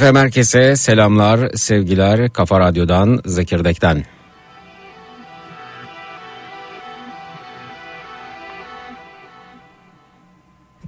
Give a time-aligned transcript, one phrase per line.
[0.00, 2.32] Efendim herkese selamlar, sevgiler.
[2.32, 4.04] Kafa Radyo'dan, Zekirdek'ten.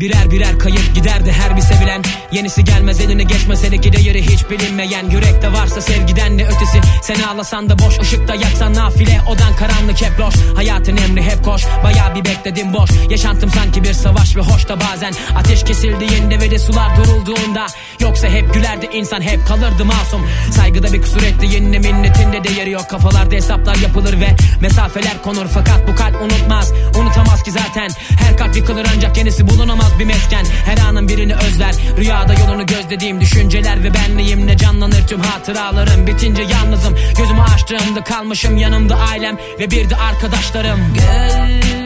[0.03, 2.03] Birer birer kayıp giderdi her bir sevilen.
[2.32, 5.11] Yenisi gelmez eline geçmez hele ki değeri hiç bilinmeyen.
[5.11, 6.81] Yürekte varsa sevgiden ne ötesi.
[7.03, 9.20] Sen ağlasan da boş ışıkta yaksan nafile.
[9.29, 10.35] Odan karanlık hep loş.
[10.56, 11.62] Hayatın emri hep koş.
[11.85, 12.91] Baya bir bekledim boş.
[13.11, 15.12] Yaşantım sanki bir savaş ve hoş da bazen.
[15.37, 17.67] Ateş kesildiğinde ve de sular durulduğunda
[18.02, 20.26] Yoksa hep gülerdi insan hep kalırdı masum.
[20.50, 22.90] Saygıda bir kusur etti yeni minnetinde değeri yok.
[22.90, 25.46] Kafalarda hesaplar yapılır ve mesafeler konur.
[25.54, 27.90] Fakat bu kalp unutmaz unutamaz ki zaten.
[28.20, 30.44] Her kalp yıkılır ancak yenisi bulunamaz bir mesken.
[30.64, 36.06] Her anın birini özler Rüyada yolunu gözlediğim düşünceler ve benliğimle canlanır tüm hatıralarım.
[36.06, 38.56] Bitince yalnızım gözümü açtığımda kalmışım.
[38.56, 40.94] Yanımda ailem ve bir de arkadaşlarım.
[40.94, 41.81] Gelsin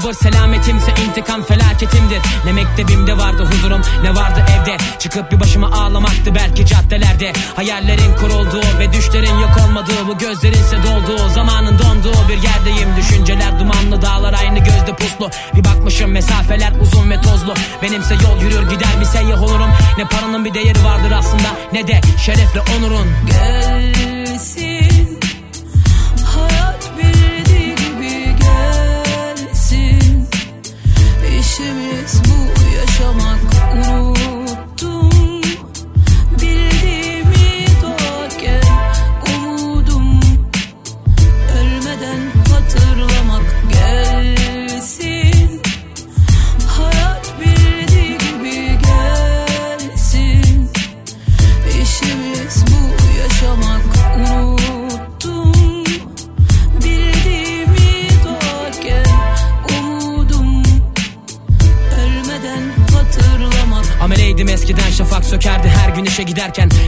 [0.00, 2.18] Sabır selametimse intikam felaketimdir.
[2.44, 4.76] Ne mektebimde vardı huzurum ne vardı evde.
[4.98, 7.32] Çıkıp bir başıma ağlamaktı belki caddelerde.
[7.56, 12.96] Hayallerin kurulduğu ve düşlerin yok olmadığı Bu gözlerinse dolduğu zamanın donduğu bir yerdeyim.
[12.96, 14.02] Düşünceler dumanlı.
[14.02, 15.30] Dağlar aynı gözde puslu.
[15.54, 17.54] Bir bakmışım mesafeler uzun ve tozlu.
[17.82, 19.70] Benimse yol yürür gider bir seyyah olurum.
[19.98, 23.06] Ne paranın bir değeri vardır aslında ne de şerefle onurun.
[23.26, 24.73] Gelsin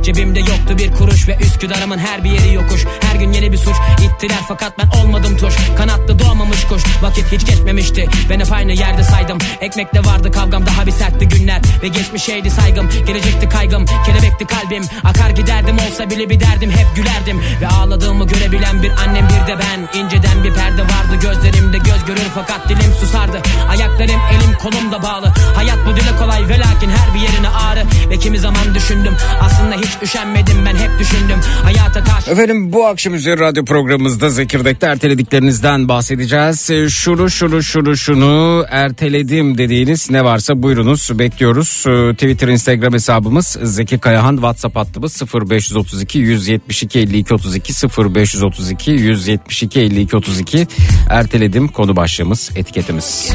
[0.07, 2.85] Cebimde yoktu bir kuruş ve Üsküdar'ımın her bir yeri yokuş.
[3.01, 5.55] Her gün yeni bir suç ittiler fakat ben olmadım tuş.
[5.79, 8.09] Kanatlı doğmamış kuş vakit hiç geçmemişti.
[8.31, 9.39] Ben hep aynı yerde saydım.
[9.61, 11.61] Ekmekle vardı kavgam daha bir sertti günler.
[11.83, 14.85] Ve geçmişeydi saygım gelecekti kaygım Kelebekti kalbim.
[15.05, 17.41] Akar giderdim olsa bile bir derdim Hep gülerdim.
[17.61, 20.01] Ve ağladığımı görebilen bir annem bir de ben.
[20.01, 23.43] İnceden bir perde vardı gözlerimde göz görür fakat dilim susardı.
[23.71, 25.27] Ayaklarım elim kolum da bağlı.
[25.57, 27.85] Hayat bu dile kolay ve lakin her bir yerine ağrı.
[28.11, 33.15] Ve kimi zaman düşündüm aslında hiç üşenmedim ben hep düşündüm Hayata karşı Efendim bu akşam
[33.15, 36.71] üzeri radyo programımızda Zekirdek'te ertelediklerinizden bahsedeceğiz.
[36.71, 41.85] Ee, Şunu şunu şunu şunu erteledim dediğiniz ne varsa buyurunuz bekliyoruz.
[41.88, 47.73] Ee, Twitter Instagram hesabımız Zeki Kayahan WhatsApp hattımız 0532 172 52 32
[48.15, 50.67] 0532 172 52 32
[51.11, 53.33] erteledim konu başlığımız etiketimiz.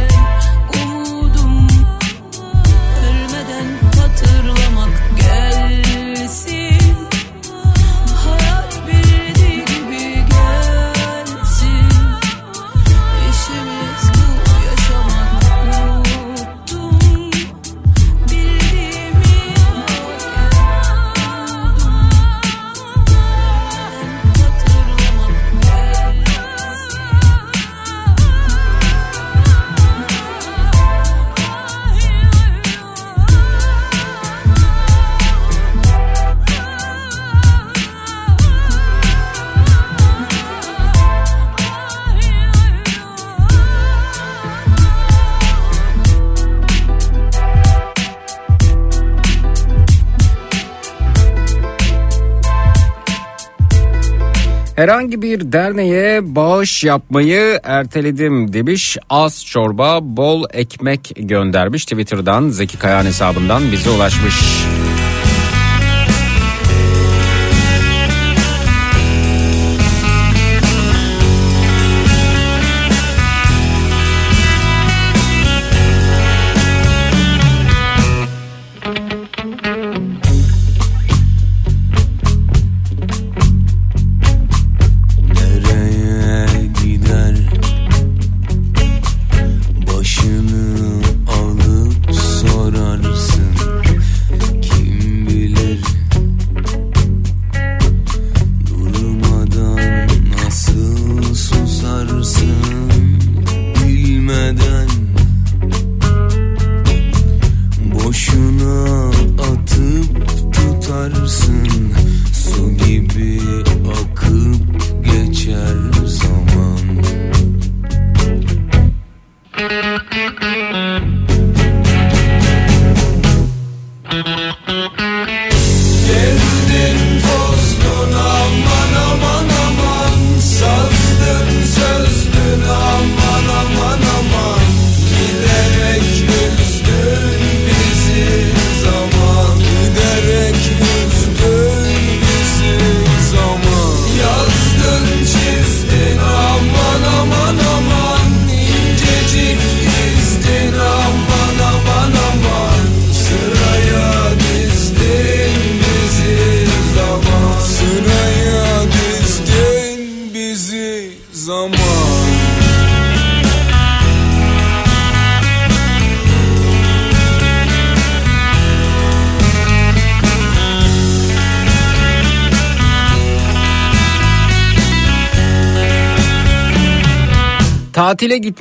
[54.75, 58.97] Herhangi bir derneğe bağış yapmayı erteledim demiş.
[59.09, 61.85] Az çorba bol ekmek göndermiş.
[61.85, 64.35] Twitter'dan Zeki Kayan hesabından bize ulaşmış.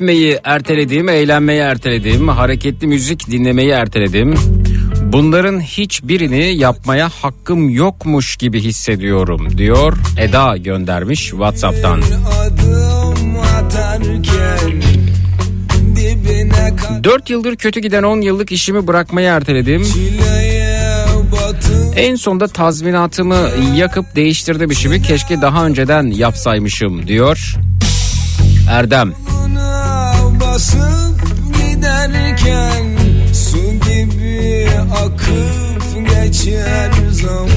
[0.00, 4.34] Gitmeyi erteledim, eğlenmeyi erteledim, hareketli müzik dinlemeyi erteledim.
[5.02, 12.02] Bunların hiçbirini yapmaya hakkım yokmuş gibi hissediyorum diyor Eda göndermiş WhatsApp'tan.
[17.04, 19.86] 4 yıldır kötü giden 10 yıllık işimi bırakmayı erteledim.
[21.96, 27.54] En sonda tazminatımı yakıp değiştirdim işimi keşke daha önceden yapsaymışım diyor
[28.70, 29.14] Erdem.
[30.50, 31.20] Basıp
[31.56, 32.98] giderken
[33.34, 34.68] Su gibi
[35.04, 37.49] akıp geçer zaman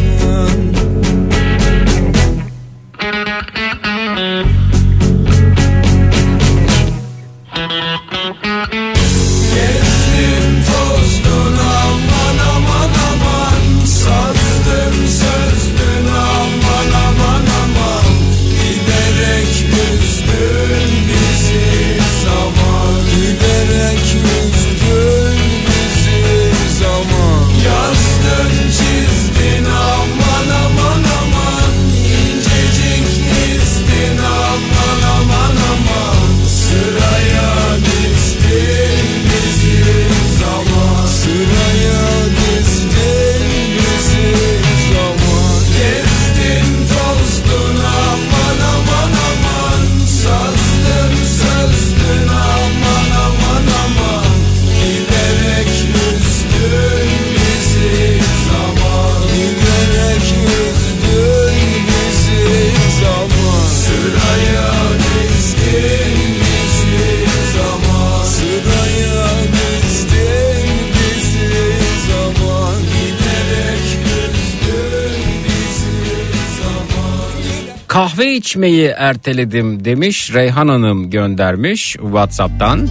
[78.04, 82.88] Kahve içmeyi erteledim demiş Reyhan Hanım göndermiş WhatsApp'tan.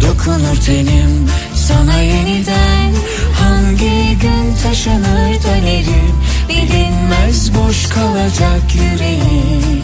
[0.00, 2.92] Dokunur tenim sana yeniden.
[3.40, 6.14] Hangi gün taşınır dönerim.
[6.48, 9.82] Bilinmez boş kalacak yüreğim.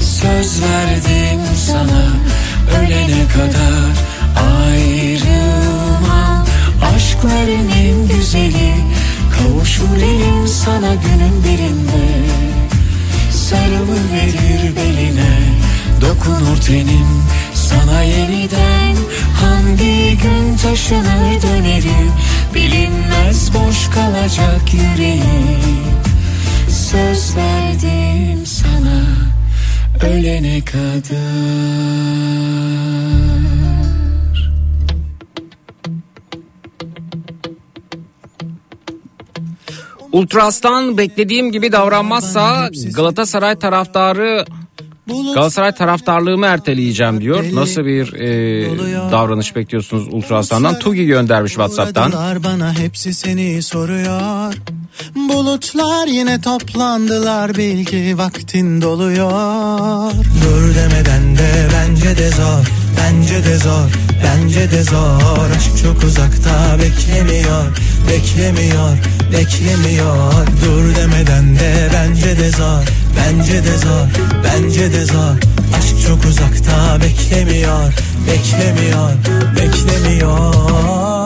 [0.00, 2.06] Söz verdim sana
[2.80, 3.94] ölene kadar.
[4.66, 6.46] Ayrılmam
[6.94, 8.74] Aşkların en güzeli.
[9.38, 12.28] Kavuşur elim sana günün birinde
[13.50, 15.38] Sarılı verir beline.
[16.00, 17.22] Dokunur tenim
[17.54, 18.96] sana yeniden.
[19.40, 22.12] Hangi gün taşınır dönerim
[22.54, 25.84] bilinmez boş kalacak yüreğim
[26.68, 29.02] Söz verdim sana
[30.02, 31.18] ölene kadar
[40.12, 44.44] Ultras'tan beklediğim gibi davranmazsa Galatasaray taraftarı
[45.34, 47.44] Galatasaray taraftarlığımı erteleyeceğim diyor.
[47.52, 50.78] Nasıl bir e, davranış bekliyorsunuz Ultras'tan?
[50.78, 52.12] Tugi göndermiş WhatsApp'tan.
[52.44, 54.54] Bana hepsi seni soruyor.
[55.16, 59.30] Bulutlar yine toplandılar bil ki vaktin doluyor.
[60.44, 62.66] Dur demeden de bence de zor,
[62.98, 63.90] bence de zor,
[64.24, 65.50] bence de zor.
[65.56, 67.64] Aşk çok uzakta beklemiyor,
[68.10, 68.98] beklemiyor,
[69.32, 70.32] beklemiyor.
[70.64, 72.82] Dur demeden de bence de zor,
[73.16, 74.06] bence de zor,
[74.44, 75.36] bence de zor.
[75.78, 77.92] Aşk çok uzakta beklemiyor,
[78.26, 79.10] beklemiyor,
[79.56, 81.17] beklemiyor.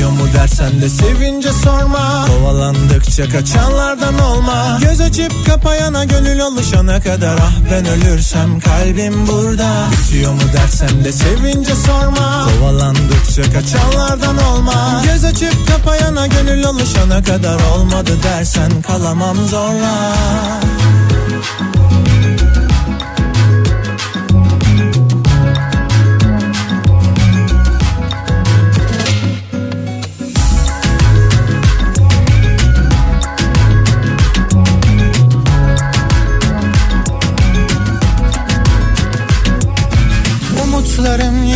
[0.00, 2.26] Bitiyor mu dersen de sevince sorma.
[2.26, 4.78] Kovalandıkça kaçanlardan olma.
[4.82, 7.38] Göz açıp kapayana gönül alışana kadar.
[7.42, 9.86] Ah ben ölürsem kalbim burada.
[9.92, 12.48] Bitiyor mu dersen de sevince sorma.
[12.60, 15.02] Kovalandıkça kaçanlardan olma.
[15.04, 17.60] Göz açıp kapayana gönül alışana kadar.
[17.76, 20.14] Olmadı dersen kalamam zorla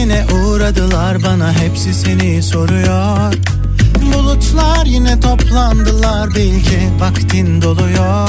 [0.05, 3.35] yine uğradılar bana hepsi seni soruyor.
[4.15, 8.29] Bulutlar yine toplandılar bil ki vaktin doluyor.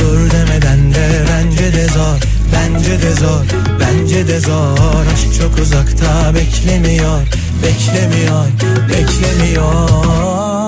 [0.00, 2.20] Dur demeden de bence de zor
[2.52, 3.44] Bence de zor,
[3.80, 5.06] bence de zor.
[5.12, 7.20] Aşk çok uzakta beklemiyor
[7.62, 8.44] Beklemiyor,
[8.88, 10.59] beklemiyor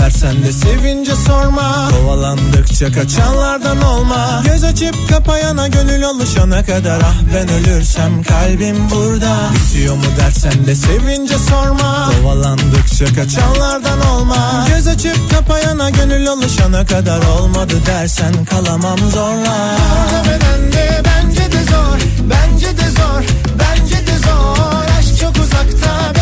[0.00, 1.88] Dersen de sevince sorma.
[1.90, 4.42] Kovalandıkça kaçanlardan olma.
[4.44, 7.00] Göz açıp kapayana gönül alışana kadar.
[7.00, 9.50] Ah ben ölürsem kalbim burada.
[9.54, 12.10] Bitiyor mu dersen de sevince sorma.
[12.22, 14.66] Kovalandıkça kaçanlardan olma.
[14.68, 17.20] Göz açıp kapayana gönül alışana kadar.
[17.38, 19.76] Olmadı dersen kalamam zorla.
[20.12, 21.98] Demeden de bence de zor
[22.30, 23.22] Bence de zor
[23.58, 24.84] Bence de zor.
[24.98, 26.19] Aşk çok uzakta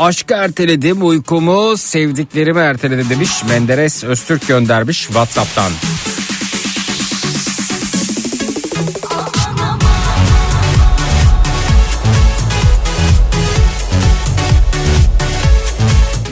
[0.00, 5.72] Aşkı erteledim uykumu sevdiklerimi erteledi demiş Menderes Öztürk göndermiş WhatsApp'tan.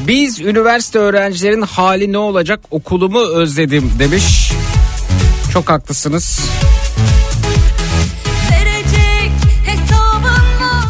[0.06, 4.52] Biz üniversite öğrencilerin hali ne olacak okulumu özledim demiş.
[5.52, 6.40] Çok haklısınız.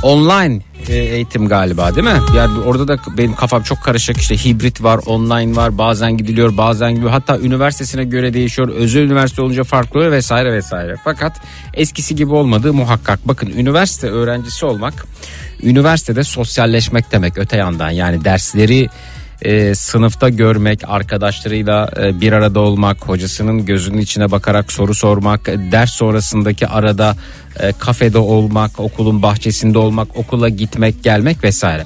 [0.03, 0.61] Online
[0.95, 2.21] eğitim galiba değil mi?
[2.37, 6.95] Yani orada da benim kafam çok karışık işte hibrit var, online var, bazen gidiliyor, bazen
[6.95, 7.11] gidiyor.
[7.11, 8.69] Hatta üniversitesine göre değişiyor.
[8.69, 10.97] Özel üniversite olunca farklı oluyor vesaire vesaire.
[11.05, 11.41] Fakat
[11.75, 13.29] eskisi gibi olmadığı muhakkak.
[13.29, 15.07] Bakın üniversite öğrencisi olmak
[15.63, 17.91] üniversitede sosyalleşmek demek öte yandan.
[17.91, 18.89] Yani dersleri
[19.43, 25.91] e, sınıfta görmek, arkadaşlarıyla e, bir arada olmak, hocasının gözünün içine bakarak soru sormak, ders
[25.91, 27.17] sonrasındaki arada
[27.61, 31.85] e, kafede olmak, okulun bahçesinde olmak, okula gitmek, gelmek vesaire.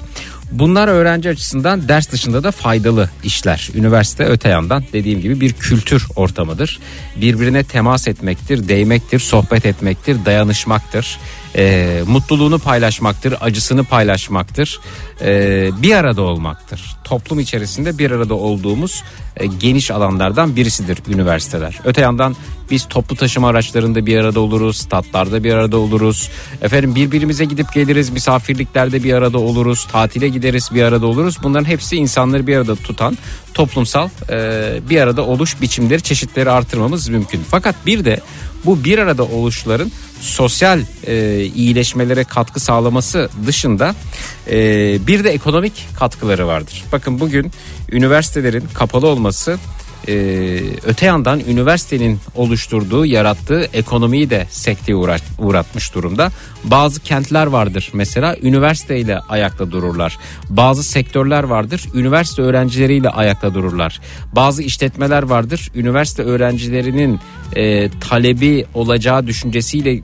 [0.51, 3.69] Bunlar öğrenci açısından ders dışında da faydalı işler.
[3.75, 6.79] Üniversite öte yandan dediğim gibi bir kültür ortamıdır.
[7.15, 11.17] Birbirine temas etmektir, değmektir, sohbet etmektir, dayanışmaktır.
[11.55, 14.79] Ee, mutluluğunu paylaşmaktır, acısını paylaşmaktır.
[15.21, 16.95] Ee, bir arada olmaktır.
[17.03, 19.03] Toplum içerisinde bir arada olduğumuz
[19.37, 21.79] e, geniş alanlardan birisidir üniversiteler.
[21.85, 22.35] Öte yandan
[22.71, 26.29] biz toplu taşıma araçlarında bir arada oluruz, statlarda bir arada oluruz.
[26.61, 31.37] Efendim birbirimize gidip geliriz, misafirliklerde bir arada oluruz, tatile gideriz bir arada oluruz.
[31.43, 33.17] Bunların hepsi insanları bir arada tutan
[33.53, 37.41] toplumsal e, bir arada oluş biçimleri, çeşitleri artırmamız mümkün.
[37.49, 38.19] Fakat bir de
[38.65, 43.95] bu bir arada oluşların sosyal e, iyileşmelere katkı sağlaması dışında
[44.49, 44.57] e,
[45.07, 46.83] bir de ekonomik katkıları vardır.
[46.91, 47.51] Bakın bugün
[47.91, 49.57] üniversitelerin kapalı olması
[50.07, 50.13] e,
[50.83, 56.31] öte yandan üniversitenin oluşturduğu yarattığı ekonomiyi de sekteye uğra- uğratmış durumda.
[56.63, 60.17] Bazı kentler vardır mesela üniversiteyle ayakta dururlar.
[60.49, 64.01] Bazı sektörler vardır üniversite öğrencileriyle ayakta dururlar.
[64.35, 67.19] Bazı işletmeler vardır üniversite öğrencilerinin
[67.55, 70.01] e, talebi olacağı düşüncesiyle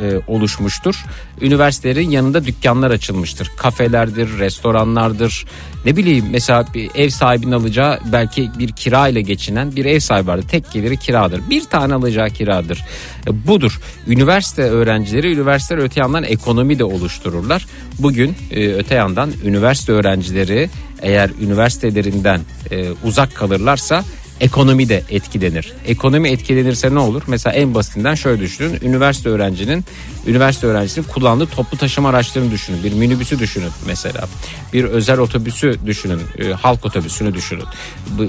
[0.00, 1.04] e, oluşmuştur.
[1.40, 3.50] Üniversitelerin yanında dükkanlar açılmıştır.
[3.56, 5.46] Kafelerdir, restoranlardır.
[5.84, 10.26] Ne bileyim mesela bir ev sahibinin alacağı belki bir kira ile geçinen bir ev sahibi
[10.26, 10.48] vardır.
[10.48, 11.40] Tek geliri kiradır.
[11.50, 12.84] Bir tane alacağı kiradır.
[13.26, 13.80] E, budur.
[14.06, 17.66] Üniversite öğrencileri üniversiteler öte yandan ekonomi de oluştururlar.
[17.98, 20.70] Bugün e, öte yandan üniversite öğrencileri
[21.02, 24.04] eğer üniversitelerinden e, uzak kalırlarsa
[24.40, 25.72] ekonomi de etkilenir.
[25.86, 27.22] Ekonomi etkilenirse ne olur?
[27.26, 28.78] Mesela en basitinden şöyle düşünün.
[28.82, 29.84] Üniversite öğrencinin
[30.26, 32.84] üniversite öğrencisinin kullandığı toplu taşıma araçlarını düşünün.
[32.84, 34.28] Bir minibüsü düşünün mesela.
[34.72, 36.20] Bir özel otobüsü düşünün.
[36.38, 37.64] e, halk otobüsünü düşünün.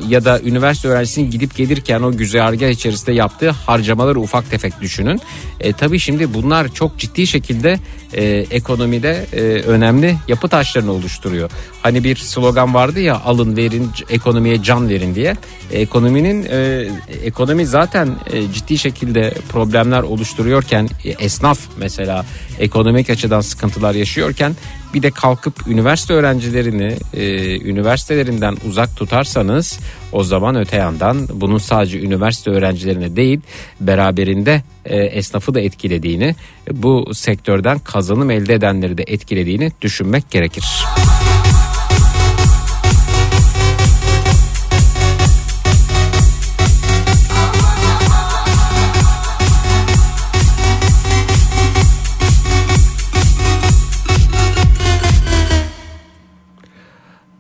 [0.08, 5.22] Ya da üniversite öğrencisinin gidip gelirken o güzergah içerisinde yaptığı harcamaları ufak tefek düşünün.
[5.60, 7.80] E, tabii şimdi bunlar çok ciddi şekilde
[8.14, 11.50] e, ekonomide e, önemli yapı taşlarını oluşturuyor.
[11.82, 15.36] Hani bir slogan vardı ya alın verin ekonomiye can verin diye.
[15.72, 16.88] E, ekonominin e,
[17.24, 22.26] ekonomi zaten e, ciddi şekilde problemler oluşturuyorken e, esnaf mesela
[22.60, 24.56] ekonomik açıdan sıkıntılar yaşıyorken
[24.94, 29.80] bir de kalkıp üniversite öğrencilerini e, üniversitelerinden uzak tutarsanız
[30.12, 33.40] o zaman öte yandan bunun sadece üniversite öğrencilerine değil
[33.82, 36.36] beraberinde e, esnafı da etkilediğini
[36.72, 40.66] bu sektörden kazanım elde edenleri de etkilediğini düşünmek gerekir.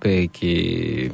[0.01, 1.11] Peki.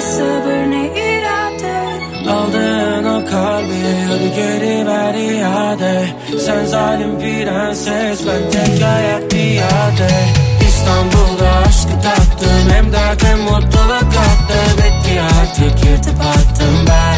[0.00, 1.80] Ne sabır ne irade?
[2.30, 6.06] Aldın o kalbi hadi geri ver iade.
[6.46, 10.10] Sen zalim prenses ben tek ayak piyade.
[10.68, 14.60] İstanbul'da aşkı tattım hem dert hem mutluluk kattı.
[14.78, 17.09] Bitti artık yırtıp attım ben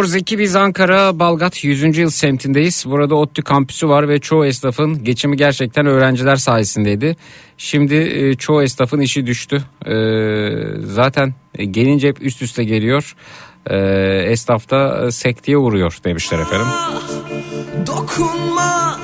[0.00, 1.98] Çok doğru Zeki biz Ankara Balgat 100.
[1.98, 2.84] yıl semtindeyiz.
[2.86, 7.16] Burada ODTÜ kampüsü var ve çoğu esnafın geçimi gerçekten öğrenciler sayesindeydi.
[7.58, 9.62] Şimdi e, çoğu esnafın işi düştü.
[9.86, 9.94] E,
[10.84, 11.34] zaten
[11.70, 13.16] gelince hep üst üste geliyor.
[13.70, 13.76] E,
[14.26, 16.66] esnaf da e, sekteye uğruyor demişler efendim.
[17.86, 19.00] Dokunma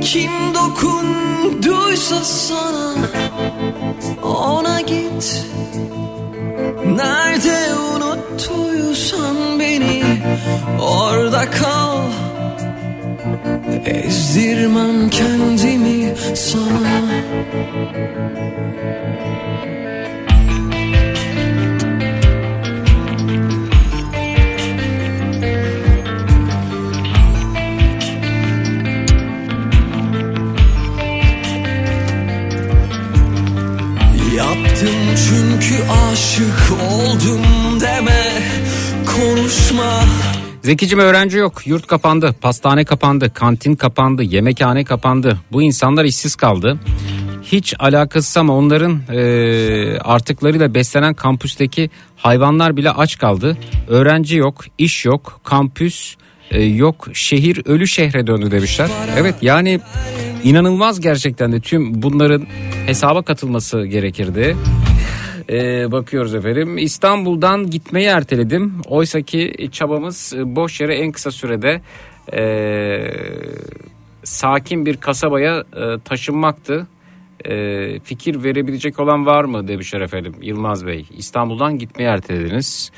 [0.00, 2.94] Kim dokunduysa sana
[4.22, 5.46] Ona git
[6.76, 10.02] Nerede unuttuysan beni
[10.80, 11.98] Orada kal.
[13.86, 17.00] Ezdirmem kendimi sana
[35.28, 35.74] çünkü
[36.12, 37.42] aşık oldum
[37.80, 38.42] deme
[39.06, 40.02] Konuşma
[40.62, 41.66] Zekicim öğrenci yok.
[41.66, 45.38] Yurt kapandı, pastane kapandı, kantin kapandı, yemekhane kapandı.
[45.52, 46.78] Bu insanlar işsiz kaldı.
[47.42, 53.56] Hiç alakasız ama onların e, artıklarıyla beslenen kampüsteki hayvanlar bile aç kaldı.
[53.88, 56.14] Öğrenci yok, iş yok, kampüs
[56.50, 58.90] e, yok, şehir ölü şehre döndü demişler.
[59.16, 59.80] Evet yani
[60.44, 62.46] inanılmaz gerçekten de tüm bunların
[62.86, 64.56] hesaba katılması gerekirdi.
[65.50, 66.78] Ee, bakıyoruz efendim.
[66.78, 68.74] İstanbul'dan gitmeyi erteledim.
[68.86, 71.80] Oysa ki çabamız e, boş yere en kısa sürede
[72.32, 72.42] e,
[74.24, 76.86] sakin bir kasabaya e, taşınmaktı.
[77.44, 81.06] E, fikir verebilecek olan var mı demişler efendim Yılmaz Bey.
[81.16, 82.90] İstanbul'dan gitmeyi ertelediniz.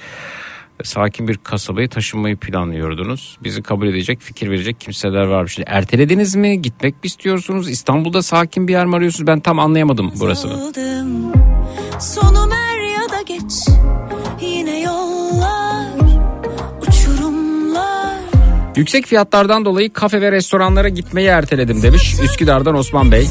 [0.85, 3.39] Sakin bir kasabaya taşınmayı planlıyordunuz.
[3.45, 5.59] Bizi kabul edecek, fikir verecek kimseler varmış.
[5.67, 6.63] Ertelediniz mi?
[6.63, 7.71] Gitmek mi istiyorsunuz?
[7.71, 9.27] İstanbul'da sakin bir yer mi arıyorsunuz?
[9.27, 10.53] Ben tam anlayamadım burasını.
[10.53, 11.33] Aldım.
[18.77, 23.27] Yüksek fiyatlardan dolayı kafe ve restoranlara gitmeyi erteledim demiş Üsküdar'dan Osman Bey.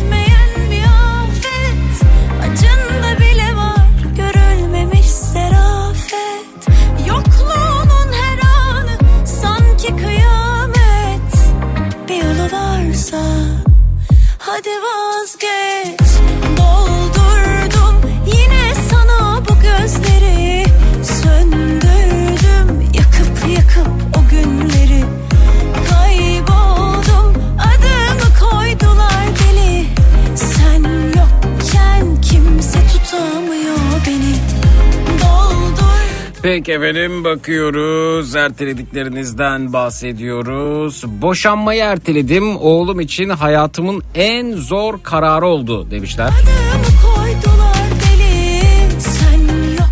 [36.59, 41.03] Peki efendim bakıyoruz ertelediklerinizden bahsediyoruz.
[41.07, 46.29] Boşanmayı erteledim oğlum için hayatımın en zor kararı oldu demişler.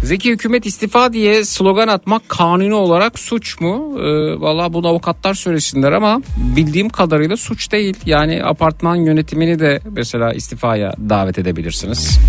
[0.03, 3.99] Zeki hükümet istifa diye slogan atmak kanuni olarak suç mu?
[3.99, 6.21] Ee, Valla bunu avukatlar söylesinler ama
[6.55, 7.97] bildiğim kadarıyla suç değil.
[8.05, 12.19] Yani apartman yönetimini de mesela istifaya davet edebilirsiniz.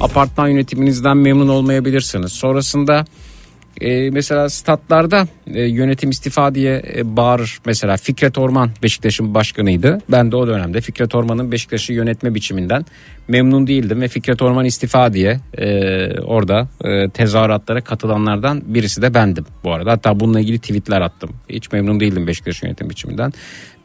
[0.00, 2.32] Apartman yönetiminizden memnun olmayabilirsiniz.
[2.32, 3.04] Sonrasında
[3.80, 7.58] e, mesela statlarda e, yönetim istifa diye e, bağırır.
[7.66, 9.98] Mesela Fikret Orman Beşiktaş'ın başkanıydı.
[10.08, 12.84] Ben de o dönemde Fikret Orman'ın Beşiktaş'ı yönetme biçiminden
[13.28, 19.46] memnun değildim ve Fikret Orman istifa diye e, orada e, tezahüratlara katılanlardan birisi de bendim
[19.64, 19.92] bu arada.
[19.92, 21.30] Hatta bununla ilgili tweetler attım.
[21.48, 23.32] Hiç memnun değildim Beşiktaş yönetim biçiminden.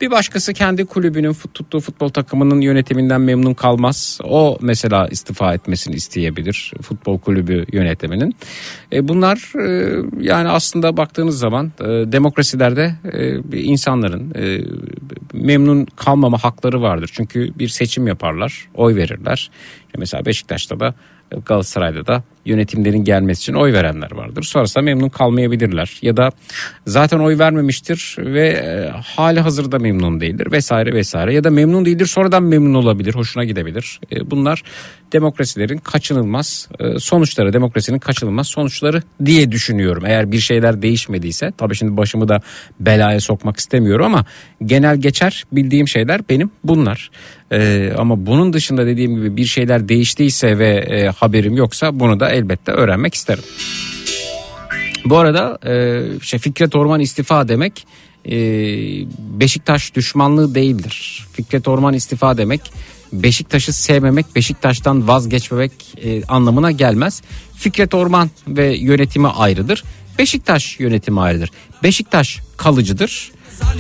[0.02, 4.20] Bir başkası kendi kulübünün tuttuğu futbol takımının yönetiminden memnun kalmaz.
[4.24, 8.36] O mesela istifa etmesini isteyebilir futbol kulübü yönetiminin.
[8.94, 14.62] E, bunlar e, yani aslında baktığınız zaman e, demokrasilerde e, insanların e,
[15.34, 17.10] memnun kalmama hakları vardır.
[17.14, 19.52] Çünkü bir seçim yaparlar, oy verirler.
[19.98, 20.94] Mesela Beşiktaş'ta da
[21.46, 24.44] Galatasaray'da da yönetimlerin gelmesi için oy verenler vardır.
[24.44, 26.30] Sonrasında memnun kalmayabilirler ya da
[26.88, 32.06] zaten oy vermemiştir ve e, hali hazırda memnun değildir vesaire vesaire ya da memnun değildir
[32.06, 34.00] sonradan memnun olabilir, hoşuna gidebilir.
[34.12, 34.64] E, bunlar
[35.14, 40.04] demokrasilerin kaçınılmaz e, sonuçları, demokrasinin kaçınılmaz sonuçları diye düşünüyorum.
[40.06, 42.42] Eğer bir şeyler değişmediyse tabii şimdi başımı da
[42.80, 44.26] belaya sokmak istemiyorum ama
[44.66, 47.12] genel geçer bildiğim şeyler benim bunlar.
[47.52, 52.31] E, ama bunun dışında dediğim gibi bir şeyler değiştiyse ve e, haberim yoksa bunu da
[52.32, 53.44] elbette öğrenmek isterim.
[55.06, 57.88] Bu arada e, işte Fikret Orman istifa demek
[58.26, 58.32] e,
[59.40, 61.28] Beşiktaş düşmanlığı değildir.
[61.34, 62.62] Fikret Orman istifa demek
[63.14, 65.72] Beşiktaş'ı sevmemek, Beşiktaş'tan vazgeçmemek
[66.04, 67.22] e, anlamına gelmez.
[67.56, 69.84] Fikret Orman ve yönetimi ayrıdır.
[70.20, 71.50] Beşiktaş yönetimi ayrıdır.
[71.84, 73.32] Beşiktaş kalıcıdır.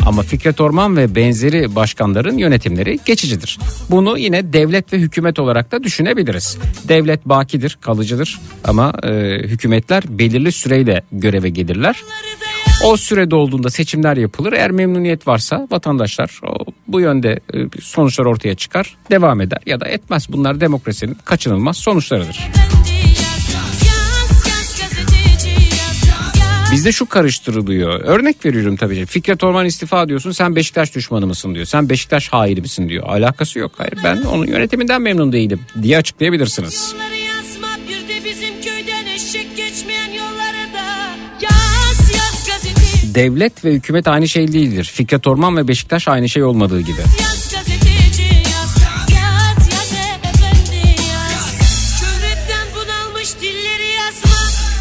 [0.05, 3.59] Ama Fikret Orman ve benzeri başkanların yönetimleri geçicidir.
[3.89, 6.57] Bunu yine devlet ve hükümet olarak da düşünebiliriz.
[6.87, 9.09] Devlet bakidir, kalıcıdır ama e,
[9.43, 11.95] hükümetler belirli süreyle göreve gelirler.
[12.83, 14.53] O sürede olduğunda seçimler yapılır.
[14.53, 16.39] Eğer memnuniyet varsa vatandaşlar
[16.87, 20.27] bu yönde e, sonuçlar ortaya çıkar, devam eder ya da etmez.
[20.29, 22.49] Bunlar demokrasinin kaçınılmaz sonuçlarıdır.
[26.71, 28.01] Bizde şu karıştırılıyor.
[28.01, 29.05] Örnek veriyorum tabii.
[29.05, 30.31] Fikret Orman istifa diyorsun.
[30.31, 31.65] Sen Beşiktaş düşmanı mısın diyor.
[31.65, 33.03] Sen Beşiktaş haini misin diyor.
[33.07, 33.71] Alakası yok.
[33.77, 36.95] Hayır ben onun yönetiminden memnun değilim diye açıklayabilirsiniz.
[43.15, 44.91] Devlet ve hükümet aynı şey değildir.
[44.93, 47.01] Fikret Orman ve Beşiktaş aynı şey olmadığı gibi.
[47.21, 47.40] Yaz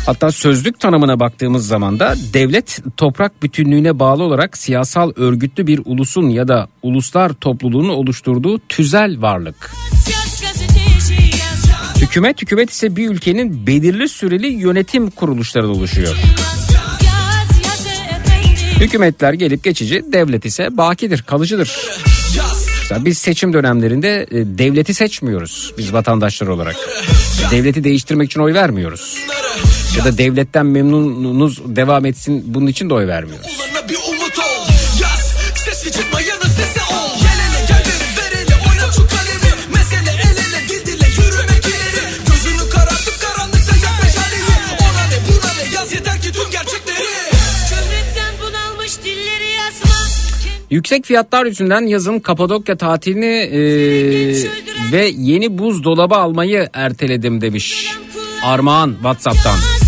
[0.06, 6.28] Hatta sözlük tanımına baktığımız zaman da devlet toprak bütünlüğüne bağlı olarak siyasal örgütlü bir ulusun
[6.28, 9.72] ya da uluslar topluluğunu oluşturduğu tüzel varlık.
[12.00, 16.16] Hükümet hükümet ise bir ülkenin belirli süreli yönetim kuruluşları oluşuyor.
[18.80, 21.76] Hükümetler gelip geçici, devlet ise bakidir, kalıcıdır.
[22.98, 26.76] Biz seçim dönemlerinde e, devleti seçmiyoruz biz vatandaşlar olarak.
[27.50, 29.16] Devleti değiştirmek için oy vermiyoruz.
[29.96, 33.60] Ya da devletten memnunuz devam etsin bunun için de oy vermiyoruz.
[50.70, 53.60] Yüksek fiyatlar yüzünden yazın Kapadokya tatilini e,
[54.92, 57.96] ve yeni buzdolabı almayı erteledim demiş.
[58.42, 59.79] Armağan Whatsapp'tan.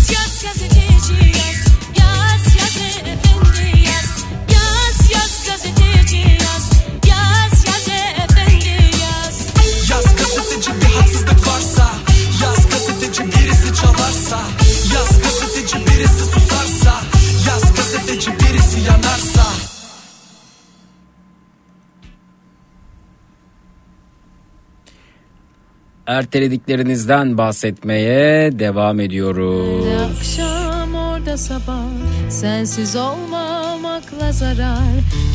[26.07, 29.85] Ertelediklerinizden bahsetmeye devam ediyoruz.
[30.17, 31.83] Akşam orada sabah
[32.29, 34.79] Sensiz olmamakla zarar.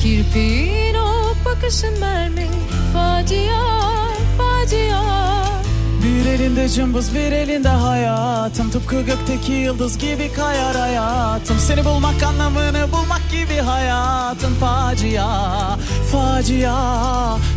[0.03, 2.47] Kirpiğin o bakışın mermi
[2.93, 3.63] Facia,
[4.39, 5.03] facia.
[6.05, 8.71] Bir elinde cımbız bir elinde hayatım.
[8.71, 11.59] Tıpkı gökteki yıldız gibi kayar hayatım.
[11.59, 15.29] Seni bulmak anlamını bulmak gibi hayatın Facia,
[16.13, 16.79] facia.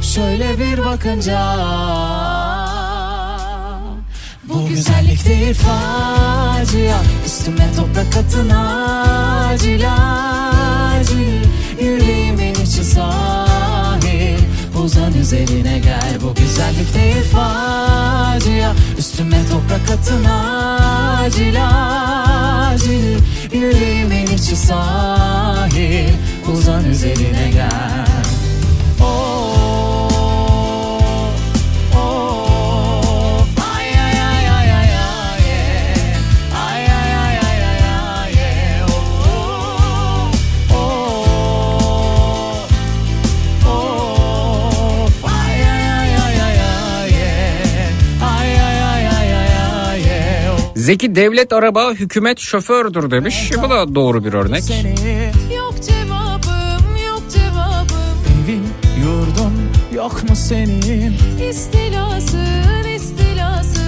[0.01, 1.41] Şöyle bir bakınca
[4.53, 11.43] Bu güzellik değil facia Üstüme toprak atın acil acil
[11.81, 14.37] Yüreğimin içi sahil
[14.83, 16.17] Uzan üzerine gel.
[16.23, 21.55] Bu güzellik değil facia Üstüme toprak atın acil
[22.71, 23.17] acil
[23.53, 26.13] Yüreğimin içi sahil
[26.53, 28.10] Uzan üzerine gel
[50.81, 53.51] Zeki devlet araba hükümet şofördür demiş.
[53.63, 54.63] Bu da doğru bir örnek.
[54.63, 58.63] Seni Yok cevabım, yok cevabım evin
[59.03, 59.53] yurdun
[59.95, 61.13] yok mu senin
[61.49, 63.81] İstilasın, istilasın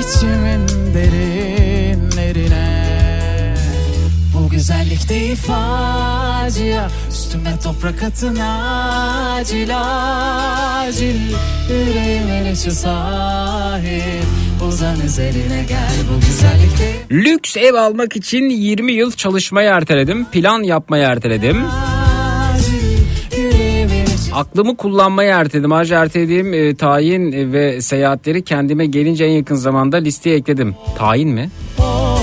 [0.00, 1.35] İçimin derinlerine
[4.56, 9.70] güzellik değil facia Üstüme toprak atın acil
[10.84, 11.16] acil
[14.68, 20.24] Uzan üzerine gel bu güzellik değil Lüks ev almak için 20 yıl çalışmayı erteledim.
[20.24, 21.56] Plan yapmayı erteledim.
[24.34, 25.72] Aklımı kullanmayı erteledim.
[25.72, 30.74] Ayrıca ertelediğim e, tayin ve seyahatleri kendime gelince en yakın zamanda listeye ekledim.
[30.98, 31.50] Tayin mi?
[31.78, 32.15] Of,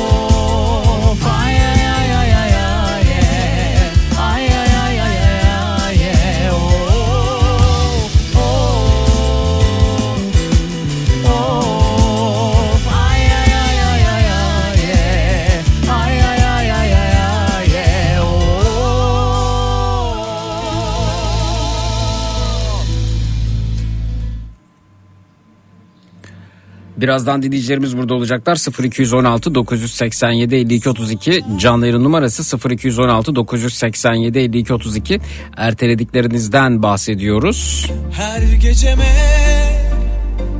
[27.03, 28.83] Birazdan dinleyicilerimiz burada olacaklar.
[28.83, 35.19] 0216 987 52 32 canlı yayın numarası 0216 987 52 32
[35.57, 37.91] ertelediklerinizden bahsediyoruz.
[38.11, 39.05] Her geceme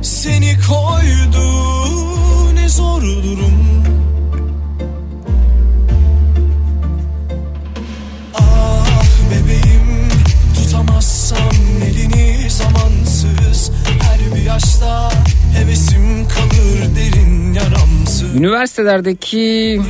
[0.02, 1.44] seni koydu
[2.54, 3.02] ne zor
[14.54, 15.10] yaşta
[15.58, 18.26] hevesim kalır derin yaramsı.
[18.34, 19.80] Üniversitelerdeki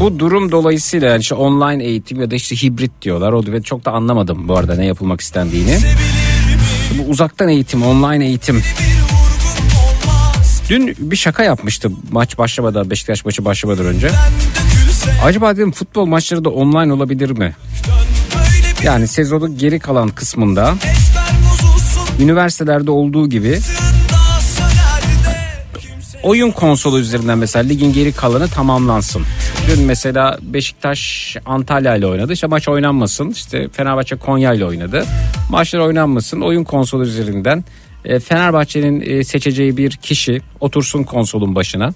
[0.00, 3.32] bu durum dolayısıyla yani işte online eğitim ya da işte hibrit diyorlar.
[3.32, 5.78] O ve çok da anlamadım bu arada ne yapılmak istendiğini.
[6.98, 8.62] Bu uzaktan eğitim, online eğitim.
[10.68, 14.10] Dün bir şaka yapmıştı maç başlamadan Beşiktaş maçı başlamadan önce.
[15.24, 17.54] Acaba dedim futbol maçları da online olabilir mi?
[18.84, 20.74] Yani sezonun geri kalan kısmında
[22.20, 23.58] üniversitelerde olduğu gibi
[26.22, 29.22] oyun konsolu üzerinden mesela ligin geri kalanı tamamlansın.
[29.68, 32.32] Dün mesela Beşiktaş Antalya ile oynadı.
[32.32, 33.30] İşte maç oynanmasın.
[33.30, 35.04] İşte Fenerbahçe Konya ile oynadı.
[35.50, 36.40] Maçlar oynanmasın.
[36.40, 37.64] Oyun konsolu üzerinden
[38.04, 41.90] Fenerbahçe'nin e, seçeceği bir kişi otursun konsolun başına.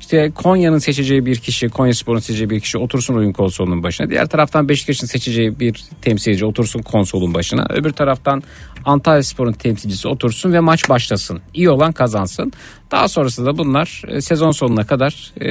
[0.00, 4.10] İşte Konya'nın seçeceği bir kişi, Konya Spor'un seçeceği bir kişi otursun oyun konsolunun başına.
[4.10, 7.66] Diğer taraftan Beşiktaş'ın seçeceği bir temsilci otursun konsolun başına.
[7.70, 8.42] Öbür taraftan
[8.84, 11.40] Antalya Spor'un temsilcisi otursun ve maç başlasın.
[11.54, 12.52] İyi olan kazansın.
[12.90, 15.48] Daha sonrasında bunlar e, sezon sonuna kadar e,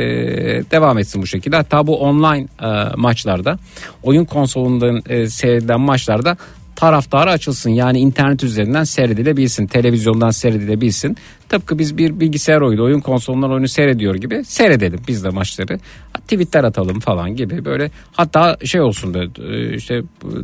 [0.72, 1.56] devam etsin bu şekilde.
[1.56, 3.58] Hatta bu online e, maçlarda
[4.04, 6.38] oyun konsolundan e, seyredilen maçlarda
[6.80, 7.70] taraftarı açılsın.
[7.70, 9.68] Yani internet üzerinden seyredilebilsin.
[9.68, 11.18] Televizyondan seyredilebilsin.
[11.50, 15.80] Tıpkı biz bir bilgisayar oyunu, oyun konsolundan oyunu seyrediyor gibi seyredelim biz de maçları.
[16.14, 20.02] Tweetler atalım falan gibi böyle hatta şey olsun böyle e, işte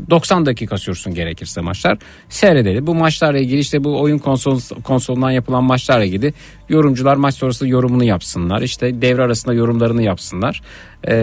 [0.09, 1.97] 90 dakika sürsün gerekirse maçlar
[2.29, 2.87] seyredelim.
[2.87, 6.33] Bu maçlarla ilgili işte bu oyun konsol, konsolundan yapılan maçlarla ilgili
[6.69, 8.61] yorumcular maç sonrası yorumunu yapsınlar.
[8.61, 10.61] İşte devre arasında yorumlarını yapsınlar.
[11.07, 11.13] Ee,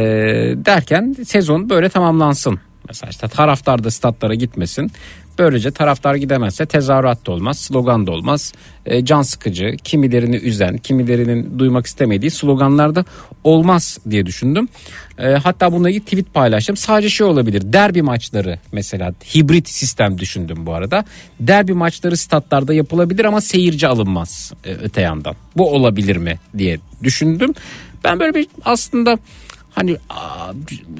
[0.57, 2.61] derken sezon böyle tamamlansın.
[2.89, 4.93] Mesela işte taraftar da statlara gitmesin.
[5.39, 8.53] Böylece taraftar gidemezse tezahürat da olmaz, slogan da olmaz.
[8.87, 13.05] E, can sıkıcı, kimilerini üzen, kimilerinin duymak istemediği sloganlar da
[13.45, 14.69] olmaz diye düşündüm.
[15.19, 16.77] E, hatta bununla ilgili tweet paylaştım.
[16.77, 17.63] Sadece şey olabilir.
[17.73, 21.05] Derbi maçları mesela hibrit sistem düşündüm bu arada.
[21.41, 25.35] Derbi maçları statlarda yapılabilir ama seyirci alınmaz e, öte yandan.
[25.57, 27.55] Bu olabilir mi diye düşündüm.
[28.05, 29.19] Ben böyle bir aslında
[29.75, 29.97] hani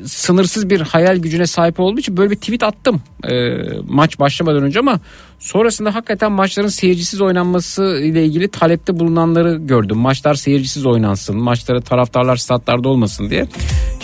[0.05, 3.57] sınırsız bir hayal gücüne sahip olduğu için böyle bir tweet attım e,
[3.89, 5.01] maç başlamadan önce ama
[5.39, 9.97] sonrasında hakikaten maçların seyircisiz oynanması ile ilgili talepte bulunanları gördüm.
[9.97, 13.47] Maçlar seyircisiz oynansın, maçlara taraftarlar statlarda olmasın diye.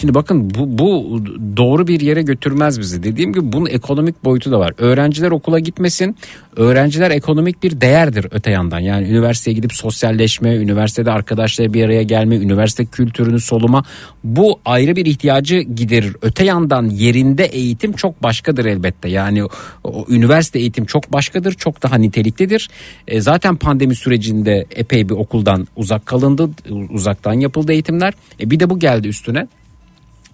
[0.00, 1.22] Şimdi bakın bu, bu
[1.56, 3.02] doğru bir yere götürmez bizi.
[3.02, 4.72] Dediğim gibi bunun ekonomik boyutu da var.
[4.78, 6.16] Öğrenciler okula gitmesin.
[6.56, 8.78] Öğrenciler ekonomik bir değerdir öte yandan.
[8.78, 13.84] Yani üniversiteye gidip sosyalleşme, üniversitede arkadaşlarla bir araya gelme, üniversite kültürünü soluma
[14.24, 16.16] bu ayrı bir ihtiyacı giderir.
[16.22, 19.08] Öte yandan yerinde eğitim çok başkadır elbette.
[19.08, 19.44] Yani
[19.84, 22.70] o, üniversite eğitim çok başkadır, çok daha niteliklidir.
[23.08, 26.50] E, zaten pandemi sürecinde epey bir okuldan uzak kalındı,
[26.90, 28.14] uzaktan yapıldı eğitimler.
[28.40, 29.48] E, bir de bu geldi üstüne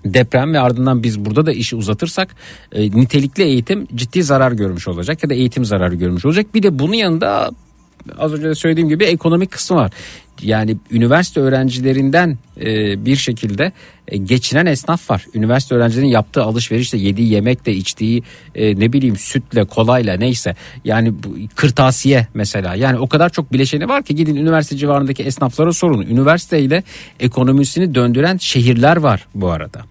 [0.04, 2.28] deprem ve ardından biz burada da işi uzatırsak
[2.72, 6.46] e, nitelikli eğitim ciddi zarar görmüş olacak ya da eğitim zararı görmüş olacak.
[6.54, 7.50] Bir de bunun yanında
[8.18, 9.92] az önce de söylediğim gibi ekonomik kısmı var.
[10.44, 13.72] Yani üniversite öğrencilerinden e, bir şekilde
[14.08, 15.26] e, geçinen esnaf var.
[15.34, 18.22] Üniversite öğrencilerinin yaptığı alışverişle yediği yemekle içtiği
[18.54, 23.88] e, ne bileyim sütle kolayla neyse yani bu, kırtasiye mesela yani o kadar çok bileşeni
[23.88, 26.02] var ki gidin üniversite civarındaki esnaflara sorun.
[26.02, 26.82] Üniversiteyle
[27.20, 29.84] ekonomisini döndüren şehirler var bu arada.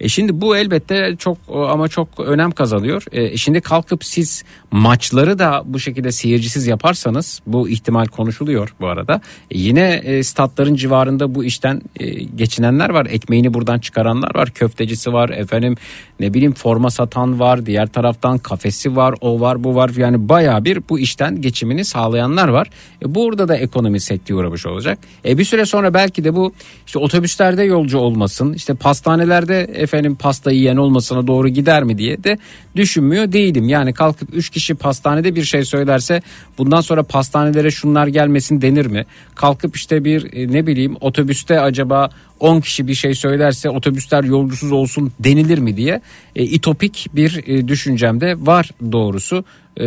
[0.00, 3.04] E şimdi bu elbette çok ama çok önem kazanıyor.
[3.12, 9.20] E şimdi kalkıp siz maçları da bu şekilde seyircisiz yaparsanız bu ihtimal konuşuluyor bu arada.
[9.50, 13.06] E yine e, statların civarında bu işten e, geçinenler var.
[13.06, 14.50] Ekmeğini buradan çıkaranlar var.
[14.50, 15.76] Köftecisi var efendim
[16.20, 17.66] ne bileyim forma satan var.
[17.66, 19.90] Diğer taraftan kafesi var o var bu var.
[19.96, 22.70] Yani baya bir bu işten geçimini sağlayanlar var.
[23.02, 24.98] E burada da ekonomi sekteye uğramış olacak.
[25.24, 26.52] E bir süre sonra belki de bu
[26.86, 28.52] işte otobüslerde yolcu olmasın.
[28.52, 32.38] işte pastanelerde efendim pasta yiyen olmasına doğru gider mi diye de
[32.76, 33.68] düşünmüyor değilim.
[33.68, 36.22] Yani kalkıp 3 kişi pastanede bir şey söylerse
[36.58, 39.06] bundan sonra pastanelere şunlar gelmesin denir mi?
[39.34, 42.10] Kalkıp işte bir e, ne bileyim otobüste acaba
[42.40, 46.00] 10 kişi bir şey söylerse otobüsler yolcusuz olsun denilir mi diye
[46.36, 49.44] e, itopik bir e, düşüncem de var doğrusu
[49.76, 49.84] e,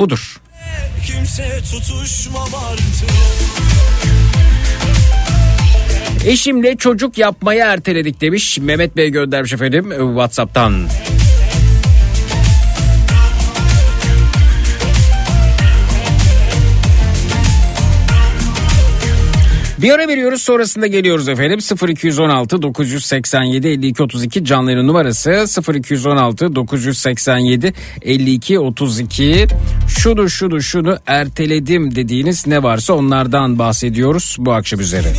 [0.00, 0.40] budur.
[1.06, 3.10] Kimse tutuşmam artık
[6.26, 10.88] Eşimle çocuk yapmayı erteledik demiş Mehmet Bey göndermiş efendim e, Whatsapp'tan.
[19.82, 21.58] Bir ara veriyoruz sonrasında geliyoruz efendim.
[21.88, 25.30] 0216 987 52 32 canlı numarası.
[25.74, 29.46] 0216 987 52 32
[29.88, 35.12] şunu şunu şunu erteledim dediğiniz ne varsa onlardan bahsediyoruz bu akşam üzere.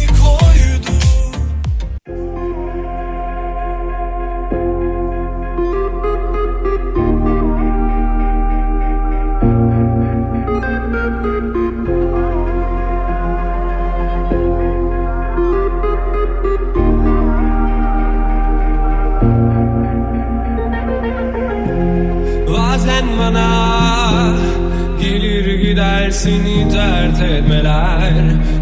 [26.12, 28.14] seni dert etmeler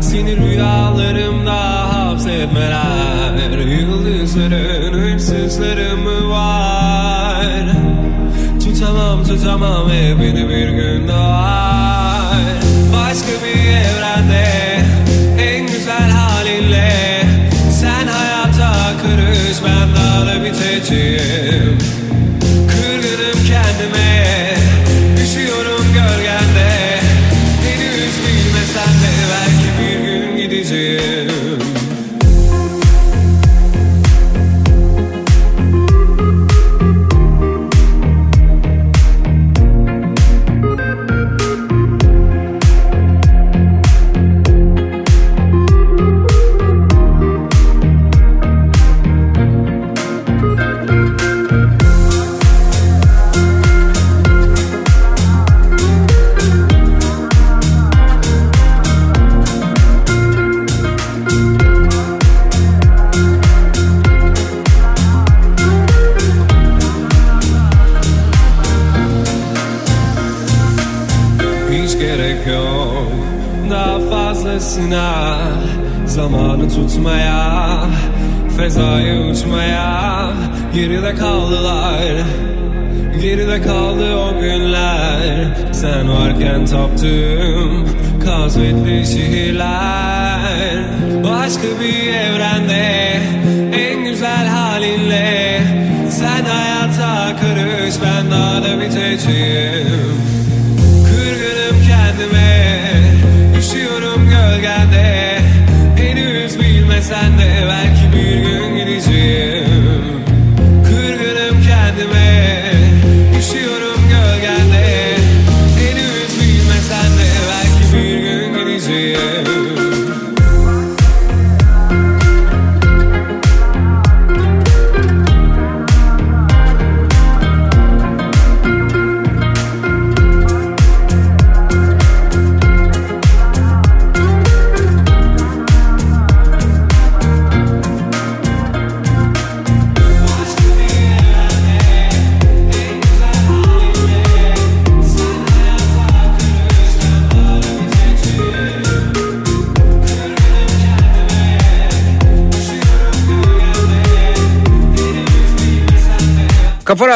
[0.01, 3.57] Seni rüyalarımda hapsetmeler.
[3.57, 7.45] Yıldızların hırsızlarımı var?
[8.63, 11.58] Tutamam tutamam hep beni bir gün doğar.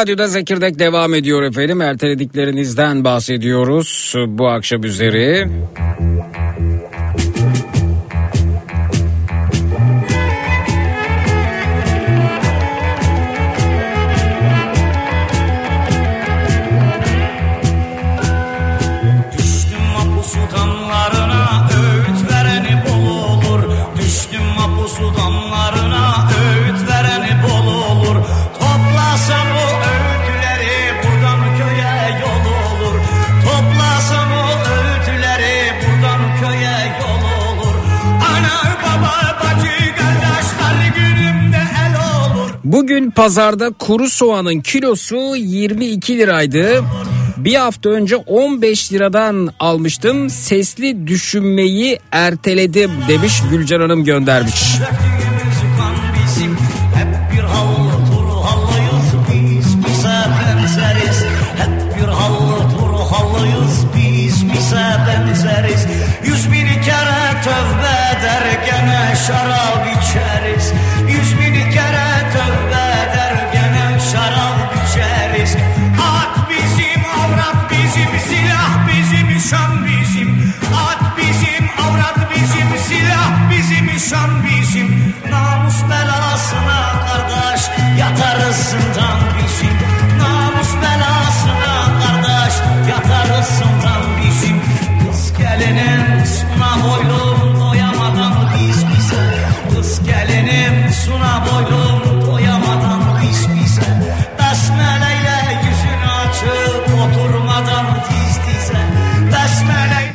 [0.04, 1.80] Radyo'da Zekirdek devam ediyor efendim.
[1.80, 5.48] Ertelediklerinizden bahsediyoruz bu akşam üzeri.
[43.24, 46.84] pazarda kuru soğanın kilosu 22 liraydı.
[47.36, 50.30] Bir hafta önce 15 liradan almıştım.
[50.30, 54.78] Sesli düşünmeyi erteledim demiş Gülcan Hanım göndermiş.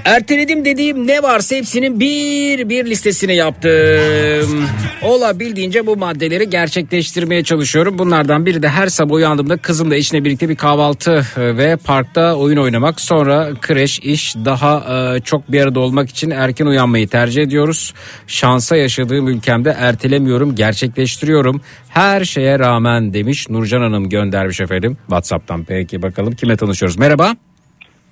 [0.09, 4.65] Erteledim dediğim ne varsa hepsinin bir bir listesini yaptım.
[5.03, 7.97] Olabildiğince bu maddeleri gerçekleştirmeye çalışıyorum.
[7.99, 12.57] Bunlardan biri de her sabah uyandığımda kızımla eşine birlikte bir kahvaltı e, ve parkta oyun
[12.57, 13.01] oynamak.
[13.01, 14.85] Sonra kreş, iş daha
[15.15, 17.93] e, çok bir arada olmak için erken uyanmayı tercih ediyoruz.
[18.27, 21.61] Şansa yaşadığım ülkemde ertelemiyorum, gerçekleştiriyorum.
[21.89, 24.97] Her şeye rağmen demiş Nurcan Hanım göndermiş efendim.
[25.07, 26.97] Whatsapp'tan peki bakalım kime tanışıyoruz.
[26.97, 27.48] Merhaba.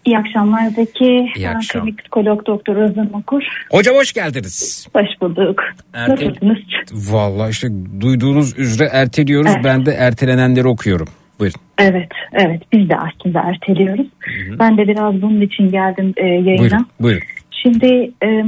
[0.07, 1.05] İyi akşamlar Zeki.
[1.35, 1.81] İyi Ben akşam.
[1.81, 3.43] klinik psikolog doktor Özlem Okur.
[3.71, 4.87] Hocam hoş geldiniz.
[4.95, 5.61] Hoş bulduk.
[5.93, 7.13] Ertel- Nasılsınız?
[7.13, 7.67] Vallahi işte
[8.01, 9.51] duyduğunuz üzere erteliyoruz.
[9.55, 9.65] Evet.
[9.65, 11.07] Ben de ertelenenleri okuyorum.
[11.39, 11.59] Buyurun.
[11.79, 12.61] Evet, evet.
[12.73, 14.07] Biz de aslında erteliyoruz.
[14.59, 16.57] Ben de biraz bunun için geldim e, yayına.
[16.59, 16.87] Buyurun.
[16.99, 17.21] Buyurun.
[17.63, 18.43] Şimdi e,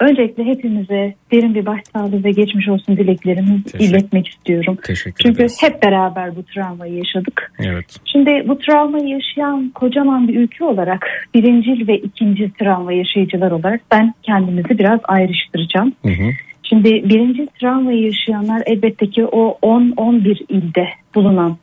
[0.00, 4.76] öncelikle hepimize derin bir başsağlığı ve geçmiş olsun dileklerimi Teşekkür- iletmek istiyorum.
[4.86, 5.62] Teşekkür Çünkü ederiz.
[5.62, 7.52] hep beraber bu travmayı yaşadık.
[7.58, 7.96] Evet.
[8.04, 14.14] Şimdi bu travmayı yaşayan kocaman bir ülke olarak birincil ve ikinci travma yaşayıcılar olarak ben
[14.22, 15.92] kendimizi biraz ayrıştıracağım.
[16.02, 16.30] Hı hı.
[16.62, 21.56] Şimdi birinci travmayı yaşayanlar elbette ki o 10-11 ilde bulunan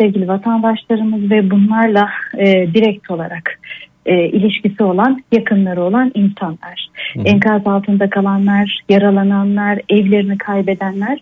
[0.00, 2.08] sevgili vatandaşlarımız ve bunlarla
[2.38, 3.60] e, direkt olarak
[4.06, 6.88] e, ilişkisi olan, yakınları olan insanlar.
[7.24, 11.18] Enkaz altında kalanlar, yaralananlar, evlerini kaybedenler.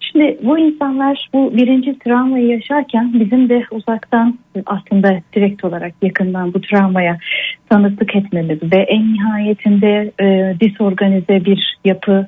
[0.00, 6.60] Şimdi bu insanlar bu birinci travmayı yaşarken bizim de uzaktan aslında direkt olarak yakından bu
[6.60, 7.18] travmaya
[7.68, 12.26] tanıklık etmemiz ve en nihayetinde e, disorganize bir yapı,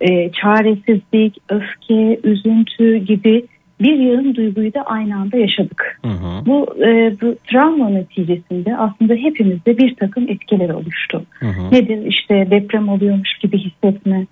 [0.00, 3.46] e, çaresizlik, öfke, üzüntü gibi
[3.80, 5.98] bir yığın duyguyu da aynı anda yaşadık.
[6.04, 6.46] Hı hı.
[6.46, 11.22] Bu, e, bu travma neticesinde aslında hepimizde bir takım etkiler oluştu.
[11.30, 11.72] Hı hı.
[11.72, 14.26] Nedir işte deprem oluyormuş gibi hissetme,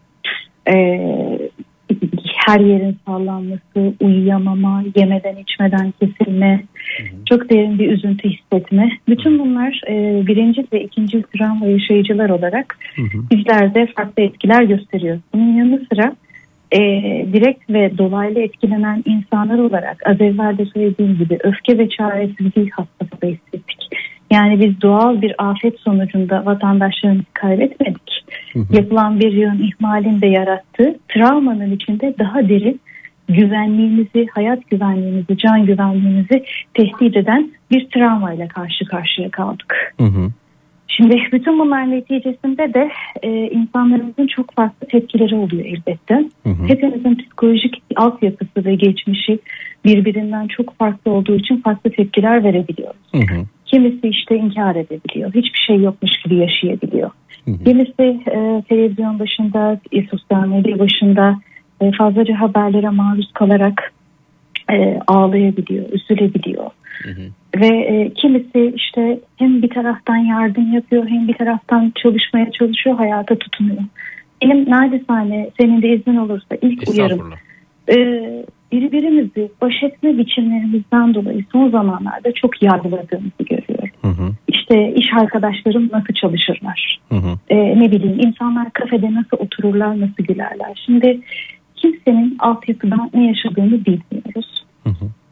[0.75, 0.75] e,
[2.47, 6.63] her yerin sallanması, uyuyamama, yemeden içmeden kesilme,
[7.29, 8.91] çok derin bir üzüntü hissetme.
[9.09, 12.79] Bütün bunlar e, birinci ve ikinci travma yaşayıcılar olarak
[13.31, 15.19] bizlerde farklı etkiler gösteriyor.
[15.35, 16.17] Bunun yanı sıra
[16.73, 16.81] e,
[17.33, 23.23] direkt ve dolaylı etkilenen insanlar olarak az evvel de söylediğim gibi öfke ve çaresizliği hastası
[23.23, 23.89] da hissettik.
[24.31, 28.25] Yani biz doğal bir afet sonucunda vatandaşlarımızı kaybetmedik.
[28.73, 32.81] Yapılan bir yığın ihmalin de yarattığı travmanın içinde daha derin
[33.29, 36.45] güvenliğimizi, hayat güvenliğimizi, can güvenliğimizi
[36.75, 39.95] tehdit eden bir travmayla karşı karşıya kaldık.
[40.01, 40.31] Hı hı.
[40.89, 42.91] Şimdi bütün bunlar neticesinde de
[43.23, 46.15] e, insanlarımızın çok farklı tepkileri oluyor elbette.
[46.43, 46.69] Hı hı.
[46.69, 49.39] Hepimizin psikolojik altyapısı ve geçmişi
[49.85, 53.01] birbirinden çok farklı olduğu için farklı tepkiler verebiliyoruz.
[53.13, 53.45] Hı hı.
[53.67, 55.35] Kimisi işte inkar edebiliyor.
[55.35, 57.11] Hiçbir şey yokmuş gibi yaşayabiliyor.
[57.65, 61.41] Kimisi e, televizyon başında, e, sosyal medya başında
[61.81, 63.93] e, fazlaca haberlere maruz kalarak
[64.73, 66.71] e, ağlayabiliyor, üzülebiliyor.
[67.57, 73.39] Ve e, kimisi işte hem bir taraftan yardım yapıyor hem bir taraftan çalışmaya çalışıyor, hayata
[73.39, 73.83] tutunuyor.
[74.43, 77.33] Benim naçizane senin de iznin olursa ilk uyarım
[77.89, 77.97] e,
[78.73, 83.89] birbirimizi baş etme biçimlerimizden dolayı son zamanlarda çok yargıladığımızı görüyorum.
[84.03, 84.33] Hı hı.
[84.49, 87.01] İşte iş arkadaşlarım nasıl çalışırlar?
[87.09, 87.39] Hı hı.
[87.49, 90.83] E, ne bileyim insanlar kafede nasıl otururlar, nasıl gülerler?
[90.87, 91.21] Şimdi
[91.77, 94.65] kimsenin altyapıdan ne yaşadığını bilmiyoruz.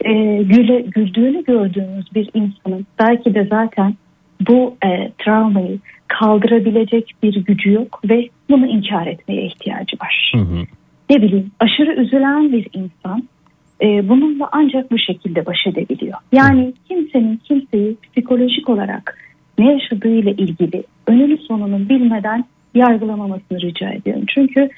[0.07, 0.15] Hı hı.
[0.15, 3.95] E, güle, güldüğünü gördüğümüz bir insanın belki de zaten
[4.49, 5.79] bu e, travmayı
[6.09, 10.65] kaldırabilecek bir gücü yok ve bunu inkar etmeye ihtiyacı var Hı hı.
[11.11, 13.29] ne bileyim aşırı üzülen bir insan
[13.83, 16.19] e, bununla ancak bu şekilde baş edebiliyor.
[16.33, 19.19] Yani kimsenin kimseyi psikolojik olarak
[19.59, 22.45] ne yaşadığıyla ilgili önünü sonunu bilmeden
[22.75, 24.25] yargılamamasını rica ediyorum.
[24.35, 24.69] Çünkü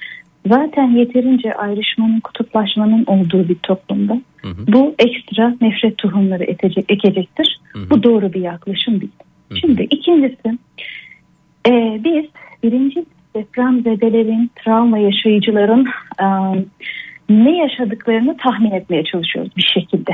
[0.46, 4.20] zaten yeterince ayrışmanın, kutuplaşmanın olduğu bir toplumda
[4.68, 7.60] bu ekstra nefret tohumları etecek, ekecektir.
[7.90, 9.12] Bu doğru bir yaklaşım değil.
[9.60, 10.58] Şimdi ikincisi
[11.68, 12.24] e, biz
[12.62, 15.86] birinci depremzedelerin, travma yaşayıcıların
[16.20, 16.26] e,
[17.28, 20.12] ne yaşadıklarını tahmin etmeye çalışıyoruz bir şekilde.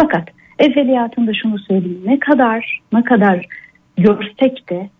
[0.00, 3.46] Fakat evveliyatında şunu söyleyeyim ne kadar ne kadar
[3.98, 4.90] görsek de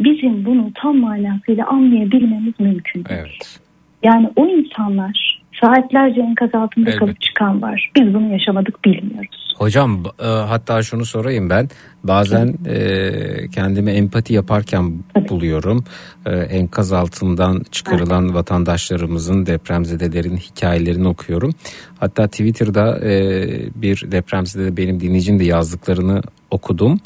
[0.00, 3.20] bizim bunu tam manasıyla anlayabilmemiz mümkün değil.
[3.20, 3.60] Evet.
[4.02, 6.98] Yani o insanlar saatlerce enkaz altında Elbette.
[6.98, 7.90] kalıp çıkan var.
[7.96, 9.54] Biz bunu yaşamadık bilmiyoruz.
[9.58, 11.68] Hocam e, hatta şunu sorayım ben.
[12.04, 14.92] Bazen e, kendime empati yaparken
[15.28, 15.84] buluyorum.
[16.26, 21.54] E, enkaz altından çıkarılan vatandaşlarımızın depremzedelerin hikayelerini okuyorum.
[21.98, 23.12] Hatta Twitter'da e,
[23.74, 27.00] bir depremzede benim dinleyicim de yazdıklarını okudum.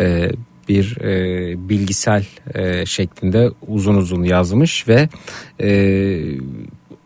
[0.00, 0.30] E,
[0.70, 5.08] bir e, bilgisel e, şeklinde uzun uzun yazmış ve
[5.60, 5.70] e,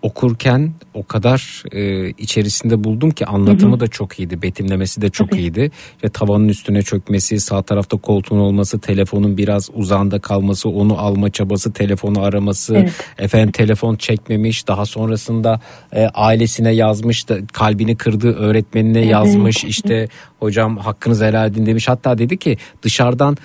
[0.05, 4.43] okurken o kadar e, içerisinde buldum ki anlatımı da çok iyiydi.
[4.43, 5.71] Betimlemesi de çok iyiydi.
[6.05, 11.73] Ve tavanın üstüne çökmesi, sağ tarafta koltuğun olması, telefonun biraz uzağında kalması, onu alma çabası,
[11.73, 12.93] telefonu araması, Evet.
[13.19, 15.61] efendim telefon çekmemiş, daha sonrasında
[15.93, 19.11] e, ailesine yazmış da kalbini kırdığı öğretmenine Evet.
[19.11, 20.09] yazmış işte
[20.45, 21.89] hocam hakkınızı helal edin demiş.
[21.89, 23.37] Hatta dedi ki dışarıdan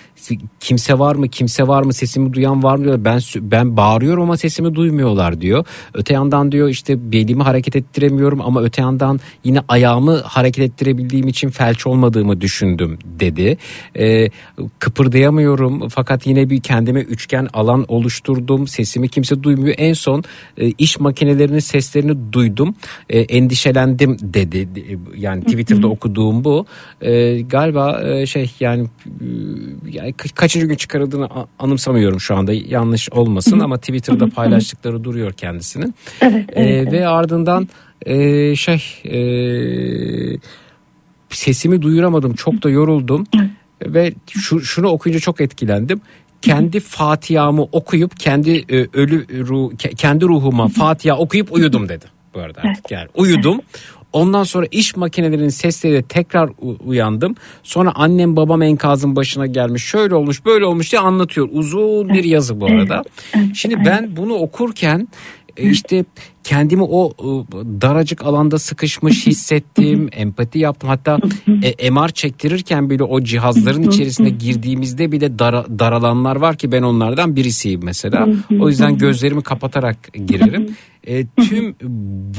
[0.59, 3.05] kimse var mı kimse var mı sesimi duyan var mı diyor.
[3.05, 5.65] Ben ben bağırıyorum ama sesimi duymuyorlar diyor.
[5.93, 11.49] Öte yandan diyor işte belimi hareket ettiremiyorum ama öte yandan yine ayağımı hareket ettirebildiğim için
[11.49, 13.57] felç olmadığımı düşündüm dedi.
[13.99, 14.29] Ee,
[14.79, 18.67] kıpırdayamıyorum fakat yine bir kendime üçgen alan oluşturdum.
[18.67, 19.75] Sesimi kimse duymuyor.
[19.77, 20.23] En son
[20.57, 22.75] e, iş makinelerinin seslerini duydum.
[23.09, 24.69] E, endişelendim dedi.
[25.17, 26.65] Yani Twitter'da okuduğum bu.
[27.01, 29.25] E, galiba e, şey yani e,
[29.89, 31.29] yani ka- kaçıncı gün çıkarıldığını
[31.59, 32.53] anımsamıyorum şu anda.
[32.53, 35.95] Yanlış olmasın ama Twitter'da paylaştıkları duruyor kendisinin.
[36.21, 37.67] Evet, E, evet, ve ardından
[38.05, 40.39] e, şey e,
[41.29, 42.33] sesimi duyuramadım.
[42.33, 43.27] Çok da yoruldum.
[43.85, 46.01] Ve şu, şunu okuyunca çok etkilendim.
[46.41, 52.05] Kendi Fatiha'mı okuyup kendi e, ölü ruh, ke- kendi ruhuma Fatiha okuyup uyudum dedi.
[52.33, 53.59] Bu arada artık yani uyudum.
[54.14, 56.49] Ondan sonra iş makinelerinin sesleriyle tekrar
[56.86, 57.36] uyandım.
[57.64, 59.84] Sonra annem babam enkazın başına gelmiş.
[59.84, 61.49] Şöyle olmuş böyle olmuş diye anlatıyor.
[61.51, 63.03] Uzun bir yazı bu arada.
[63.53, 65.07] Şimdi ben bunu okurken
[65.57, 66.05] e, işte
[66.49, 67.27] kendimi o e,
[67.81, 70.89] daracık alanda sıkışmış hissettim, empati yaptım.
[70.89, 71.19] Hatta
[71.79, 77.35] e, MR çektirirken bile o cihazların içerisine girdiğimizde bile dara- daralanlar var ki ben onlardan
[77.35, 78.27] birisiyim mesela.
[78.59, 80.75] O yüzden gözlerimi kapatarak girerim.
[81.07, 81.75] E, tüm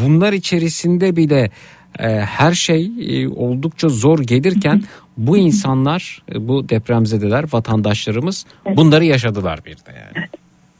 [0.04, 1.50] bunlar içerisinde bile
[1.98, 4.82] e, her şey e, oldukça zor gelirken
[5.16, 8.46] bu insanlar, bu depremzedeler, vatandaşlarımız
[8.76, 10.26] bunları yaşadılar bir de yani.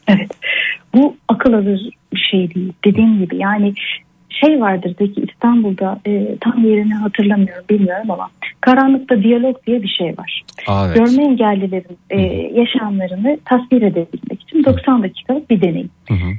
[0.09, 0.31] Evet.
[0.95, 2.73] Bu akıl alır bir şey değil.
[2.85, 3.75] Dediğim gibi yani
[4.29, 8.29] şey vardır ki İstanbul'da e, tam yerini hatırlamıyorum bilmiyorum ama
[8.61, 10.43] karanlıkta diyalog diye bir şey var.
[10.67, 10.97] Aa, evet.
[10.97, 12.21] Görme engellilerin e,
[12.61, 15.91] yaşamlarını tasvir edebilmek için 90 dakikalık bir deneyim.
[16.09, 16.31] Hı hı.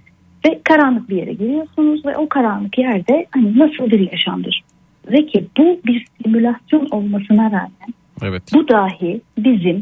[0.45, 4.63] Ve karanlık bir yere giriyorsunuz ve o karanlık yerde hani nasıl bir yaşamdır?
[5.11, 7.93] Ve ki bu bir simülasyon olmasına rağmen
[8.23, 8.43] Evet.
[8.53, 9.79] bu dahi bizim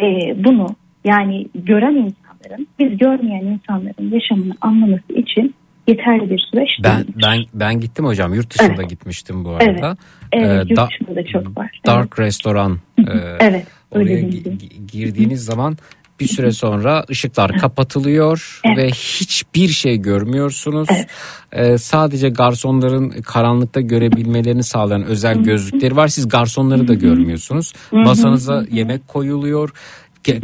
[0.00, 0.66] e, bunu
[1.04, 2.12] yani gören
[2.44, 5.54] insanların biz görmeyen insanların yaşamını anlaması için
[5.88, 7.16] yeterli bir süreç Ben değil.
[7.22, 9.96] ben ben gittim hocam yurt dışında gitmiştim bu arada.
[10.32, 11.80] Evet, Ee, yurt da- dışında da çok var.
[11.86, 12.78] Dark restoran.
[12.98, 13.02] e,
[13.40, 14.20] Evet, Oraya
[14.92, 15.76] girdiğiniz zaman
[16.20, 18.78] bir süre sonra ışıklar kapatılıyor Evet.
[18.78, 20.88] ve hiçbir şey görmüyorsunuz.
[21.52, 26.08] Ee, sadece garsonların karanlıkta görebilmelerini sağlayan özel gözlükleri var.
[26.08, 27.72] Siz garsonları da görmüyorsunuz.
[27.92, 29.70] Masanıza yemek koyuluyor.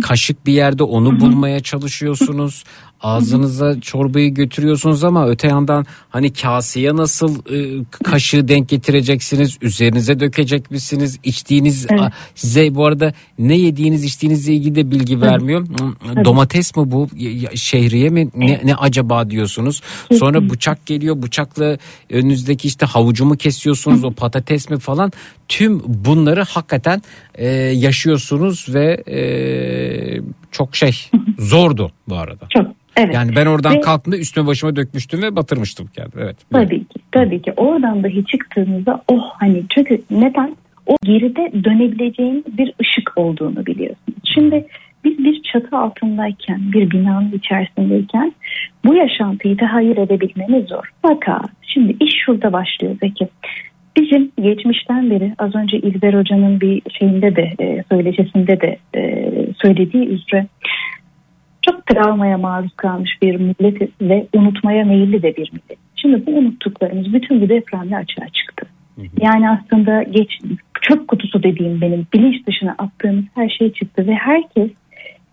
[0.02, 2.64] Kaşık bir yerde onu bulmaya çalışıyorsunuz.
[3.08, 9.58] Ağzınıza çorbayı götürüyorsunuz ama öte yandan hani kaseye nasıl e, kaşığı denk getireceksiniz?
[9.62, 11.18] Üzerinize dökecek misiniz?
[11.24, 12.00] İçtiğiniz Evet.
[12.00, 15.66] a- size bu arada ne yediğiniz içtiğinizle ilgili de bilgi vermiyor.
[15.68, 17.08] Hmm, Domates mi bu?
[17.54, 18.28] Şehriye mi?
[18.36, 19.80] Ne, ne acaba diyorsunuz.
[20.18, 21.22] Sonra bıçak geliyor.
[21.22, 21.78] Bıçakla
[22.10, 24.04] önünüzdeki işte havucu mu kesiyorsunuz?
[24.04, 25.12] O patates mi falan.
[25.48, 27.02] Tüm bunları hakikaten
[27.34, 29.18] e, yaşıyorsunuz ve e,
[30.50, 30.96] çok şey
[31.38, 32.46] zordu bu arada.
[32.50, 32.66] Çok.
[32.96, 33.14] Evet.
[33.14, 36.22] Yani ben oradan Ve- kalktığımda üstüme başıma dökmüştüm ve batırmıştım kendimi.
[36.22, 36.36] Evet.
[36.52, 37.00] Tabii ki.
[37.12, 37.52] Tabii ki.
[37.56, 40.56] Oradan dahi çıktığınızda oh hani çünkü neden?
[40.86, 44.18] O geride dönebileceğiniz bir ışık olduğunu biliyorsunuz.
[44.34, 44.66] Şimdi
[45.04, 48.32] biz bir çatı altındayken, bir binanın içerisindeyken
[48.84, 50.90] bu yaşantıyı tahayyül edebilmemiz zor.
[51.02, 53.28] Fakat şimdi iş şurada başlıyor Zeki.
[53.96, 59.30] Bizim geçmişten beri az önce İlber Hoca'nın bir şeyinde de e, söyleşisinde de e,
[59.62, 60.46] söylediği üzere
[61.66, 65.78] çok travmaya maruz kalmış bir milletiz ve unutmaya meyilli de bir millet.
[65.96, 68.66] Şimdi bu unuttuklarımız bütün bu depremle açığa çıktı.
[69.20, 70.38] Yani aslında geç,
[70.82, 74.70] çöp kutusu dediğim benim bilinç dışına attığımız her şey çıktı ve herkes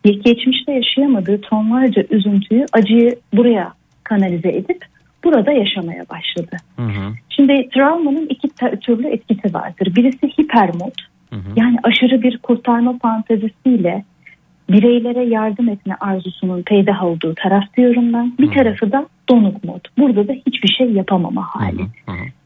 [0.05, 3.73] ge- geçmişte yaşayamadığı tonlarca üzüntüyü, acıyı buraya
[4.03, 4.85] kanalize edip
[5.23, 6.57] burada yaşamaya başladı.
[6.75, 7.13] Hı hı.
[7.29, 8.47] Şimdi travmanın iki
[8.81, 9.95] türlü etkisi vardır.
[9.95, 10.95] Birisi hipermod.
[11.55, 14.03] Yani aşırı bir kurtarma fantezisiyle
[14.71, 18.33] bireylere yardım etme arzusunun peydah olduğu taraf diyorum ben.
[18.39, 19.79] Bir tarafı da donuk mod.
[19.97, 21.81] Burada da hiçbir şey yapamama hali.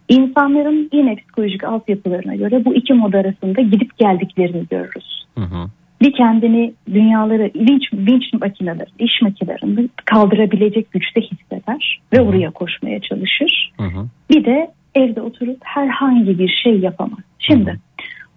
[0.10, 5.26] İnsanların yine psikolojik altyapılarına göre bu iki mod arasında gidip geldiklerini görürüz.
[5.38, 5.70] Hı hı.
[6.02, 13.72] Bir kendini dünyaları vinç, vinç makineleri, iş makinelerinde kaldırabilecek güçte hisseder ve oraya koşmaya çalışır.
[13.78, 14.08] Hı hı.
[14.30, 17.20] Bir de evde oturup herhangi bir şey yapamaz.
[17.40, 17.80] Şimdi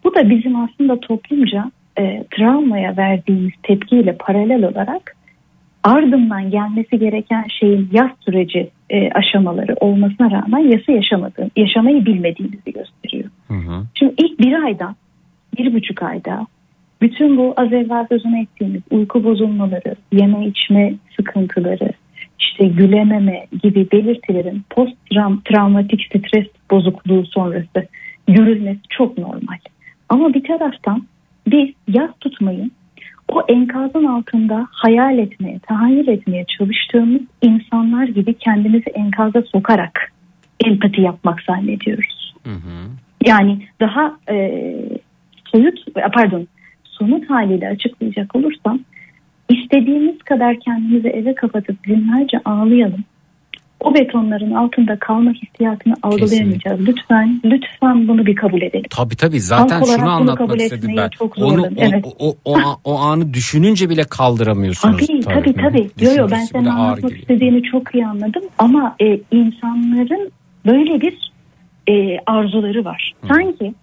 [0.05, 5.17] bu da bizim aslında toplumca e, travmaya verdiğimiz tepkiyle paralel olarak
[5.85, 13.31] ardından gelmesi gereken şeyin yaz süreci e, aşamaları olmasına rağmen yası yaşamadığı, yaşamayı bilmediğimizi gösteriyor.
[13.95, 14.95] Şimdi ilk bir ayda,
[15.59, 16.47] bir buçuk ayda
[17.01, 21.93] bütün bu az evvel sözünü ettiğimiz uyku bozulmaları, yeme içme sıkıntıları,
[22.39, 24.93] işte gülememe gibi belirtilerin post
[25.45, 27.87] travmatik stres bozukluğu sonrası
[28.27, 29.59] görülmesi çok normal.
[30.09, 31.03] Ama bir taraftan
[31.51, 32.71] biz yaz tutmayı
[33.29, 40.13] o enkazın altında hayal etmeye, tahayyül etmeye çalıştığımız insanlar gibi kendimizi enkaza sokarak
[40.65, 42.35] empati yapmak zannediyoruz.
[43.27, 44.55] Yani daha e,
[45.53, 46.49] soyut, pardon
[46.85, 48.81] somut haliyle açıklayacak olursam
[49.49, 53.05] istediğimiz kadar kendimizi eve kapatıp günlerce ağlayalım.
[53.81, 56.81] O betonların altında kalma hissiyatını algılayamayacağız.
[56.81, 58.87] Lütfen, lütfen bunu bir kabul edelim.
[58.91, 61.09] Tabii tabii zaten Halk şunu anlatmak kabul istedim ben.
[61.09, 62.05] çok Onu o, evet.
[62.19, 65.07] o, o, o, o anı düşününce bile kaldıramıyorsunuz.
[65.07, 65.91] Tabii tabii tabii.
[66.01, 68.43] Yo, yo, ben senin anlatmak istediğini çok iyi anladım.
[68.59, 70.31] Ama e, insanların
[70.67, 71.33] böyle bir
[71.89, 73.15] e, arzuları var.
[73.29, 73.75] Sanki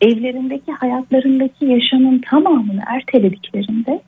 [0.00, 4.00] evlerindeki hayatlarındaki yaşamın tamamını ertelediklerinde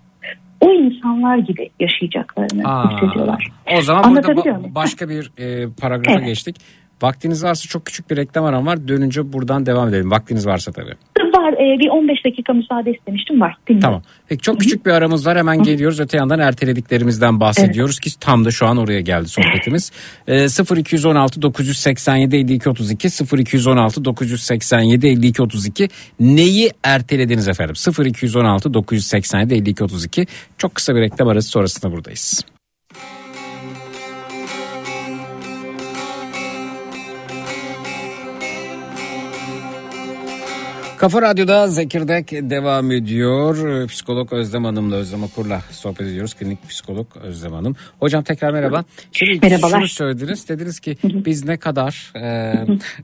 [0.63, 3.49] o insanlar gibi yaşayacaklarını Aa, hissediyorlar.
[3.79, 6.27] O zaman burada ba- başka bir e, paragrafa Evet.
[6.27, 6.57] geçtik.
[7.03, 8.89] Vaktiniz varsa çok küçük bir reklam aram var.
[8.89, 10.11] Dönünce buradan devam edelim.
[10.11, 10.95] Vaktiniz varsa tabii.
[11.35, 13.55] Var e, bir 15 dakika müsaade istemiştim var.
[13.69, 13.89] Dinliyorum.
[13.89, 14.03] Tamam.
[14.29, 15.39] Peki çok küçük bir aramız var.
[15.39, 16.01] Hemen geliyoruz.
[16.01, 19.93] Öte yandan ertelediklerimizden bahsediyoruz ki tam da şu an oraya geldi sohbetimiz.
[20.29, 20.47] E,
[20.77, 25.89] 0216 987 52 32 0216 987 52 32
[26.21, 27.75] neyi ertelediniz efendim?
[28.05, 30.27] 0216 987 52 32
[30.59, 32.45] çok kısa bir reklam arası sonrasında buradayız.
[41.03, 43.69] Kafa Radyo'da Zekirdek devam ediyor.
[43.69, 46.35] Ee, Psikolog Özlem Hanım'la Özlem Okur'la sohbet ediyoruz.
[46.35, 47.77] Klinik psikolog Özlem Hanım.
[48.01, 48.85] Hocam tekrar merhaba.
[49.13, 49.79] Şimdi Merhabalar.
[49.79, 50.49] şunu söylediniz.
[50.49, 52.55] Dediniz ki biz ne kadar e,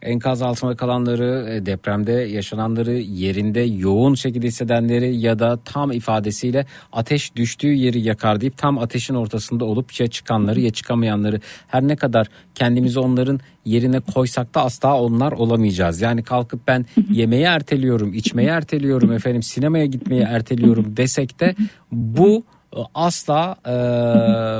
[0.02, 7.36] enkaz altında kalanları, e, depremde yaşananları, yerinde yoğun şekilde hissedenleri ya da tam ifadesiyle ateş
[7.36, 12.26] düştüğü yeri yakar deyip tam ateşin ortasında olup ya çıkanları ya çıkamayanları her ne kadar
[12.54, 16.00] kendimizi onların yerine koysak da asla onlar olamayacağız.
[16.00, 21.54] Yani kalkıp ben yemeği erteliyorum, içmeyi erteliyorum, efendim sinemaya gitmeyi erteliyorum desek de
[21.92, 22.44] bu
[22.76, 23.74] e, asla e,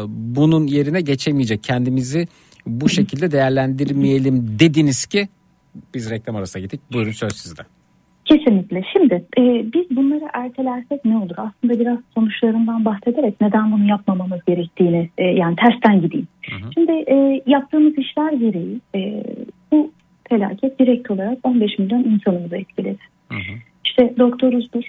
[0.09, 1.63] bunun yerine geçemeyecek.
[1.63, 2.27] Kendimizi
[2.67, 5.29] bu şekilde değerlendirmeyelim dediniz ki
[5.95, 6.81] biz reklam arasına gittik.
[6.93, 7.63] Buyurun söz sizde.
[8.25, 8.83] Kesinlikle.
[8.93, 11.35] Şimdi e, biz bunları ertelersek ne olur?
[11.37, 16.29] Aslında biraz sonuçlarından bahsederek neden bunu yapmamamız gerektiğini e, yani tersten gideyim.
[16.75, 19.25] Şimdi e, yaptığımız işler gereği e,
[19.73, 19.91] bu
[20.29, 22.99] felaket direkt olarak 15 milyon insanımızı etkiledi.
[23.85, 24.85] İşte doktoruzdur,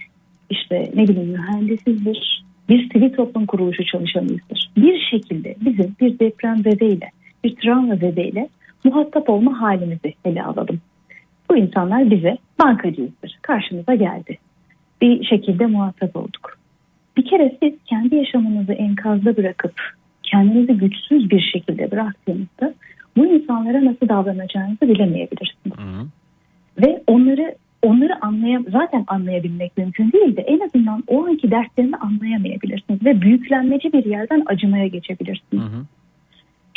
[0.49, 4.71] işte ne bileyim mühendisizdir, bir sivil toplum kuruluşu çalışanıyızdır.
[4.77, 7.11] Bir şekilde bizim bir deprem zedeyle,
[7.43, 8.49] bir travma zedeyle
[8.83, 10.81] muhatap olma halimizi ele alalım.
[11.49, 13.39] Bu insanlar bize bankacıyızdır.
[13.41, 14.37] Karşımıza geldi.
[15.01, 16.57] Bir şekilde muhatap olduk.
[17.17, 19.73] Bir kere siz kendi yaşamınızı enkazda bırakıp
[20.23, 22.73] kendinizi güçsüz bir şekilde bıraktığınızda
[23.17, 25.73] bu insanlara nasıl davranacağınızı bilemeyebilirsiniz.
[26.77, 33.05] Ve onları onları anlaya zaten anlayabilmek mümkün değil de en azından o anki dertlerini anlayamayabilirsiniz
[33.05, 35.63] ve büyüklenmeci bir yerden acımaya geçebilirsiniz.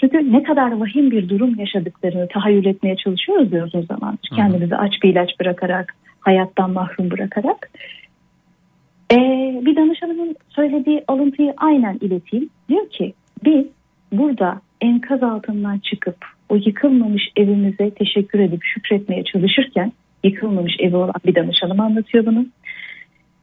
[0.00, 4.30] Çünkü ne kadar vahim bir durum yaşadıklarını tahayyül etmeye çalışıyoruz ya uzun zamandır.
[4.36, 7.70] Kendimizi aç bir ilaç bırakarak, hayattan mahrum bırakarak.
[9.12, 9.16] Ee,
[9.66, 12.48] bir danışanımın söylediği alıntıyı aynen ileteyim.
[12.68, 13.66] Diyor ki biz
[14.12, 16.16] burada enkaz altından çıkıp
[16.48, 19.92] o yıkılmamış evimize teşekkür edip şükretmeye çalışırken
[20.24, 22.46] yıkılmamış evi olan bir danışanım anlatıyor bunu.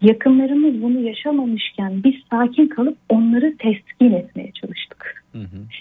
[0.01, 5.25] Yakınlarımız bunu yaşamamışken biz sakin kalıp onları teskin etmeye çalıştık.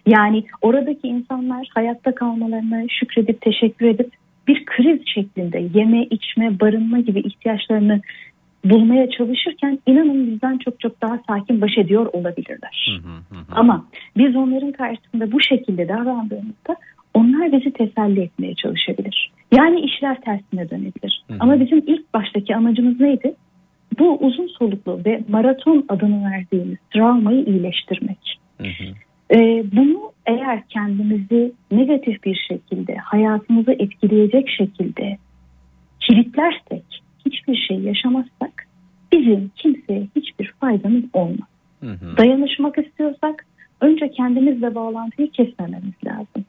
[0.06, 4.12] Yani oradaki insanlar hayatta kalmalarına şükredip teşekkür edip
[4.48, 8.00] bir kriz şeklinde yeme, içme, barınma gibi ihtiyaçlarını
[8.64, 13.00] bulmaya çalışırken inanın bizden çok çok daha sakin baş ediyor olabilirler.
[13.50, 13.86] Ama
[14.16, 16.76] biz onların karşısında bu şekilde davrandığımızda
[17.14, 19.30] onlar bizi teselli etmeye çalışabilir.
[19.52, 21.24] Yani işler tersine dönebilir.
[21.40, 23.34] Ama bizim ilk baştaki amacımız neydi?
[23.98, 28.40] Bu uzun soluklu ve maraton adını verdiğimiz travmayı iyileştirmek.
[29.34, 35.18] Ee, bunu eğer kendimizi negatif bir şekilde hayatımızı etkileyecek şekilde
[36.00, 38.66] kilitlersek hiçbir şey yaşamazsak
[39.12, 41.48] bizim kimseye hiçbir faydamız olmaz.
[42.16, 43.46] Dayanışmak istiyorsak
[43.80, 46.44] önce kendimizle bağlantıyı kesmememiz lazım.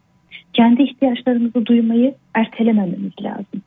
[0.53, 3.61] Kendi ihtiyaçlarımızı duymayı ertelemememiz lazım.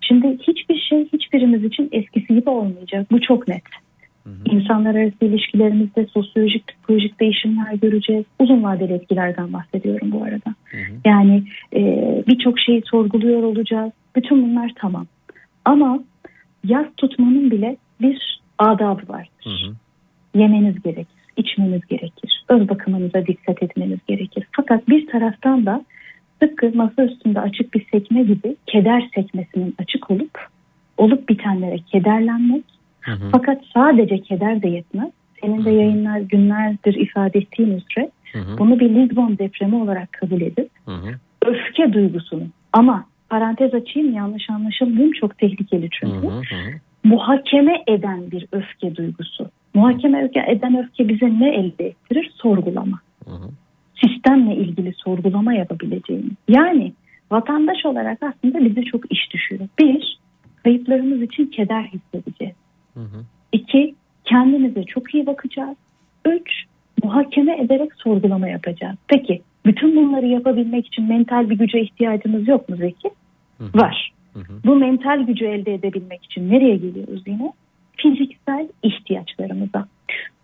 [0.00, 3.06] Şimdi hiçbir şey hiçbirimiz için eskisi gibi olmayacak.
[3.10, 3.62] Bu çok net.
[4.44, 8.24] İnsanlar arası ilişkilerimizde sosyolojik, psikolojik değişimler göreceğiz.
[8.38, 10.54] Uzun vadeli etkilerden bahsediyorum bu arada.
[11.04, 11.42] Yani
[11.76, 11.80] e,
[12.28, 13.92] birçok şeyi sorguluyor olacağız.
[14.16, 15.06] Bütün bunlar tamam.
[15.64, 16.02] Ama
[16.64, 19.72] yaz tutmanın bile bir adabı vardır.
[20.34, 22.44] Yemeniz gerekir, içmeniz gerekir.
[22.48, 24.46] Öz bakımınıza dikkat etmeniz gerekir.
[24.56, 25.84] Fakat bir taraftan da
[26.42, 30.38] tıpkı masa üstünde açık bir sekme gibi keder sekmesinin açık olup
[30.96, 32.62] olup bitenlere kederlenmek
[33.32, 35.10] fakat sadece keder de yetmez.
[35.40, 38.10] Senin de yayınlar günlerdir ifade ettiğin üzere
[38.58, 40.70] bunu bir Lisbon depremi olarak kabul edip
[41.46, 46.26] öfke duygusunu ama parantez açayım yanlış anlaşılmayayım çok tehlikeli çünkü.
[47.04, 49.50] Muhakeme eden bir öfke duygusu.
[49.74, 52.30] Muhakeme öfke- eden öfke bize ne elde ettirir?
[52.34, 52.98] Sorgulama.
[54.02, 56.36] Sistemle ilgili sorgulama yapabileceğimiz.
[56.48, 56.92] Yani
[57.30, 59.68] vatandaş olarak aslında bize çok iş düşüyor.
[59.78, 60.18] Bir,
[60.64, 62.54] kayıplarımız için keder hissedeceğiz.
[63.52, 63.94] İki,
[64.24, 65.76] kendimize çok iyi bakacağız.
[66.26, 66.64] Üç,
[67.02, 68.96] muhakeme ederek sorgulama yapacağız.
[69.08, 73.10] Peki bütün bunları yapabilmek için mental bir güce ihtiyacımız yok mu Zeki?
[73.60, 74.12] Var.
[74.64, 77.52] Bu mental gücü elde edebilmek için nereye geliyoruz yine?
[77.96, 79.86] Fiziksel ihtiyaçlarımıza.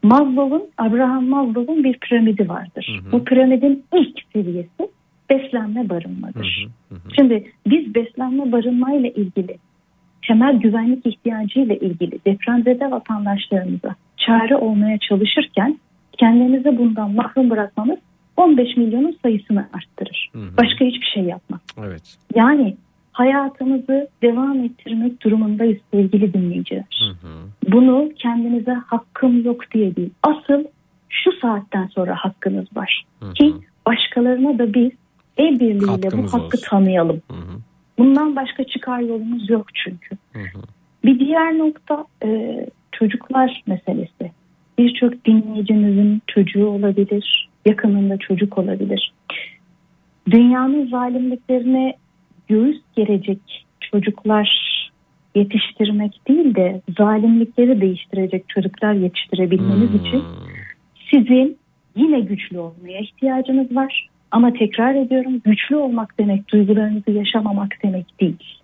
[0.03, 3.01] Maslow'un, Abraham Maslow'un bir piramidi vardır.
[3.13, 4.91] Bu piramidin ilk seviyesi
[5.31, 6.69] beslenme barınmadır.
[7.17, 9.59] Şimdi biz beslenme barınmayla ilgili
[10.27, 15.79] temel güvenlik ihtiyacı ile ilgili depremzede vatandaşlarımıza çare olmaya çalışırken
[16.19, 17.99] kendimizi bundan mahrum bırakmamız
[18.37, 20.31] 15 milyonun sayısını arttırır.
[20.35, 21.61] Başka hiçbir şey yapmaz.
[21.87, 22.17] Evet.
[22.35, 22.77] Yani
[23.19, 27.15] hayatımızı devam ettirmek durumundayız sevgili dinleyiciler.
[27.69, 30.11] Bunu kendinize hakkım yok diye değil.
[30.23, 30.65] Asıl
[31.09, 33.05] şu saatten sonra hakkınız var.
[33.35, 33.55] Ki
[33.87, 34.91] başkalarına da biz
[35.37, 36.69] el birliğiyle bu Katkımız hakkı olsun.
[36.71, 37.23] tanıyalım.
[37.99, 40.17] Bundan başka çıkar yolumuz yok çünkü.
[41.05, 42.61] Bir diğer nokta e,
[42.93, 44.33] çocuklar meselesi.
[44.79, 49.13] Birçok dinleyicimizin çocuğu olabilir, yakınında çocuk olabilir.
[50.31, 51.95] Dünyanın zalimliklerine
[52.49, 54.79] göğüs gerecek çocuklar
[55.35, 60.23] yetiştirmek değil de zalimlikleri değiştirecek çocuklar yetiştirebilmeniz için
[61.11, 61.59] sizin
[61.97, 64.09] yine güçlü olmaya ihtiyacınız var.
[64.31, 68.61] Ama tekrar ediyorum güçlü olmak demek duygularınızı yaşamamak demek değil.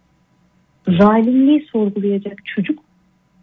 [0.88, 2.78] Zalimliği sorgulayacak çocuk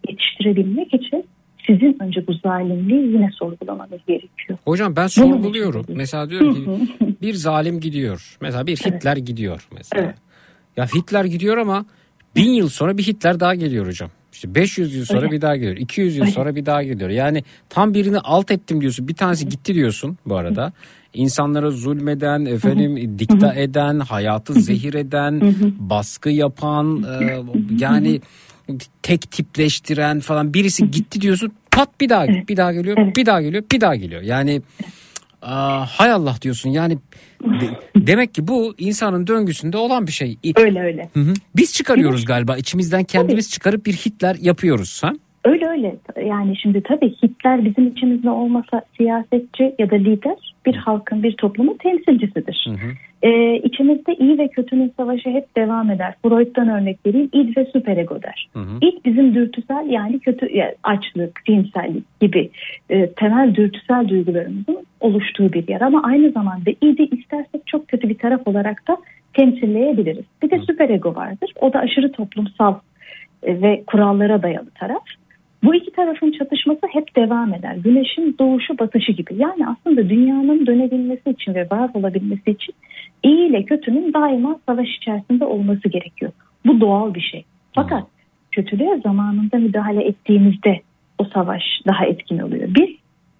[0.08, 1.24] yetiştirebilmek için
[1.66, 4.58] sizin önce bu zalimliği yine sorgulamanız gerekiyor.
[4.64, 5.86] Hocam ben sorguluyorum.
[5.88, 6.88] Mesela diyorum ki
[7.22, 8.36] bir zalim gidiyor.
[8.40, 10.14] Mesela bir Hitler gidiyor mesela.
[10.76, 11.84] Ya Hitler gidiyor ama
[12.36, 14.10] bin yıl sonra bir Hitler daha geliyor hocam.
[14.32, 15.30] İşte 500 yıl sonra Öyle.
[15.30, 15.76] bir daha geliyor.
[15.76, 16.32] 200 yıl Öyle.
[16.32, 17.10] sonra bir daha geliyor.
[17.10, 19.08] Yani tam birini alt ettim diyorsun.
[19.08, 20.72] Bir tanesi gitti diyorsun bu arada.
[21.14, 27.38] İnsanlara zulmeden, efendim dikta eden, hayatı zehir eden, baskı yapan, e,
[27.78, 28.20] yani
[29.02, 31.52] tek tipleştiren falan birisi gitti diyorsun.
[31.70, 34.22] Pat bir daha bir daha geliyor, bir daha geliyor, bir daha geliyor.
[34.22, 34.62] Yani
[35.42, 36.70] aa, hay Allah diyorsun.
[36.70, 36.98] Yani
[37.44, 40.38] de- demek ki bu insanın döngüsünde olan bir şey.
[40.56, 41.08] Öyle öyle.
[41.14, 41.34] Hı hı.
[41.56, 42.56] Biz çıkarıyoruz galiba.
[42.56, 45.02] içimizden kendimiz çıkarıp bir Hitler yapıyoruz.
[45.02, 45.12] Ha?
[45.44, 45.96] Öyle öyle.
[46.26, 51.76] Yani şimdi tabii Hitler bizim içimizde olmasa siyasetçi ya da lider bir halkın bir toplumun
[51.82, 52.66] temsilcisidir.
[53.22, 56.14] Ee, içimizde iyi ve kötünün savaşı hep devam eder.
[56.22, 57.28] Freud'dan örnek vereyim.
[57.32, 58.48] İd ve süperego der.
[58.82, 62.50] İd bizim dürtüsel yani kötü yani açlık, cinsellik gibi
[62.90, 65.80] e, temel dürtüsel duygularımızın oluştuğu bir yer.
[65.80, 68.96] Ama aynı zamanda idi istersek çok kötü bir taraf olarak da
[69.34, 70.24] temsilleyebiliriz.
[70.42, 71.52] Bir de süperego vardır.
[71.60, 72.74] O da aşırı toplumsal
[73.42, 75.02] e, ve kurallara dayalı taraf.
[75.64, 77.76] Bu iki tarafın çatışması hep devam eder.
[77.76, 79.34] Güneşin doğuşu batışı gibi.
[79.36, 82.74] Yani aslında dünyanın dönebilmesi için ve var olabilmesi için
[83.22, 86.32] iyi ile kötünün daima savaş içerisinde olması gerekiyor.
[86.66, 87.44] Bu doğal bir şey.
[87.74, 88.04] Fakat
[88.52, 90.80] kötülüğe zamanında müdahale ettiğimizde
[91.18, 92.68] o savaş daha etkin oluyor.
[92.68, 92.90] Biz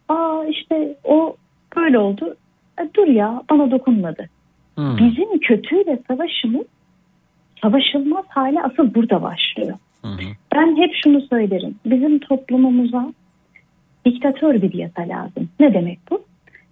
[0.09, 1.37] aa işte o
[1.77, 2.37] böyle oldu.
[2.81, 4.29] E, dur ya bana dokunmadı.
[4.79, 6.67] Bizim kötüyle savaşımız
[7.63, 9.79] savaşılmaz hale asıl burada başlıyor.
[10.55, 11.75] Ben hep şunu söylerim.
[11.87, 13.13] Bizim toplumumuza
[14.05, 15.49] diktatör bir yasa lazım.
[15.61, 16.25] Ne demek bu?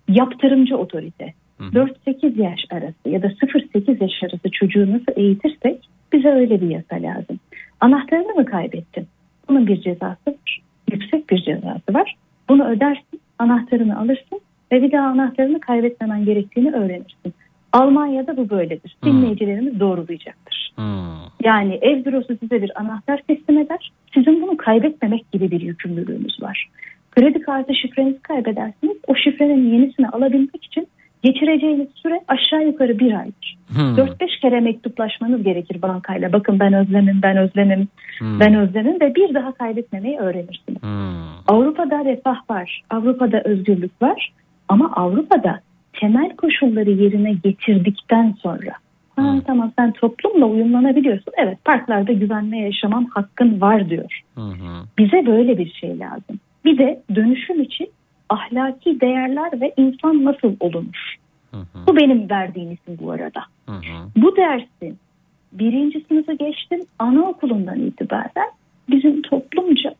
[0.08, 1.34] Yaptırımcı otorite.
[1.60, 6.96] 4-8 yaş arası ya da 0-8 yaş arası çocuğu nasıl eğitirsek bize öyle bir yasa
[6.96, 7.40] lazım.
[7.80, 9.06] Anahtarını mı kaybettin?
[9.48, 10.60] Bunun bir cezası var.
[10.92, 12.16] Yüksek bir cezası var.
[12.48, 14.40] Bunu ödersin, anahtarını alırsın
[14.72, 17.34] ve bir daha anahtarını kaybetmemen gerektiğini öğrenirsin.
[17.72, 18.96] Almanya'da bu böyledir.
[19.04, 20.72] Dinleyicilerimiz doğrulayacaktır.
[21.44, 23.92] Yani ev bürosu size bir anahtar teslim eder.
[24.14, 26.68] Sizin bunu kaybetmemek gibi bir yükümlülüğünüz var.
[27.10, 28.96] Kredi kartı şifrenizi kaybedersiniz.
[29.06, 30.88] O şifrenin yenisini alabilmek için
[31.22, 33.58] geçireceğiniz süre aşağı yukarı bir aydır.
[33.68, 33.96] Hmm.
[33.96, 36.32] 4-5 kere mektuplaşmanız gerekir bankayla.
[36.32, 38.40] Bakın ben özlemim, ben özlemim, Hmm.
[38.40, 40.82] ben özlemim ve bir daha kaybetmemeyi öğrenirsiniz.
[41.48, 44.32] Avrupa'da refah var, Avrupa'da özgürlük var
[44.70, 45.60] ama Avrupa'da
[45.92, 48.72] temel koşulları yerine getirdikten sonra
[49.16, 51.32] ha, tamam sen toplumla uyumlanabiliyorsun.
[51.36, 54.20] Evet parklarda güvenle yaşaman hakkın var diyor.
[54.98, 56.40] Bize böyle bir şey lazım.
[56.64, 57.88] Bir de dönüşüm için
[58.28, 61.16] ahlaki değerler ve insan nasıl olunur?
[61.86, 63.42] Bu benim verdiğim isim bu arada.
[64.16, 64.98] Bu dersin
[65.52, 68.50] birinci sınıfı geçtim anaokulundan itibaren
[68.90, 69.94] bizim toplumca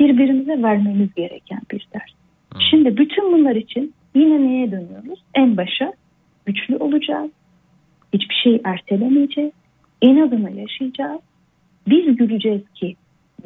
[0.00, 2.10] birbirimize vermemiz gereken bir ders.
[2.70, 5.22] Şimdi bütün bunlar için yine neye dönüyoruz?
[5.34, 5.92] En başa
[6.46, 7.30] güçlü olacağız.
[8.12, 9.52] Hiçbir şeyi ertelemeyeceğiz.
[10.02, 11.20] İnadına yaşayacağız.
[11.88, 12.96] Biz güleceğiz ki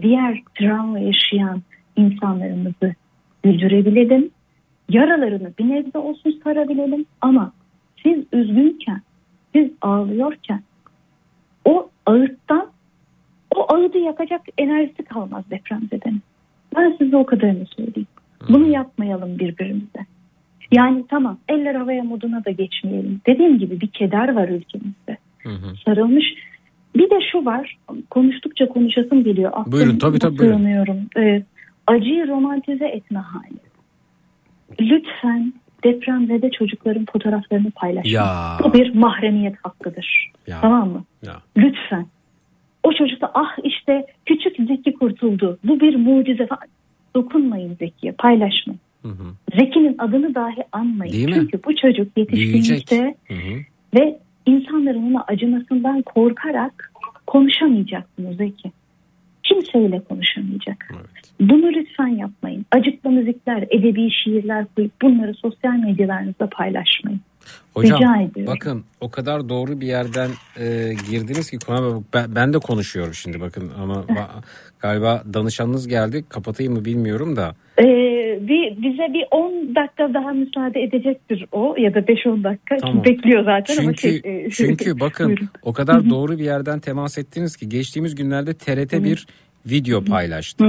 [0.03, 1.63] diğer travma yaşayan
[1.97, 2.95] insanlarımızı
[3.43, 4.31] güldürebilelim.
[4.89, 7.07] Yaralarını bir nebze olsun sarabilelim.
[7.21, 7.53] Ama
[8.03, 9.03] siz üzgünken,
[9.55, 10.63] siz ağlıyorken
[11.65, 12.71] o ağıttan
[13.57, 16.23] o ağıdı yakacak enerjisi kalmaz depremzedenin.
[16.77, 18.07] Ben size o kadarını söyleyeyim.
[18.49, 20.07] Bunu yapmayalım birbirimize.
[20.73, 23.21] Yani tamam eller havaya moduna da geçmeyelim.
[23.27, 25.17] Dediğim gibi bir keder var ülkemizde.
[25.85, 26.25] Sarılmış.
[26.97, 27.79] Bir de şu var.
[28.11, 29.51] Konuştukça konuşasım geliyor.
[29.55, 31.09] Aklım Buyurun, tabii, tabii, buyurun.
[31.19, 31.43] Ee,
[31.87, 33.61] acıyı romantize etme hali.
[34.81, 35.53] Lütfen
[35.85, 38.11] depremzede çocukların fotoğraflarını paylaşın.
[38.11, 38.59] Ya.
[38.65, 40.31] Bu bir mahremiyet hakkıdır.
[40.47, 40.61] Ya.
[40.61, 41.05] Tamam mı?
[41.27, 41.37] Ya.
[41.57, 42.07] Lütfen.
[42.83, 45.59] O çocuk da ah işte küçük Zeki kurtuldu.
[45.65, 46.69] Bu bir mucize falan.
[47.15, 48.81] Dokunmayın Zeki'ye paylaşmayın.
[49.59, 51.13] Zeki'nin adını dahi anmayın.
[51.13, 51.35] Değil mi?
[51.35, 52.17] Çünkü bu çocuk
[53.29, 53.61] Hı hı.
[53.95, 56.93] ve insanların ona acımasından korkarak
[57.27, 58.73] konuşamayacaksınız Zeki.
[59.51, 60.89] Kimseyle konuşamayacak.
[61.41, 62.67] Bunu lütfen yapmayın.
[62.73, 67.21] Acıklı müzikler, edebi şiirler koyup bunları sosyal medyalarınızda paylaşmayın.
[67.75, 71.59] Hocam bakın o kadar doğru bir yerden e, girdiniz ki
[72.15, 74.43] ben, ben de konuşuyorum şimdi bakın ama ba-
[74.81, 77.55] galiba danışanınız geldi kapatayım mı bilmiyorum da.
[77.79, 82.77] Ee, bir, bize bir 10 dakika daha müsaade edecektir o ya da 5-10 dakika.
[82.77, 83.05] Tamam.
[83.05, 85.49] Bekliyor zaten ama Çünkü şey, e, çünkü bakın buyurun.
[85.63, 89.27] o kadar doğru bir yerden temas ettiniz ki geçtiğimiz günlerde TRT bir
[89.67, 90.65] video paylaştı.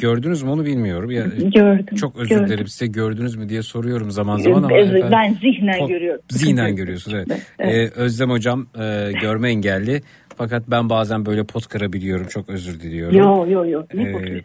[0.00, 1.10] Gördünüz mü onu bilmiyorum.
[1.10, 1.96] Ya, Gördüm.
[1.96, 2.46] Çok özür gördüm.
[2.48, 6.20] dilerim size gördünüz mü diye soruyorum zaman zaman ama efendim- ben zihnen görüyorum.
[6.30, 7.42] Zihnen görüyorsunuz evet.
[7.58, 7.92] Evet.
[7.96, 10.00] Ee, Özlem hocam e, görme engelli
[10.36, 13.18] fakat ben bazen böyle pot kırabiliyorum çok özür diliyorum.
[13.18, 13.82] Yo yo yo.
[13.94, 14.42] Ne Ee?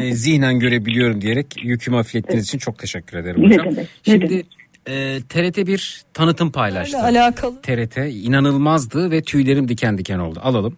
[0.00, 3.64] E, zihnen görebiliyorum diyerek yükümü hafiflettiğiniz için çok teşekkür ederim Ne hocam.
[3.66, 4.46] demek, ne Şimdi demek.
[4.88, 6.98] e, TRT bir tanıtım paylaştı.
[6.98, 7.60] alakalı.
[7.62, 10.40] TRT inanılmazdı ve tüylerim diken diken oldu.
[10.42, 10.76] Alalım.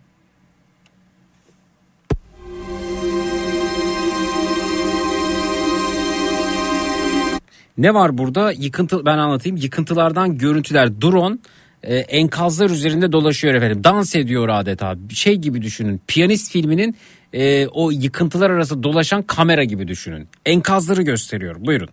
[7.78, 8.52] Ne var burada?
[8.52, 9.56] Yıkıntı ben anlatayım.
[9.56, 11.00] Yıkıntılardan görüntüler.
[11.02, 11.38] Drone
[11.82, 13.84] e, enkazlar üzerinde dolaşıyor efendim.
[13.84, 14.94] Dans ediyor adeta.
[15.10, 16.00] Şey gibi düşünün.
[16.06, 16.96] Piyanist filminin
[17.32, 20.28] e, o yıkıntılar arası dolaşan kamera gibi düşünün.
[20.46, 21.56] Enkazları gösteriyor.
[21.58, 21.88] Buyurun.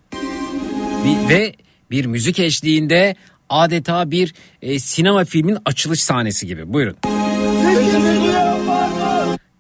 [1.05, 1.53] Bir- ve
[1.91, 3.15] bir müzik eşliğinde
[3.49, 6.73] adeta bir e, sinema filmin açılış sahnesi gibi.
[6.73, 6.95] Buyurun.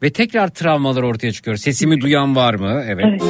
[0.03, 1.57] Ve tekrar travmalar ortaya çıkıyor.
[1.57, 2.83] Sesimi duyan var mı?
[2.87, 3.21] Evet.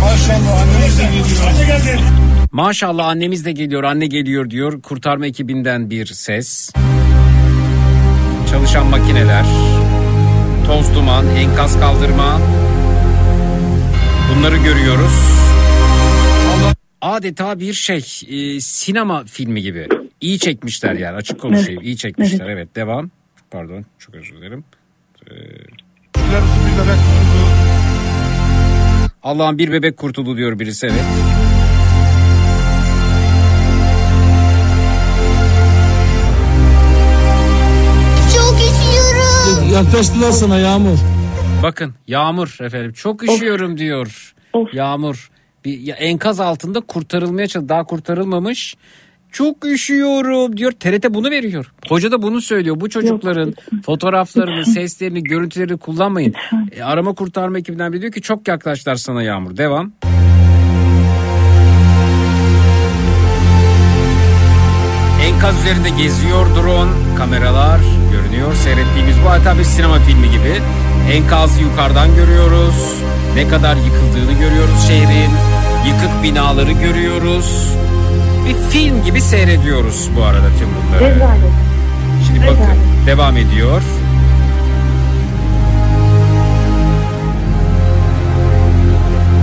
[0.00, 1.46] Maşallah annemiz de geliyor.
[1.48, 2.00] Anne geldi.
[2.52, 4.82] Maşallah annemiz de geliyor, anne geliyor diyor.
[4.82, 6.70] Kurtarma ekibinden bir ses.
[8.50, 9.44] Çalışan makineler,
[10.66, 12.40] toz duman, enkaz kaldırma.
[14.30, 15.40] Bunları görüyoruz.
[17.00, 19.88] Adeta bir şey, e, sinema filmi gibi.
[20.20, 21.82] İyi çekmişler yani açık konuşayım.
[21.82, 22.48] iyi çekmişler.
[22.48, 23.10] Evet, devam.
[23.50, 24.64] Pardon, çok özür dilerim.
[25.30, 25.34] Ee,
[29.22, 31.04] Allah'ın bir bebek kurtuldu diyor birisi evet.
[39.80, 40.98] Yaklaştılar sana Yağmur.
[41.62, 44.34] Bakın Yağmur efendim çok üşüyorum diyor.
[44.72, 45.30] Yağmur
[45.64, 47.68] bir enkaz altında kurtarılmaya çalışıyor.
[47.68, 48.76] Daha kurtarılmamış.
[49.32, 50.72] Çok üşüyorum diyor.
[50.72, 51.72] TRT bunu veriyor.
[51.88, 52.80] Hoca da bunu söylüyor.
[52.80, 53.54] Bu çocukların
[53.86, 56.34] fotoğraflarını, seslerini, görüntülerini kullanmayın.
[56.72, 59.56] E, arama kurtarma ekibinden biri diyor ki çok yaklaştılar sana Yağmur.
[59.56, 59.92] Devam.
[65.22, 67.99] Enkaz üzerinde geziyor drone, kameralar
[68.50, 68.54] görünüyor.
[68.54, 70.62] Seyrettiğimiz bu hatta bir sinema filmi gibi.
[71.12, 73.02] Enkazı yukarıdan görüyoruz.
[73.34, 75.30] Ne kadar yıkıldığını görüyoruz şehrin.
[75.86, 77.74] Yıkık binaları görüyoruz.
[78.48, 81.14] Bir film gibi seyrediyoruz bu arada tüm bunları.
[81.14, 81.52] Rezalet.
[82.26, 83.82] Şimdi bakın devam ediyor.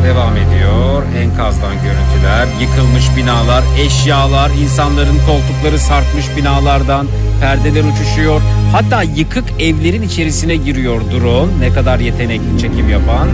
[0.03, 1.03] Devam ediyor.
[1.17, 7.07] enkazdan görüntüler, yıkılmış binalar, eşyalar, insanların koltukları sarkmış binalardan,
[7.41, 8.41] perdeler uçuşuyor.
[8.71, 11.51] Hatta yıkık evlerin içerisine giriyor drone.
[11.59, 13.27] Ne kadar yetenekli çekim yapan.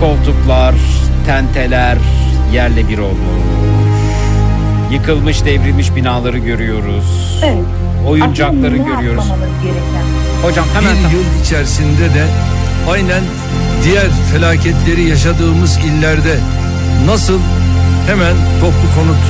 [0.00, 0.74] Koltuklar,
[1.26, 1.98] tenteler
[2.52, 3.42] yerle bir olmuş.
[4.92, 7.38] Yıkılmış, devrilmiş binaları görüyoruz.
[7.44, 7.64] Evet.
[8.08, 9.24] Oyuncakları görüyoruz.
[10.42, 12.24] Hocam hemen bir yıl içerisinde de
[12.90, 13.22] aynen
[13.84, 16.38] diğer felaketleri yaşadığımız illerde
[17.06, 17.38] nasıl
[18.06, 19.22] hemen toplu konut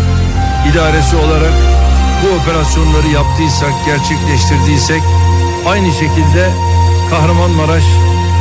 [0.73, 1.72] idaresi olarak
[2.23, 5.03] bu operasyonları yaptıysak, gerçekleştirdiysek
[5.67, 6.49] aynı şekilde
[7.11, 7.85] Kahramanmaraş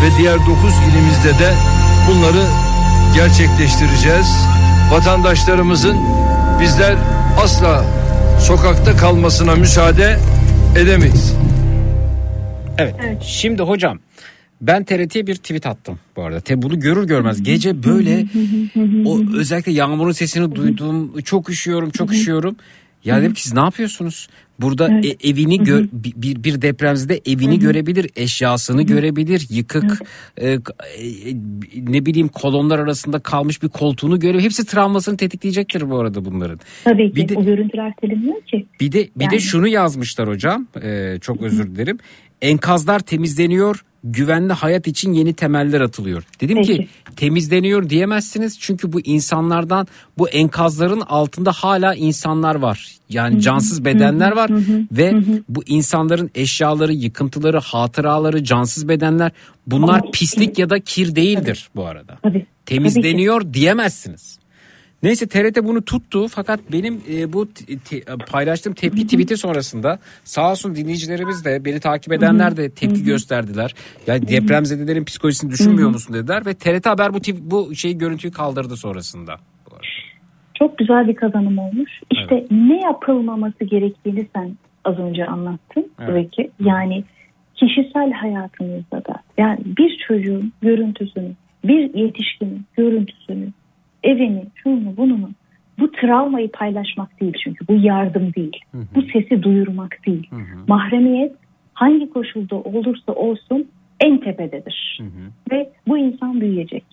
[0.04, 0.48] ve diğer 9
[0.92, 1.54] ilimizde de
[2.10, 2.46] bunları
[3.16, 4.48] gerçekleştireceğiz.
[4.92, 5.98] Vatandaşlarımızın
[6.62, 6.96] bizler
[7.44, 7.86] asla
[8.40, 10.18] sokakta kalmasına müsaade
[10.78, 11.34] edemeyiz.
[12.78, 12.96] Evet.
[13.24, 14.00] Şimdi hocam
[14.62, 16.40] ben TRT'ye bir tweet attım bu arada.
[16.40, 18.26] Te bunu görür görmez gece böyle
[19.06, 21.22] o özellikle yağmurun sesini duydum.
[21.22, 22.56] Çok üşüyorum, çok üşüyorum.
[23.06, 24.28] Ya dedim ki siz ne yapıyorsunuz?
[24.60, 30.02] Burada e- evini gö- bir, bir- depremzede evini görebilir, eşyasını görebilir, yıkık
[30.38, 31.34] e, k- e,
[31.78, 34.44] ne bileyim kolonlar arasında kalmış bir koltuğunu görebilir.
[34.44, 36.60] Hepsi travmasını tetikleyecektir bu arada bunların.
[36.84, 38.66] Tabii ki Bir de- o görüntüler silinmiyor ki.
[38.82, 39.42] Bir de bir de Yani.
[39.42, 40.68] şunu yazmışlar hocam.
[40.84, 41.98] e, çok özür dilerim.
[42.42, 43.84] Enkazlar temizleniyor.
[44.04, 46.24] Güvenli hayat için yeni temeller atılıyor.
[46.42, 47.16] Dedim ki Peki.
[47.16, 48.60] temizleniyor diyemezsiniz.
[48.60, 49.88] Çünkü bu insanlardan
[50.18, 52.96] bu enkazların altında hala insanlar var.
[53.10, 54.52] Yani cansız bedenler var
[54.92, 55.14] ve
[55.50, 59.32] bu insanların eşyaları, yıkıntıları, hatıraları, cansız bedenler
[59.68, 62.18] bunlar Ama- pislik ya da kir değildir bu arada.
[62.24, 62.46] Tabii.
[62.66, 64.40] Temizleniyor diyemezsiniz.
[65.04, 70.52] Neyse TRT bunu tuttu fakat benim e, bu t- te- paylaştığım tepki tweet'i sonrasında sağ
[70.52, 73.74] olsun dinleyicilerimiz de beni takip edenler de tepki gösterdiler.
[74.08, 78.78] Yani depremzedelerin psikolojisini düşünmüyor musun dediler ve TRT Haber bu tip- bu şeyi görüntüyü kaldırdı
[78.78, 79.36] sonrasında.
[80.60, 81.92] Çok güzel bir kazanım olmuş.
[82.12, 86.10] İşte ne yapılmaması gerektiğini sen az önce anlattın Evet.
[86.10, 86.52] tabii ki.
[86.60, 87.04] Yani
[87.56, 91.32] kişisel hayatımızda da yani bir çocuğun görüntüsünü,
[91.64, 93.48] bir yetişkinin görüntüsünü,
[94.04, 95.30] evini, şunu bunu
[95.80, 98.58] bu travmayı paylaşmak değil çünkü bu yardım değil.
[98.96, 100.30] Bu sesi duyurmak değil.
[100.68, 101.34] Mahremiyet
[101.74, 103.68] hangi koşulda olursa olsun
[104.00, 105.00] en tepededir.
[105.52, 106.84] Ve bu insan büyüyecek,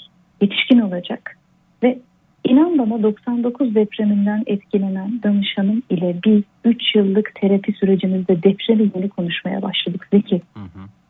[0.41, 1.39] yetişkin olacak
[1.83, 1.99] ve
[2.45, 9.63] inan bana 99 depreminden etkilenen danışanım ile biz 3 yıllık terapi sürecimizde depremi yeni konuşmaya
[9.63, 10.43] başladık Zeki.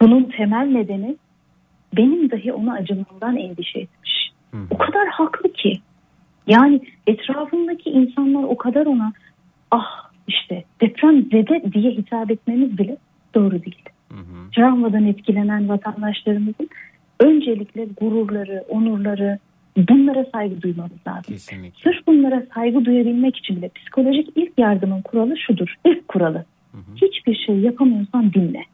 [0.00, 1.16] Bunun temel nedeni
[1.96, 4.30] benim dahi ona acımamdan endişe etmiş.
[4.70, 5.80] O kadar haklı ki.
[6.48, 9.12] Yani etrafındaki insanlar o kadar ona
[9.70, 12.96] ah işte deprem zede diye hitap etmemiz bile
[13.34, 13.88] doğru değil.
[14.56, 16.68] Travmadan etkilenen vatandaşlarımızın
[17.20, 19.38] öncelikle gururları, onurları
[19.76, 21.34] bunlara saygı duymamız lazım.
[21.34, 21.82] Kesinlikle.
[21.82, 25.74] Sırf bunlara saygı duyabilmek için bile psikolojik ilk yardımın kuralı şudur.
[25.86, 26.44] İlk kuralı.
[26.96, 28.64] Hiçbir şey yapamıyorsan dinle.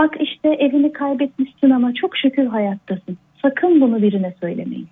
[0.00, 3.18] Bak işte evini kaybetmişsin ama çok şükür hayattasın.
[3.42, 4.88] Sakın bunu birine söylemeyin.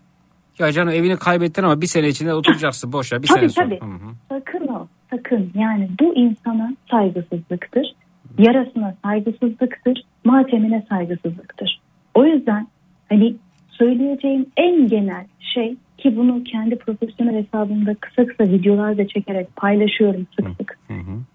[0.58, 3.68] Ya canım evini kaybettin ama bir sene içinde oturacaksın boş ver bir Tabii, sene sonra.
[3.68, 3.80] tabii.
[3.80, 4.14] Hı hı.
[4.28, 5.50] Sakın o, sakın.
[5.54, 7.94] Yani bu insana saygısızlıktır.
[8.38, 10.02] Yarasına saygısızlıktır.
[10.24, 11.80] Matemine saygısızlıktır.
[12.14, 12.66] O yüzden
[13.08, 13.36] hani
[13.68, 15.24] söyleyeceğim en genel
[15.54, 20.78] şey ki bunu kendi profesyonel hesabımda kısa kısa videolar da çekerek paylaşıyorum sık sık.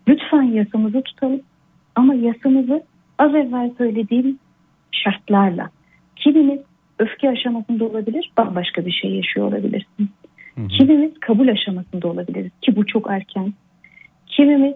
[0.07, 1.41] Lütfen yasamızı tutalım
[1.95, 2.83] ama yasamızı
[3.19, 4.39] az evvel söylediğim
[4.91, 5.69] şartlarla.
[6.15, 6.59] Kimimiz
[6.99, 10.09] öfke aşamasında olabilir, bambaşka bir şey yaşıyor olabilirsin.
[10.69, 13.53] Kimimiz kabul aşamasında olabiliriz ki bu çok erken.
[14.27, 14.73] Kimimiz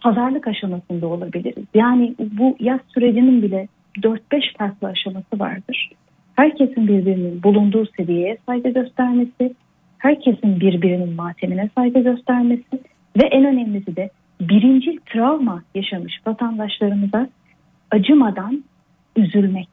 [0.00, 1.64] pazarlık aşamasında olabiliriz.
[1.74, 3.68] Yani bu yaz sürecinin bile
[3.98, 4.18] 4-5
[4.58, 5.90] farklı aşaması vardır.
[6.36, 9.54] Herkesin birbirinin bulunduğu seviyeye saygı göstermesi,
[9.98, 12.80] herkesin birbirinin matemine saygı göstermesi
[13.22, 14.10] ve en önemlisi de
[14.40, 17.28] birinci travma yaşamış vatandaşlarımıza
[17.90, 18.64] acımadan
[19.16, 19.68] üzülmek.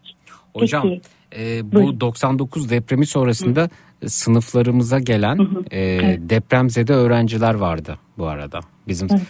[0.54, 1.02] Hocam Peki,
[1.38, 2.00] e, bu buyurun.
[2.00, 3.70] 99 depremi sonrasında
[4.02, 5.38] e, sınıflarımıza gelen
[5.72, 6.20] e, Evet.
[6.22, 9.08] depremzede öğrenciler vardı bu arada bizim.
[9.12, 9.22] Evet.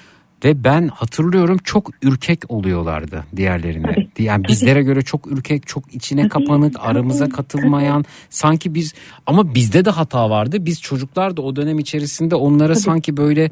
[0.46, 3.96] Ve ben hatırlıyorum çok ürkek oluyorlardı diğerlerine.
[4.20, 8.06] Yani bizlere göre çok ürkek, çok içine kapanık, aramıza katılmayan.
[8.30, 8.94] Sanki biz
[9.28, 10.58] ama bizde de hata vardı.
[10.60, 13.50] Biz çocuklar da o dönem içerisinde onlara sanki böyle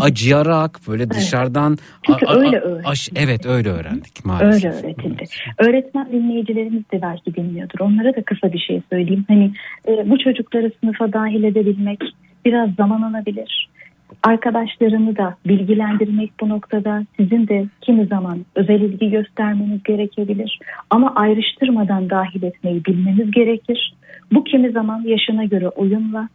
[0.00, 4.64] acıyarak böyle dışarıdan Çünkü a- a- öyle aş- evet öyle öğrendik maalesef.
[4.64, 5.24] Öyle öğretildi.
[5.58, 7.78] Öğretmen dinleyicilerimiz de belki bilmiyordur.
[7.80, 9.24] Onlara da kısa bir şey söyleyeyim.
[9.28, 9.52] Hani
[9.88, 12.00] e, bu çocukları sınıfa dahil edebilmek
[12.44, 13.70] biraz zaman alabilir.
[14.22, 20.58] Arkadaşlarını da bilgilendirmek bu noktada sizin de kimi zaman özel ilgi göstermeniz gerekebilir.
[20.90, 23.94] Ama ayrıştırmadan dahil etmeyi bilmeniz gerekir.
[24.32, 26.28] Bu kimi zaman yaşına göre oyunla,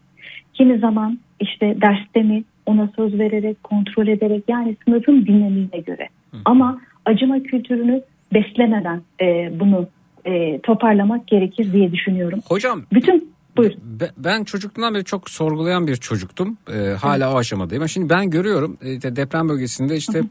[0.54, 6.10] kimi zaman işte derste mi ona söz vererek, kontrol ederek yani sınıfın dinamiğine göre.
[6.46, 8.02] Ama acıma kültürünü
[8.34, 9.88] beslemeden e, bunu
[10.26, 12.40] e, toparlamak gerekir diye düşünüyorum.
[12.48, 13.72] Hocam Bütün buyur.
[13.82, 16.58] Be- Ben çocukluğumdan beri çok sorgulayan bir çocuktum.
[16.74, 17.82] Ee, hala o aşamadayım.
[17.82, 20.24] Ama Şimdi ben görüyorum işte deprem bölgesinde işte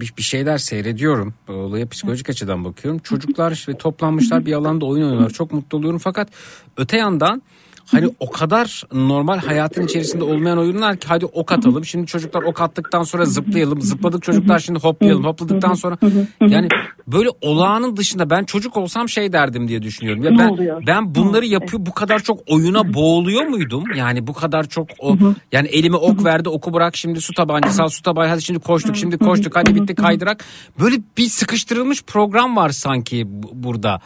[0.00, 1.34] bir, bir şeyler seyrediyorum.
[1.48, 2.98] Olaya psikolojik açıdan bakıyorum.
[2.98, 5.30] Çocuklar işte toplanmışlar bir alanda oyun oynuyorlar.
[5.30, 5.98] Çok mutlu oluyorum.
[5.98, 6.28] Fakat
[6.76, 7.42] öte yandan
[7.90, 11.84] hani o kadar normal hayatın içerisinde olmayan oyunlar ki hadi ok atalım.
[11.84, 13.80] Şimdi çocuklar ok attıktan sonra zıplayalım.
[13.82, 15.24] Zıpladık çocuklar şimdi hoplayalım.
[15.24, 15.98] Hopladıktan sonra
[16.40, 16.68] yani
[17.06, 20.22] böyle olağanın dışında ben çocuk olsam şey derdim diye düşünüyorum.
[20.22, 20.56] Ya ben
[20.86, 23.84] ben bunları yapıyor bu kadar çok oyuna boğuluyor muydum?
[23.96, 25.16] Yani bu kadar çok o
[25.52, 28.96] yani elime ok verdi oku bırak şimdi su tabancası al su tabancası hadi şimdi koştuk
[28.96, 30.44] şimdi koştuk hadi bitti kaydırak.
[30.80, 34.00] Böyle bir sıkıştırılmış program var sanki bu- burada.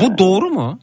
[0.00, 0.78] Bu doğru mu?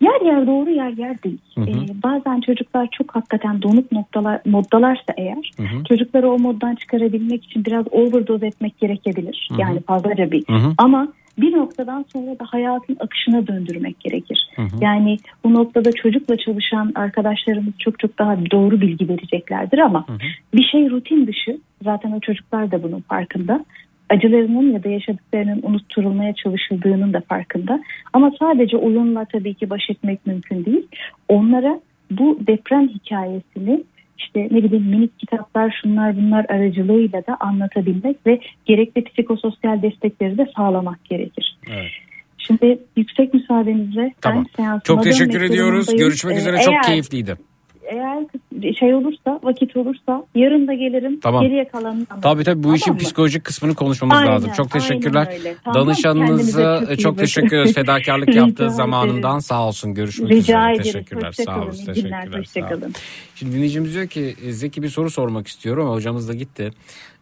[0.00, 1.38] Yer yer doğru yer yer değil.
[1.54, 1.70] Hı hı.
[1.70, 5.84] Ee, bazen çocuklar çok hakikaten donuk noktalar moddalarsa eğer Hı hı.
[5.88, 9.48] çocukları o moddan çıkarabilmek için biraz overdose etmek gerekebilir.
[9.50, 9.60] Hı hı.
[9.60, 10.44] Yani fazlaca bir.
[10.48, 10.72] Hı hı.
[10.78, 11.08] Ama
[11.38, 14.48] bir noktadan sonra da hayatın akışına döndürmek gerekir.
[14.56, 14.68] Hı hı.
[14.80, 20.06] Yani bu noktada çocukla çalışan arkadaşlarımız çok çok daha doğru bilgi vereceklerdir ama
[20.54, 23.64] bir şey rutin dışı zaten o çocuklar da bunun farkında.
[24.10, 27.80] Acılarının ya da yaşadıklarının unutturulmaya çalışıldığının da farkında.
[28.12, 30.86] Ama sadece oyunla tabii ki baş etmek mümkün değil.
[31.28, 31.80] Onlara
[32.10, 33.84] bu deprem hikayesini
[34.18, 40.46] işte ne bileyim minik kitaplar şunlar bunlar aracılığıyla da anlatabilmek ve gerekli psikososyal destekleri de
[40.56, 41.56] sağlamak gerekir.
[41.70, 41.90] Evet.
[42.38, 44.44] Şimdi yüksek müsaadenizle Tamam.
[44.44, 45.86] ben seansıma Çok teşekkür ediyoruz.
[45.86, 45.98] durumundayım.
[45.98, 46.56] Görüşmek Ee, üzere.
[46.64, 47.36] Çok eğer- keyifliydi.
[47.90, 48.24] Eğer
[48.74, 51.20] şey olursa vakit olursa yarın da gelirim.
[51.20, 51.42] Tamam.
[51.42, 54.50] Geriye kalanını Tabii tabii bu işin psikolojik kısmını konuşmamız Aynen, lazım.
[54.56, 55.36] Çok teşekkürler.
[55.64, 57.74] Tamam, Danışanınıza çok çok teşekkür ederiz.
[57.74, 58.70] Fedakarlık yaptığı ederim.
[58.70, 59.94] zamanından sağ olsun.
[59.94, 60.72] Görüşmek Rica üzere.
[60.74, 60.92] ederiz.
[60.92, 61.28] Teşekkürler.
[61.28, 61.70] Hoşça Sağ olun.
[61.86, 62.28] Teşekkürler.
[62.38, 62.68] Hoşça Sağ olun.
[62.80, 62.92] kalın.
[63.34, 66.70] Şimdi dinleyicimiz diyor ki Zeki bir soru sormak istiyorum ama hocamız da gitti.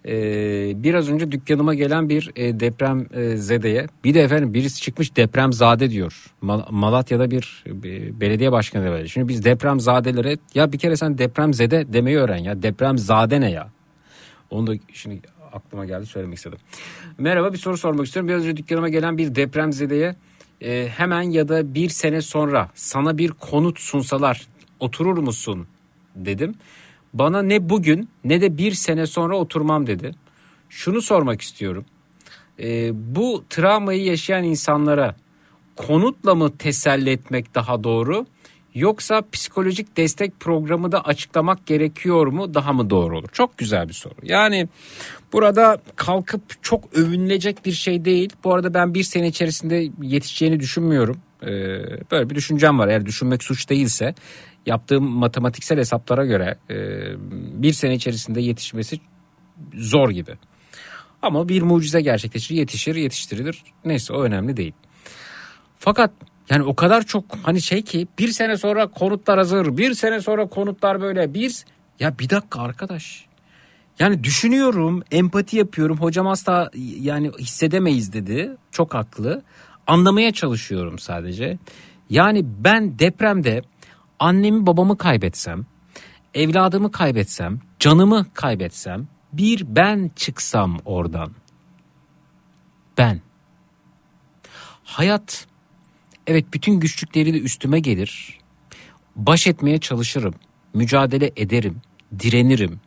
[0.07, 5.16] Ee, biraz önce dükkanıma gelen bir e, deprem e, zedeye bir de efendim birisi çıkmış
[5.16, 6.27] depremzade diyor.
[6.41, 9.09] Mal- Malatya'da bir, bir belediye başkanı da böyle.
[9.09, 12.62] Şimdi biz depremzadelere ya bir kere sen depremzede demeyi öğren ya.
[12.62, 13.69] Depremzade ne ya?
[14.51, 15.20] Onu da şimdi
[15.53, 16.59] aklıma geldi söylemek istedim.
[17.19, 18.29] Merhaba bir soru sormak istiyorum.
[18.29, 20.15] Biraz önce dükkanıma gelen bir depremzedeye
[20.61, 24.47] e, hemen ya da bir sene sonra sana bir konut sunsalar
[24.81, 25.66] oturur musun
[26.16, 26.55] dedim.
[27.15, 30.15] Bana ne bugün ne de bir sene sonra oturmam dedi.
[30.69, 31.85] Şunu sormak istiyorum.
[32.61, 35.17] E, bu travmayı yaşayan insanlara
[35.77, 38.27] konutla mı teselli etmek daha doğru
[38.75, 43.29] yoksa psikolojik destek programı da açıklamak gerekiyor mu daha mı doğru olur?
[43.33, 44.15] Çok güzel bir soru.
[44.23, 44.69] Yani
[45.33, 48.33] burada kalkıp çok övünülecek bir şey değil.
[48.45, 51.17] Bu arada ben bir sene içerisinde yetişeceğini düşünmüyorum.
[51.43, 51.49] Ee,
[52.11, 54.15] böyle bir düşüncem var eğer düşünmek suç değilse
[54.69, 56.77] yaptığım matematiksel hesaplara göre e,
[57.62, 59.01] bir sene içerisinde yetişmesi
[59.74, 60.39] zor gibi.
[61.23, 63.62] Ama bir mucize gerçekleşir, yetişir, yetiştirilir.
[63.85, 64.73] Neyse o önemli değil.
[65.78, 66.11] Fakat
[66.51, 70.47] yani o kadar çok hani şey ki bir sene sonra konutlar hazır, bir sene sonra
[70.47, 71.65] konutlar böyle bir
[72.01, 73.27] ya bir dakika arkadaş.
[73.99, 75.97] Yani düşünüyorum, empati yapıyorum.
[75.97, 76.70] Hocam asla
[77.01, 78.57] yani hissedemeyiz dedi.
[78.70, 79.43] Çok haklı.
[79.86, 81.59] Anlamaya çalışıyorum sadece.
[82.11, 83.62] Yani ben depremde
[84.19, 85.66] annemi babamı kaybetsem,
[86.35, 91.32] evladımı kaybetsem, canımı kaybetsem, bir ben çıksam oradan.
[92.99, 93.20] Ben.
[94.85, 95.47] Hayat
[96.27, 98.39] evet bütün güçlükleri de üstüme gelir.
[99.16, 100.35] Baş etmeye çalışırım.
[100.74, 101.81] Mücadele ederim.
[102.19, 102.81] Direnirim.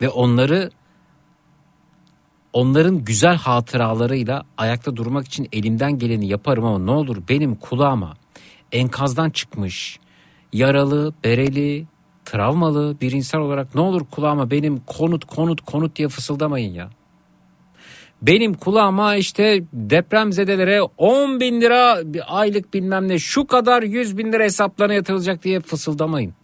[0.00, 0.70] Ve onları
[2.52, 8.16] onların güzel hatıralarıyla ayakta durmak için elimden geleni yaparım ama ne olur benim kulağıma
[8.72, 9.98] enkazdan çıkmış
[10.52, 11.86] yaralı, bereli,
[12.24, 16.90] travmalı bir insan olarak ne olur kulağıma benim konut konut konut diye fısıldamayın ya.
[18.22, 24.32] Benim kulağıma işte depremzedelere 10 bin lira bir aylık bilmem ne şu kadar 100 bin
[24.32, 26.34] lira hesaplarına yatırılacak diye fısıldamayın.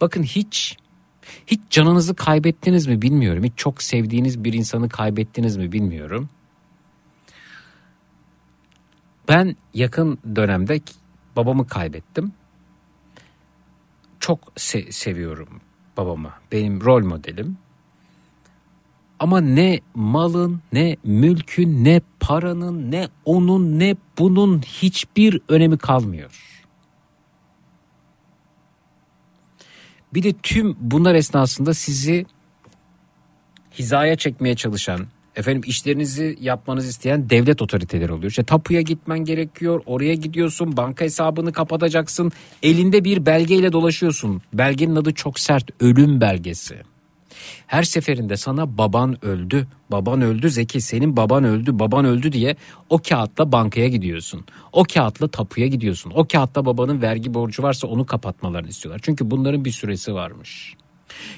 [0.00, 0.76] Bakın hiç
[1.46, 3.44] hiç canınızı kaybettiniz mi bilmiyorum.
[3.44, 6.28] Hiç çok sevdiğiniz bir insanı kaybettiniz mi bilmiyorum.
[9.28, 10.80] Ben yakın dönemde
[11.36, 12.32] babamı kaybettim.
[14.22, 15.60] Çok se- seviyorum
[15.96, 16.30] babamı.
[16.52, 17.58] Benim rol modelim.
[19.18, 26.62] Ama ne malın, ne mülkün, ne paranın, ne onun, ne bunun hiçbir önemi kalmıyor.
[30.14, 32.26] Bir de tüm bunlar esnasında sizi
[33.72, 35.06] hizaya çekmeye çalışan,
[35.36, 38.30] Efendim işlerinizi yapmanızı isteyen devlet otoriteleri oluyor.
[38.30, 39.82] İşte tapuya gitmen gerekiyor.
[39.86, 40.76] Oraya gidiyorsun.
[40.76, 42.32] Banka hesabını kapatacaksın.
[42.62, 44.42] Elinde bir belgeyle dolaşıyorsun.
[44.52, 45.70] Belgenin adı çok sert.
[45.80, 46.76] Ölüm belgesi.
[47.66, 52.56] Her seferinde sana baban öldü, baban öldü Zeki, senin baban öldü, baban öldü diye
[52.90, 54.44] o kağıtla bankaya gidiyorsun.
[54.72, 56.12] O kağıtla tapuya gidiyorsun.
[56.14, 59.00] O kağıtta babanın vergi borcu varsa onu kapatmalarını istiyorlar.
[59.04, 60.74] Çünkü bunların bir süresi varmış.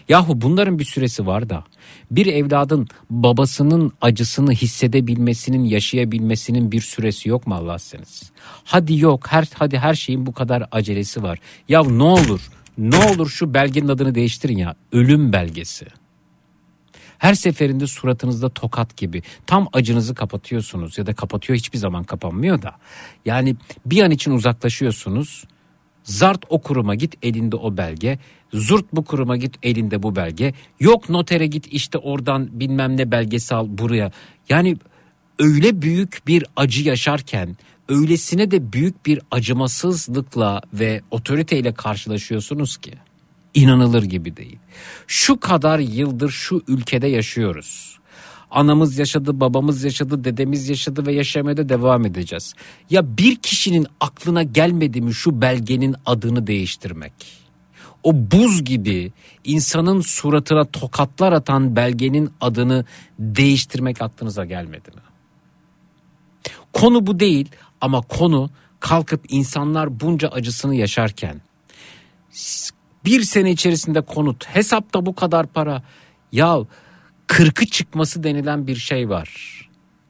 [0.08, 1.64] Yahu bunların bir süresi var da
[2.10, 8.32] bir evladın babasının acısını hissedebilmesinin, yaşayabilmesinin bir süresi yok mu Allah seniz?
[8.64, 11.38] Hadi yok, her hadi her şeyin bu kadar acelesi var.
[11.68, 12.40] Ya ne olur,
[12.78, 14.74] ne olur şu belgenin adını değiştirin ya.
[14.92, 15.86] Ölüm belgesi.
[17.18, 22.76] Her seferinde suratınızda tokat gibi tam acınızı kapatıyorsunuz ya da kapatıyor hiçbir zaman kapanmıyor da.
[23.24, 23.56] Yani
[23.86, 25.44] bir an için uzaklaşıyorsunuz.
[26.04, 28.18] Zart o kuruma git elinde o belge.
[28.52, 30.54] Zurt bu kuruma git elinde bu belge.
[30.80, 34.12] Yok notere git işte oradan bilmem ne belgesi al buraya.
[34.48, 34.76] Yani
[35.38, 37.56] öyle büyük bir acı yaşarken
[37.88, 42.92] öylesine de büyük bir acımasızlıkla ve otoriteyle karşılaşıyorsunuz ki
[43.54, 44.58] inanılır gibi değil.
[45.06, 47.93] Şu kadar yıldır şu ülkede yaşıyoruz.
[48.54, 52.54] Anamız yaşadı, babamız yaşadı, dedemiz yaşadı ve yaşamaya da devam edeceğiz.
[52.90, 57.12] Ya bir kişinin aklına gelmedi mi şu belgenin adını değiştirmek?
[58.02, 59.12] O buz gibi
[59.44, 62.84] insanın suratına tokatlar atan belgenin adını
[63.18, 65.02] değiştirmek aklınıza gelmedi mi?
[66.72, 67.48] Konu bu değil
[67.80, 68.50] ama konu
[68.80, 71.40] kalkıp insanlar bunca acısını yaşarken
[73.04, 75.82] bir sene içerisinde konut hesapta bu kadar para
[76.32, 76.58] ya
[77.26, 79.60] kırkı çıkması denilen bir şey var.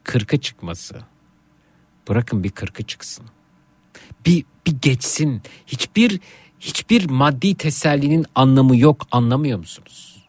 [0.03, 0.95] Kırkı çıkması.
[2.09, 3.25] Bırakın bir kırkı çıksın.
[4.25, 5.41] Bir, bir geçsin.
[5.67, 6.19] Hiçbir
[6.59, 10.25] hiçbir maddi tesellinin anlamı yok anlamıyor musunuz?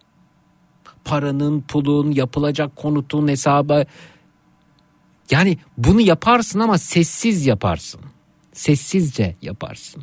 [1.05, 3.87] Paranın, pulun, yapılacak konutun hesabı.
[5.31, 8.01] Yani bunu yaparsın ama sessiz yaparsın.
[8.53, 10.03] Sessizce yaparsın.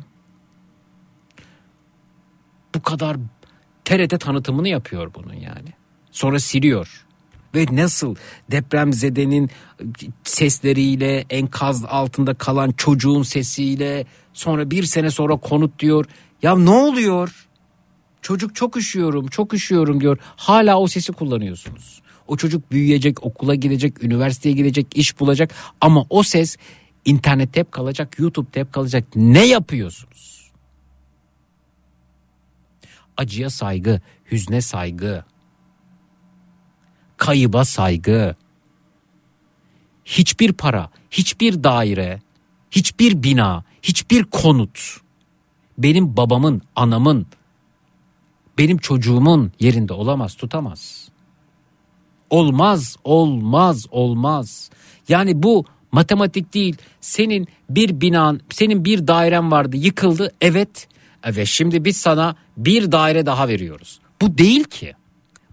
[2.74, 3.16] Bu kadar
[3.84, 5.72] TRT tanıtımını yapıyor bunun yani.
[6.14, 7.04] Sonra siliyor.
[7.54, 8.14] Ve nasıl
[8.50, 9.50] depremzedenin
[10.24, 16.06] sesleriyle enkaz altında kalan çocuğun sesiyle sonra bir sene sonra konut diyor.
[16.42, 17.48] Ya ne oluyor?
[18.22, 20.18] Çocuk çok üşüyorum çok üşüyorum diyor.
[20.36, 22.02] Hala o sesi kullanıyorsunuz.
[22.26, 25.50] O çocuk büyüyecek okula gidecek üniversiteye gidecek iş bulacak
[25.80, 26.56] ama o ses
[27.04, 29.04] internette hep kalacak YouTube'da hep kalacak.
[29.16, 30.50] Ne yapıyorsunuz?
[33.16, 34.00] Acıya saygı,
[34.30, 35.24] hüzne saygı,
[37.24, 38.34] kayıba saygı.
[40.04, 42.22] Hiçbir para, hiçbir daire,
[42.70, 45.00] hiçbir bina, hiçbir konut
[45.78, 47.26] benim babamın, anamın,
[48.58, 51.08] benim çocuğumun yerinde olamaz, tutamaz.
[52.30, 54.70] Olmaz, olmaz, olmaz.
[55.08, 56.76] Yani bu matematik değil.
[57.00, 60.32] Senin bir binan, senin bir dairen vardı, yıkıldı.
[60.40, 60.88] Evet.
[61.24, 64.00] Evet şimdi biz sana bir daire daha veriyoruz.
[64.20, 64.92] Bu değil ki.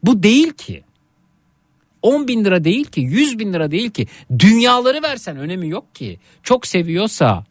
[0.03, 0.83] Bu değil ki.
[2.01, 4.07] 10 bin lira değil ki 100 bin lira değil ki
[4.39, 7.45] dünyaları versen önemi yok ki çok seviyorsa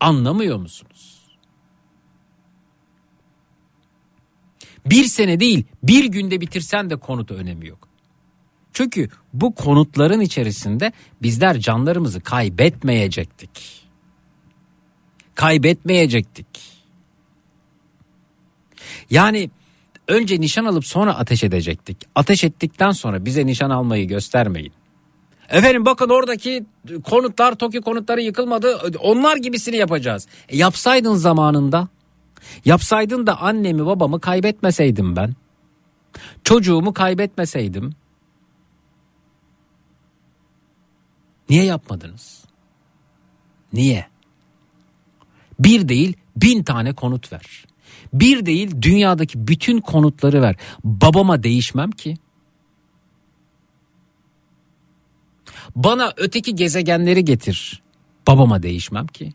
[0.00, 1.16] anlamıyor musunuz?
[4.86, 7.88] Bir sene değil bir günde bitirsen de konutu önemi yok.
[8.72, 13.86] Çünkü bu konutların içerisinde bizler canlarımızı kaybetmeyecektik.
[15.34, 16.46] Kaybetmeyecektik.
[19.10, 19.50] Yani
[20.08, 21.96] önce nişan alıp sonra ateş edecektik.
[22.14, 24.72] Ateş ettikten sonra bize nişan almayı göstermeyin.
[25.48, 26.64] Efendim bakın oradaki
[27.04, 28.76] konutlar TOKİ konutları yıkılmadı.
[29.00, 30.26] Onlar gibisini yapacağız.
[30.48, 31.88] E, yapsaydın zamanında.
[32.64, 35.34] Yapsaydın da annemi babamı kaybetmeseydim ben.
[36.44, 37.94] Çocuğumu kaybetmeseydim.
[41.48, 42.44] Niye yapmadınız?
[43.72, 44.06] Niye?
[45.60, 47.64] Bir değil bin tane konut ver.
[48.20, 50.56] Bir değil dünyadaki bütün konutları ver.
[50.84, 52.16] Babama değişmem ki.
[55.76, 57.82] Bana öteki gezegenleri getir.
[58.26, 59.34] Babama değişmem ki.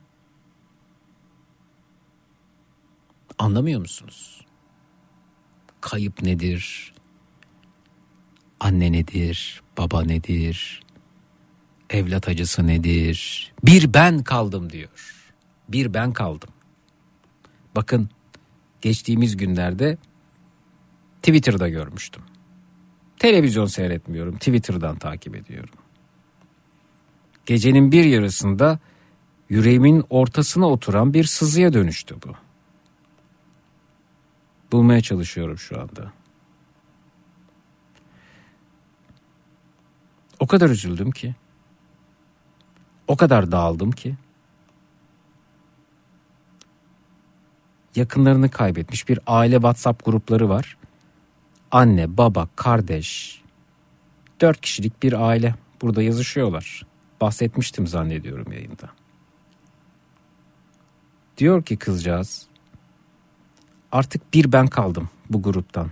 [3.40, 4.46] Anlamıyor musunuz?
[5.82, 6.94] Kayıp nedir?
[8.60, 9.62] Anne nedir?
[9.78, 10.84] Baba nedir?
[11.90, 13.52] Evlat acısı nedir?
[13.64, 15.32] Bir ben kaldım diyor.
[15.70, 16.50] Bir ben kaldım.
[17.76, 18.10] Bakın
[18.82, 19.98] geçtiğimiz günlerde
[21.22, 22.24] Twitter'da görmüştüm.
[23.20, 24.38] Televizyon seyretmiyorum.
[24.38, 25.74] Twitter'dan takip ediyorum.
[27.46, 28.80] Gecenin bir yarısında
[29.50, 32.34] yüreğimin ortasına oturan bir sızıya dönüştü bu.
[34.72, 36.12] Bulmaya çalışıyorum şu anda.
[40.40, 41.36] O kadar üzüldüm ki.
[43.08, 44.16] O kadar dağıldım ki.
[47.96, 50.78] Yakınlarını kaybetmiş bir aile WhatsApp grupları var.
[51.72, 53.42] Anne, baba, kardeş.
[54.42, 55.56] Dört kişilik bir aile.
[55.82, 56.86] Burada yazışıyorlar.
[57.22, 58.90] Bahsetmiştim zannediyorum yayında.
[61.38, 62.48] Diyor ki kızcağız.
[63.92, 65.92] Artık bir ben kaldım bu gruptan.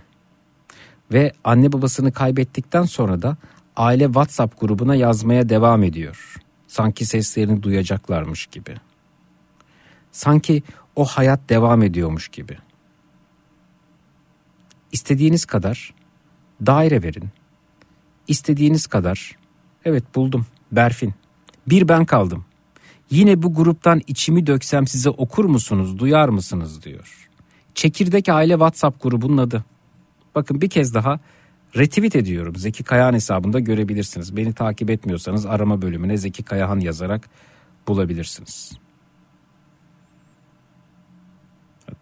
[1.12, 3.36] Ve anne babasını kaybettikten sonra da
[3.76, 6.34] aile WhatsApp grubuna yazmaya devam ediyor.
[6.66, 8.74] Sanki seslerini duyacaklarmış gibi.
[10.12, 10.62] Sanki
[11.00, 12.58] o hayat devam ediyormuş gibi.
[14.92, 15.94] İstediğiniz kadar
[16.66, 17.28] daire verin.
[18.28, 19.36] İstediğiniz kadar
[19.84, 21.14] evet buldum Berfin.
[21.66, 22.44] Bir ben kaldım.
[23.10, 27.28] Yine bu gruptan içimi döksem size okur musunuz, duyar mısınız diyor.
[27.74, 29.64] Çekirdek aile WhatsApp grubunun adı.
[30.34, 31.20] Bakın bir kez daha
[31.76, 32.56] retweet ediyorum.
[32.56, 34.36] Zeki Kayahan hesabında görebilirsiniz.
[34.36, 37.30] Beni takip etmiyorsanız arama bölümüne Zeki Kayahan yazarak
[37.88, 38.72] bulabilirsiniz.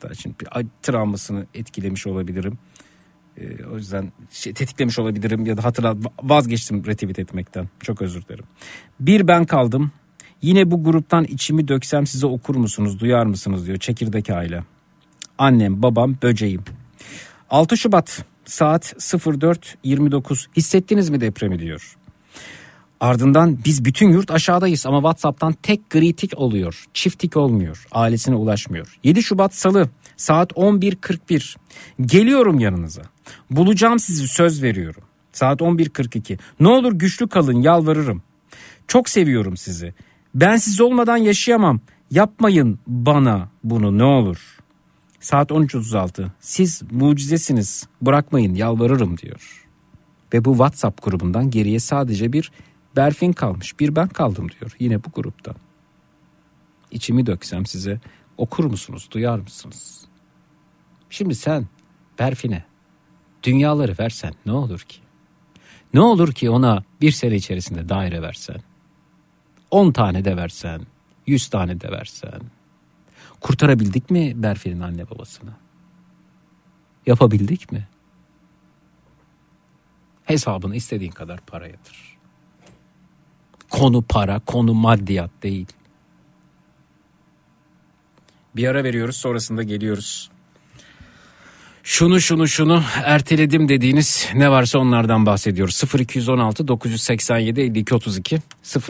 [0.03, 0.35] Hatta şimdi
[0.83, 2.59] travmasını etkilemiş olabilirim.
[3.37, 7.69] Ee, o yüzden şey, tetiklemiş olabilirim ya da hatırla vazgeçtim retweet etmekten.
[7.81, 8.45] Çok özür dilerim.
[9.01, 9.93] Bir ben kaldım.
[10.43, 14.65] Yine bu gruptan içimi döksem size okur musunuz, duyar mısınız diyor çekirdek aile.
[15.39, 16.65] Annem, babam, böceğim.
[17.51, 21.98] 6 Şubat saat 04.29 hissettiniz mi depremi diyor.
[23.01, 26.85] Ardından biz bütün yurt aşağıdayız ama WhatsApp'tan tek gri tik oluyor.
[26.95, 27.87] Çift tik olmuyor.
[27.93, 28.99] Ailesine ulaşmıyor.
[29.05, 31.57] 7 Şubat Salı saat 11.41.
[32.01, 33.03] Geliyorum yanınıza.
[33.51, 35.03] Bulacağım sizi söz veriyorum.
[35.33, 36.39] Saat 11.42.
[36.61, 38.23] Ne olur güçlü kalın yalvarırım.
[38.89, 39.95] Çok seviyorum sizi.
[40.35, 41.81] Ben siz olmadan yaşayamam.
[42.11, 44.59] Yapmayın bana bunu ne olur.
[45.21, 46.27] Saat 13.36.
[46.41, 47.87] Siz mucizesiniz.
[48.03, 49.65] Bırakmayın yalvarırım diyor.
[50.35, 52.53] Ve bu WhatsApp grubundan geriye sadece bir
[52.99, 53.81] Berfin kalmış.
[53.81, 55.55] Bir ben kaldım diyor yine bu gruptan.
[56.91, 58.01] İçimi döksem size
[58.37, 60.05] okur musunuz, duyar mısınız?
[61.11, 61.67] Şimdi sen
[62.19, 62.65] Berfin'e
[63.43, 64.99] dünyaları versen ne olur ki?
[65.95, 68.61] Ne olur ki ona bir sene içerisinde daire versen?
[69.71, 70.87] 10 tane de versen,
[71.27, 72.41] 100 tane de versen.
[73.41, 75.53] Kurtarabildik mi Berfin'in anne babasını?
[77.07, 77.89] Yapabildik mi?
[80.25, 82.18] Hesabını istediğin kadar para yatır.
[83.71, 85.67] Konu para, konu maddiyat değil.
[88.57, 90.31] Bir ara veriyoruz sonrasında geliyoruz.
[91.83, 95.83] Şunu şunu şunu erteledim dediğiniz ne varsa onlardan bahsediyoruz.
[95.99, 98.39] 0216 987 52 32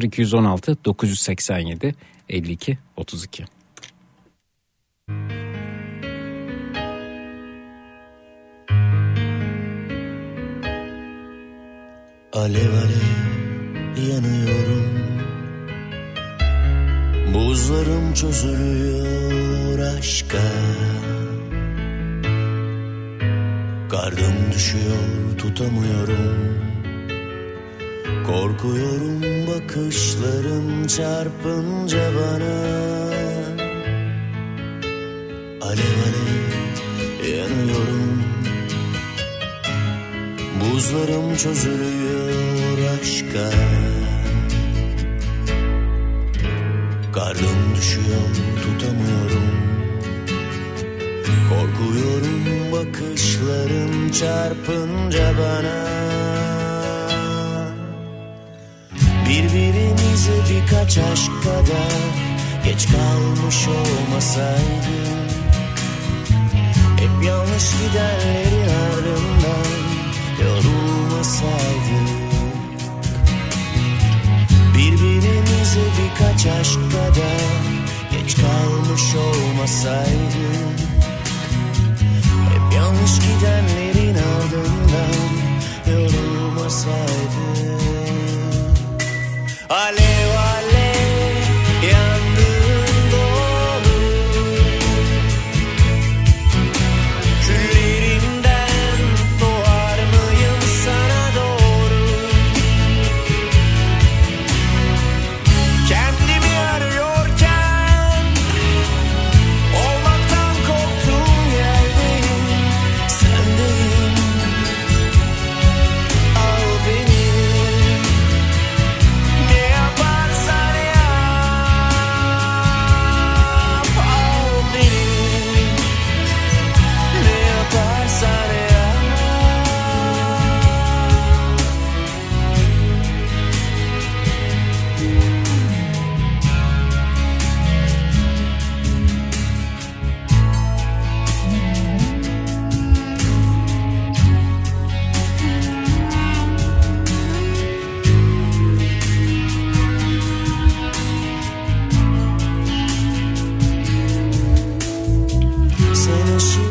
[0.02, 1.94] 0216 987
[2.28, 3.44] 52 32
[12.32, 13.17] Alev alev
[13.98, 14.88] yanıyorum.
[17.34, 20.38] Buzlarım çözülüyor aşka.
[23.90, 26.58] Kardım düşüyor tutamıyorum.
[28.26, 32.58] Korkuyorum bakışların çarpınca bana.
[35.62, 36.38] Alev alev
[37.36, 38.22] yanıyorum.
[40.60, 43.50] Buzlarım çözülüyor aşka
[47.12, 48.28] Karnım düşüyor
[48.62, 49.48] tutamıyorum.
[51.48, 55.88] Korkuyorum bakışların çarpınca bana.
[59.28, 62.28] Birbirimize birkaç aşk kadar
[62.64, 65.30] Geç kalmış olmasaydık
[66.96, 69.68] Hep yanlış gidenlerin ardından
[70.42, 72.17] yorulmasaydık
[75.02, 77.62] Birbirimize birkaç aşk kadar
[78.12, 80.78] Geç kalmış olmasaydık
[82.48, 85.30] Hep yanlış gidenlerin ardından
[85.86, 87.28] yorulmasaydık
[89.70, 90.07] Alev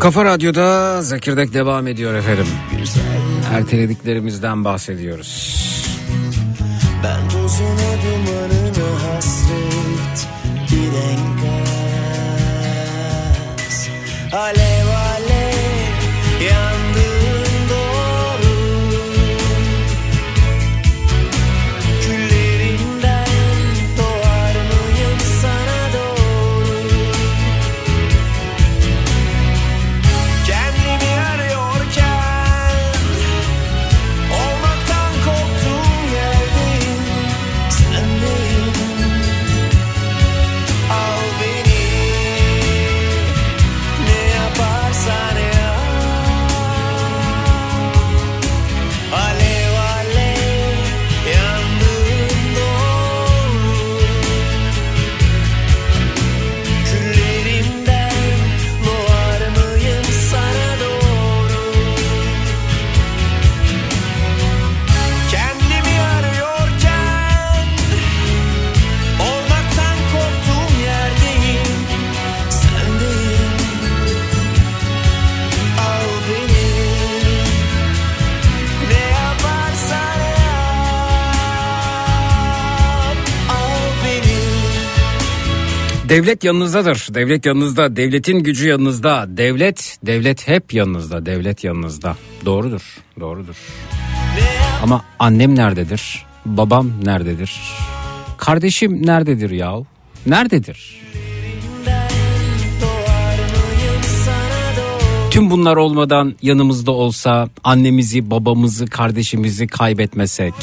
[0.07, 2.45] Kafa Radyo'da Zekirdek devam ediyor efendim.
[3.53, 5.53] Ertelediklerimizden bahsediyoruz.
[7.03, 7.67] Ben tozuna
[8.03, 8.66] dumanına
[86.09, 87.07] Devlet yanınızdadır.
[87.13, 87.95] Devlet yanınızda.
[87.95, 89.25] Devletin gücü yanınızda.
[89.29, 91.25] Devlet, devlet hep yanınızda.
[91.25, 92.15] Devlet yanınızda.
[92.45, 92.97] Doğrudur.
[93.19, 93.55] Doğrudur.
[94.83, 96.25] Ama annem nerededir?
[96.45, 97.61] Babam nerededir?
[98.37, 99.85] Kardeşim nerededir yahu?
[100.25, 101.01] Nerededir?
[105.31, 110.53] Tüm bunlar olmadan yanımızda olsa annemizi, babamızı, kardeşimizi kaybetmesek,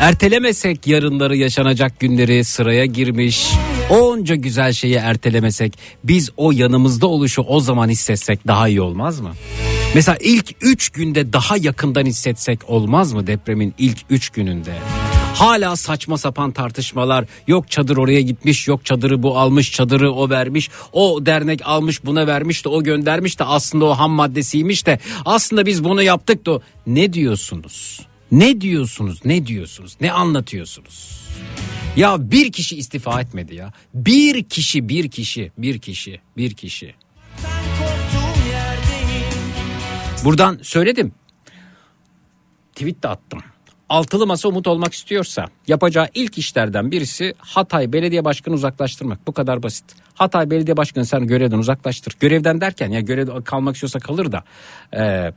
[0.00, 3.50] ertelemesek yarınları yaşanacak günleri sıraya girmiş,
[3.90, 9.32] onca güzel şeyi ertelemesek, biz o yanımızda oluşu o zaman hissetsek daha iyi olmaz mı?
[9.94, 14.74] Mesela ilk 3 günde daha yakından hissetsek olmaz mı depremin ilk 3 gününde?
[15.34, 20.70] Hala saçma sapan tartışmalar yok çadır oraya gitmiş yok çadırı bu almış çadırı o vermiş
[20.92, 25.66] o dernek almış buna vermiş de o göndermiş de aslında o ham maddesiymiş de aslında
[25.66, 28.00] biz bunu yaptık da ne diyorsunuz?
[28.32, 31.20] Ne diyorsunuz ne diyorsunuz ne anlatıyorsunuz?
[31.96, 36.94] Ya bir kişi istifa etmedi ya bir kişi bir kişi bir kişi bir kişi.
[40.24, 41.12] Buradan söyledim.
[42.74, 43.40] Tweet de attım.
[43.88, 49.26] Altılı masa umut olmak istiyorsa yapacağı ilk işlerden birisi Hatay Belediye Başkanı uzaklaştırmak.
[49.26, 49.84] Bu kadar basit.
[50.14, 52.14] Hatay Belediye Başkanı sen görevden uzaklaştır.
[52.20, 54.44] Görevden derken ya görevde kalmak istiyorsa kalır da.
[54.96, 55.32] Ee,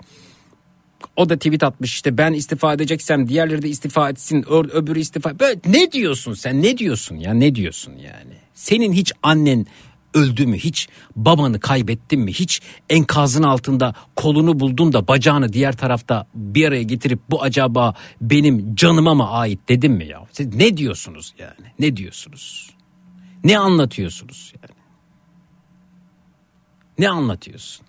[1.16, 5.40] o da tweet atmış işte ben istifa edeceksem diğerleri de istifa etsin ö- öbürü istifa.
[5.40, 8.34] Böyle ne diyorsun sen ne diyorsun ya ne diyorsun yani?
[8.54, 9.66] Senin hiç annen
[10.14, 16.28] öldü mü hiç babanı kaybettin mi hiç enkazın altında kolunu buldun da bacağını diğer tarafta
[16.36, 20.24] bir araya getirip bu acaba benim canıma mı ait dedin mi ya?
[20.32, 22.70] Siz ne diyorsunuz yani ne diyorsunuz?
[23.44, 24.74] Ne anlatıyorsunuz yani?
[27.00, 27.83] Ne anlatıyorsun?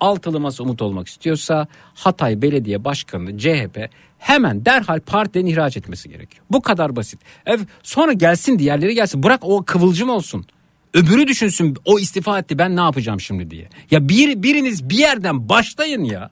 [0.00, 6.44] Altılı masa umut olmak istiyorsa Hatay Belediye Başkanı CHP hemen derhal partiden ihraç etmesi gerekiyor.
[6.50, 7.20] Bu kadar basit.
[7.46, 9.22] Ev, sonra gelsin diğerleri gelsin.
[9.22, 10.46] Bırak o kıvılcım olsun.
[10.94, 13.68] Öbürü düşünsün o istifa etti ben ne yapacağım şimdi diye.
[13.90, 16.30] Ya bir, biriniz bir yerden başlayın ya.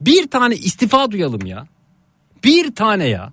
[0.00, 1.66] Bir tane istifa duyalım ya.
[2.44, 3.32] Bir tane ya.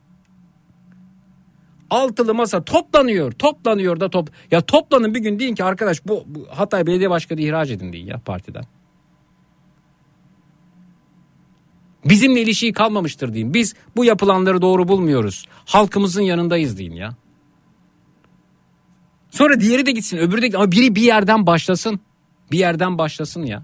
[1.89, 4.29] Altılı masa toplanıyor, toplanıyor da top.
[4.51, 8.07] Ya toplanın bir gün deyin ki arkadaş bu, bu Hatay Belediye Başkanı ihraç edin deyin
[8.07, 8.63] ya partiden.
[12.05, 13.53] Bizimle ilişiği kalmamıştır deyin.
[13.53, 15.45] Biz bu yapılanları doğru bulmuyoruz.
[15.65, 17.15] Halkımızın yanındayız deyin ya.
[19.29, 20.61] Sonra diğeri de gitsin öbürü de gitsin.
[20.61, 21.99] Ama biri bir yerden başlasın.
[22.51, 23.63] Bir yerden başlasın ya.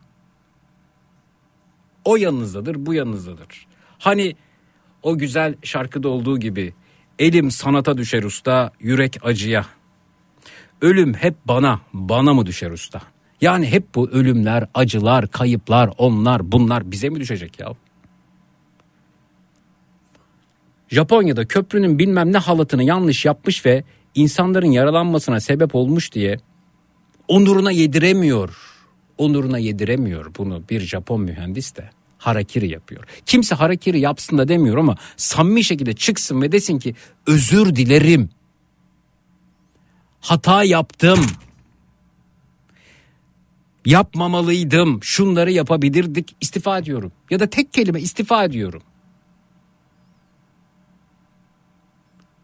[2.05, 3.67] O yanınızdadır bu yanınızdadır.
[3.99, 4.35] Hani
[5.03, 6.73] o güzel şarkıda olduğu gibi
[7.19, 9.65] elim sanata düşer usta yürek acıya.
[10.81, 13.01] Ölüm hep bana bana mı düşer usta?
[13.41, 17.73] Yani hep bu ölümler, acılar, kayıplar, onlar, bunlar bize mi düşecek ya?
[20.89, 23.83] Japonya'da köprünün bilmem ne halatını yanlış yapmış ve
[24.15, 26.39] insanların yaralanmasına sebep olmuş diye
[27.27, 28.57] onuruna yediremiyor.
[29.17, 33.03] Onuruna yediremiyor bunu bir Japon mühendis de harakiri yapıyor.
[33.25, 36.95] Kimse harakiri yapsın da demiyor ama samimi şekilde çıksın ve desin ki
[37.27, 38.29] özür dilerim.
[40.19, 41.19] Hata yaptım.
[43.85, 45.03] Yapmamalıydım.
[45.03, 46.35] Şunları yapabilirdik.
[46.41, 47.11] İstifa ediyorum.
[47.29, 48.83] Ya da tek kelime istifa ediyorum.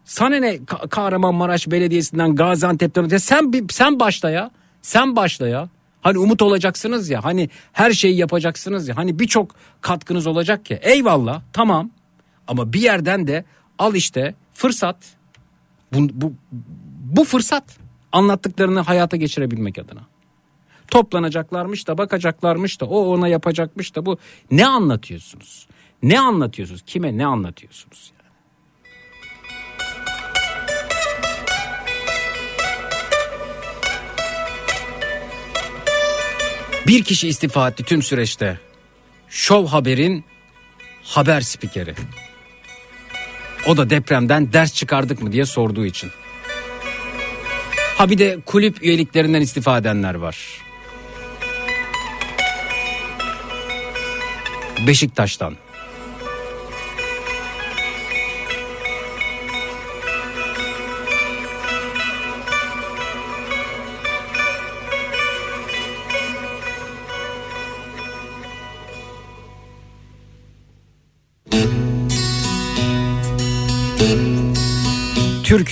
[0.04, 4.50] Sana ne Ka- Kahramanmaraş Belediyesi'nden Gaziantep'ten sen sen başla ya.
[4.82, 5.68] Sen başla ya.
[6.00, 11.42] Hani umut olacaksınız ya hani her şeyi yapacaksınız ya hani birçok katkınız olacak ya eyvallah
[11.52, 11.90] tamam
[12.48, 13.44] ama bir yerden de
[13.78, 14.96] al işte fırsat
[15.92, 16.32] bu, bu,
[17.00, 17.64] bu fırsat
[18.12, 20.00] anlattıklarını hayata geçirebilmek adına.
[20.88, 24.18] Toplanacaklarmış da bakacaklarmış da o ona yapacakmış da bu
[24.50, 25.66] ne anlatıyorsunuz?
[26.02, 26.82] Ne anlatıyorsunuz?
[26.86, 28.12] Kime ne anlatıyorsunuz?
[36.86, 38.58] Bir kişi istifa etti tüm süreçte.
[39.28, 40.24] Şov Haber'in
[41.02, 41.94] haber spikeri.
[43.66, 46.10] O da depremden ders çıkardık mı diye sorduğu için.
[47.98, 50.62] Ha bir de kulüp üyeliklerinden istifa edenler var.
[54.86, 55.56] Beşiktaş'tan.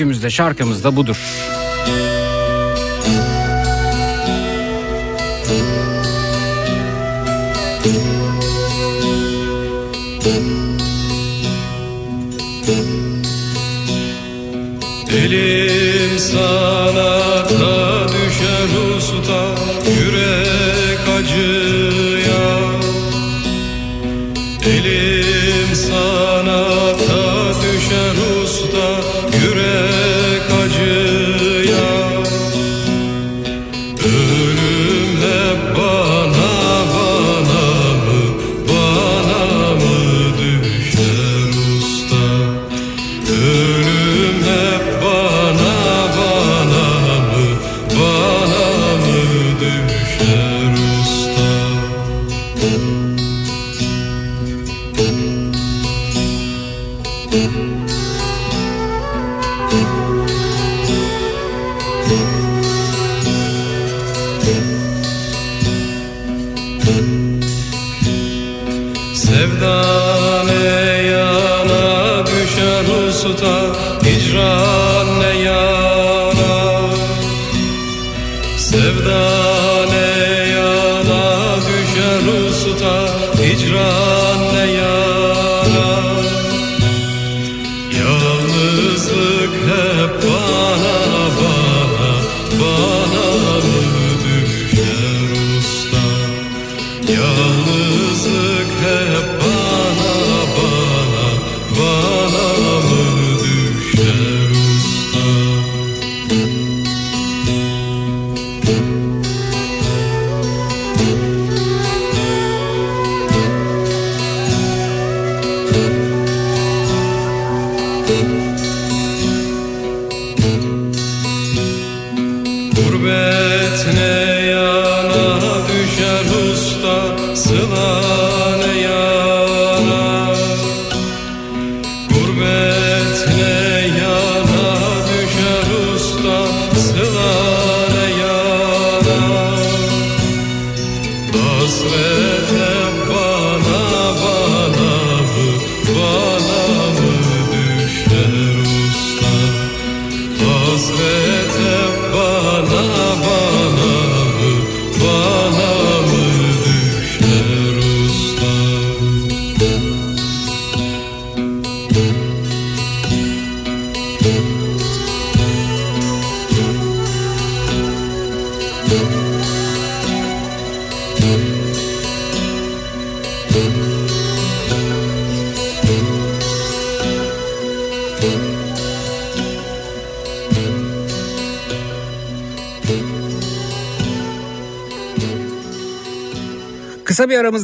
[0.03, 1.17] Türkümüzde şarkımızda budur.
[15.11, 15.62] Elim
[69.15, 73.72] Sevdan ne yana düşer usta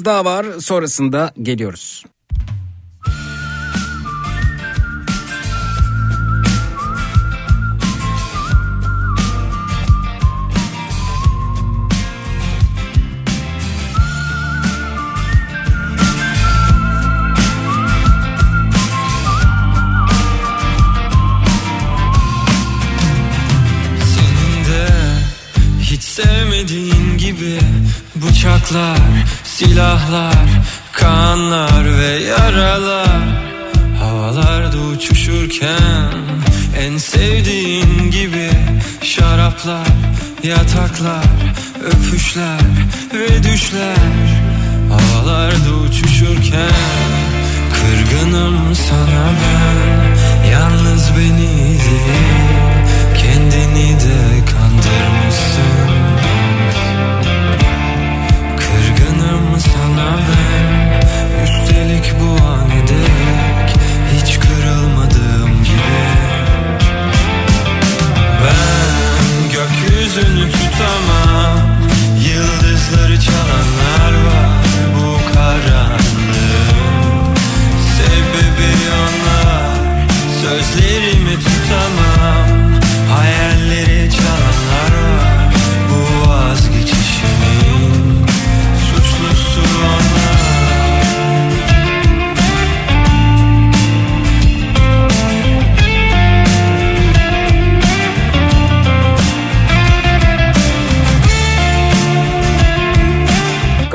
[0.08, 2.04] daha var sonrasında geliyoruz.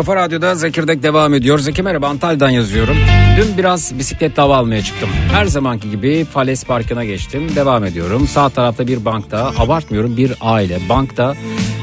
[0.05, 1.59] Kafa Radyo'da Zekirdek devam ediyor.
[1.59, 2.97] Zeki merhaba Antalya'dan yazıyorum.
[3.37, 5.09] Dün biraz bisiklet hava almaya çıktım.
[5.31, 7.55] Her zamanki gibi Fales Parkı'na geçtim.
[7.55, 8.27] Devam ediyorum.
[8.27, 10.79] Sağ tarafta bir bankta, abartmıyorum bir aile.
[10.89, 11.33] Bankta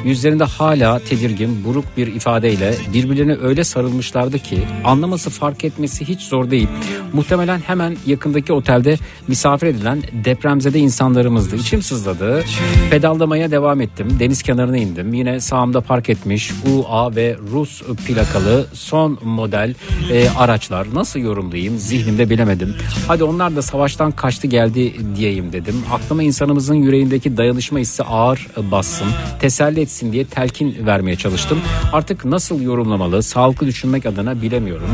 [0.04, 6.50] yüzlerinde hala tedirgin, buruk bir ifadeyle birbirlerine öyle sarılmışlardı ki anlaması fark etmesi hiç zor
[6.50, 6.68] değil.
[7.12, 8.96] Muhtemelen hemen yakındaki otelde
[9.28, 11.56] misafir edilen depremzede insanlarımızdı.
[11.56, 12.44] İçim sızladı.
[12.90, 14.16] Pedallamaya devam ettim.
[14.20, 15.14] Deniz kenarına indim.
[15.14, 17.82] Yine sağımda park etmiş UA ve Rus
[18.14, 19.74] plakalı son model
[20.12, 20.94] e, araçlar.
[20.94, 22.76] Nasıl yorumlayayım zihnimde bilemedim.
[23.08, 25.84] Hadi onlar da savaştan kaçtı geldi diyeyim dedim.
[25.92, 29.08] Aklıma insanımızın yüreğindeki dayanışma hissi ağır bassın.
[29.40, 31.60] Teselli etsin diye telkin vermeye çalıştım.
[31.92, 34.88] Artık nasıl yorumlamalı, sağlıklı düşünmek adına bilemiyorum.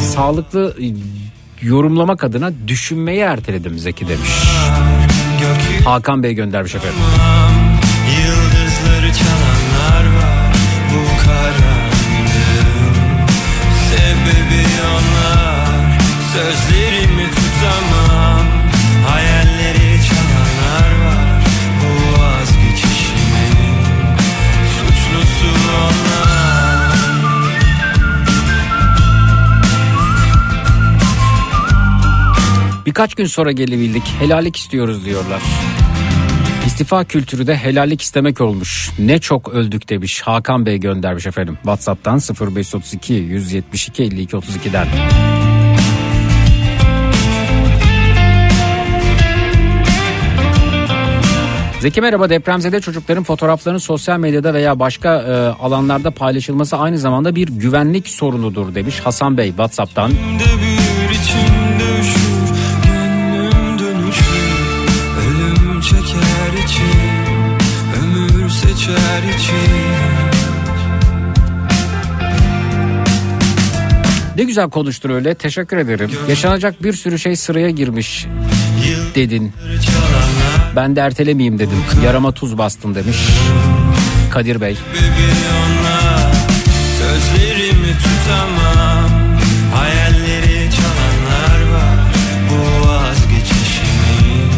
[0.00, 0.86] Sağlıklı e,
[1.66, 4.30] yorumlamak adına düşünmeyi erteledim Zeki demiş.
[5.84, 6.98] Hakan Bey göndermiş efendim.
[32.86, 34.02] Birkaç gün sonra gelebildik.
[34.20, 35.42] Helallik istiyoruz diyorlar.
[36.66, 38.90] İstifa kültürü de helallik istemek olmuş.
[38.98, 40.20] Ne çok öldük demiş.
[40.20, 41.54] Hakan Bey göndermiş efendim.
[41.54, 44.86] WhatsApp'tan 0532 172 52 32'den.
[51.80, 55.32] Zeki merhaba depremzede çocukların fotoğraflarının sosyal medyada veya başka e,
[55.62, 60.10] alanlarda paylaşılması aynı zamanda bir güvenlik sorunudur demiş Hasan Bey WhatsApp'tan.
[60.10, 60.81] bir
[74.52, 76.10] güzel konuştun öyle teşekkür ederim.
[76.28, 78.26] Yaşanacak bir sürü şey sıraya girmiş
[79.14, 79.52] dedin.
[80.76, 81.84] Ben de ertelemeyeyim dedim.
[82.04, 83.16] Yarama tuz bastın demiş.
[84.30, 84.76] Kadir Bey.
[86.98, 89.10] Sözlerimi tutamam
[89.74, 92.14] Hayalleri çalanlar var
[92.50, 94.50] Bu vazgeçişimin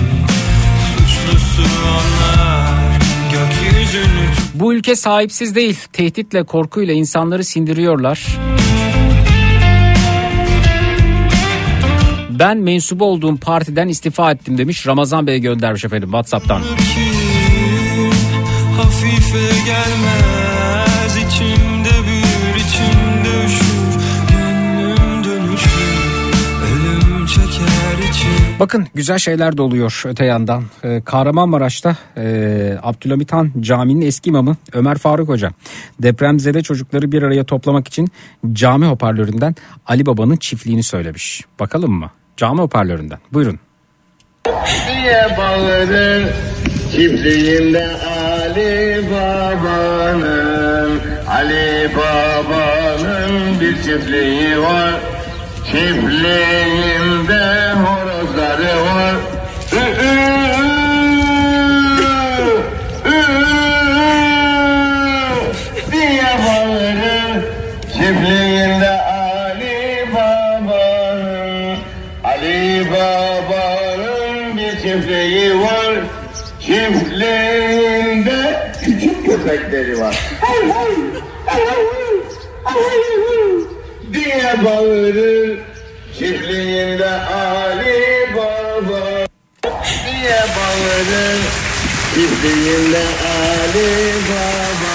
[0.96, 2.98] Suçlusu onlar
[3.32, 5.78] Gökyüzünü Bu ülke sahipsiz değil.
[5.92, 8.38] Tehditle korkuyla insanları sindiriyorlar.
[12.38, 14.86] Ben mensubu olduğum partiden istifa ettim demiş.
[14.86, 16.60] Ramazan Bey göndermiş efendim WhatsApp'tan.
[18.76, 23.64] Hafife gelmez içimde bir içimde üşür
[24.30, 26.34] Gönlüm dönüşür
[26.64, 28.30] Ölüm çeker için
[28.60, 30.64] Bakın güzel şeyler de oluyor öte yandan.
[30.84, 35.50] Ee, Kahramanmaraş'ta e, Abdülhamit Han Camii'nin eski imamı Ömer Faruk Hoca
[36.02, 38.08] depremzede çocukları bir araya toplamak için
[38.52, 39.54] cami hoparlöründen
[39.86, 41.44] Ali Baba'nın çiftliğini söylemiş.
[41.60, 42.10] Bakalım mı?
[42.36, 43.18] Cami hoparlöründen.
[43.32, 43.58] Buyurun.
[44.88, 46.24] diye bağırır
[46.92, 54.94] Çiftliğinde Ali Baba'nın Ali Baba'nın bir çiftliği var
[55.64, 58.03] Çiftliğinde horozları
[79.44, 80.20] köpekleri var
[84.12, 85.58] diye bağırır
[86.18, 89.26] Çiftliğinde Ali Baba
[90.06, 91.40] diye bağırır
[92.14, 94.94] Çiftliğinde Ali Baba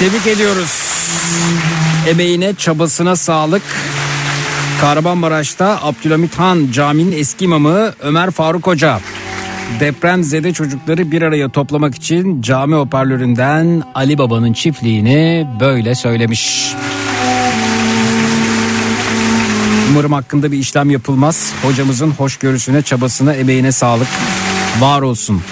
[0.00, 0.82] Tebrik ediyoruz.
[2.08, 3.62] Emeğine, çabasına sağlık.
[4.80, 9.00] Kahramanmaraş'ta Abdülhamit Han Camii'nin eski imamı Ömer Faruk Hoca.
[9.80, 16.74] Depremzede çocukları bir araya toplamak için cami hoparlöründen Ali Baba'nın çiftliğini böyle söylemiş.
[19.90, 21.52] Umarım hakkında bir işlem yapılmaz.
[21.62, 24.08] Hocamızın hoşgörüsüne, çabasına, emeğine sağlık.
[24.80, 25.42] Var olsun.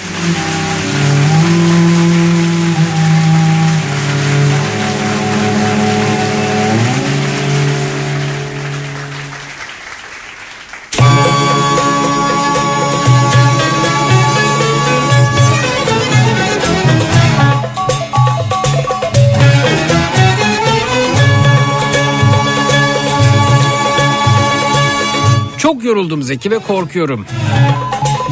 [25.80, 27.26] Çok yoruldum Zeki ve korkuyorum.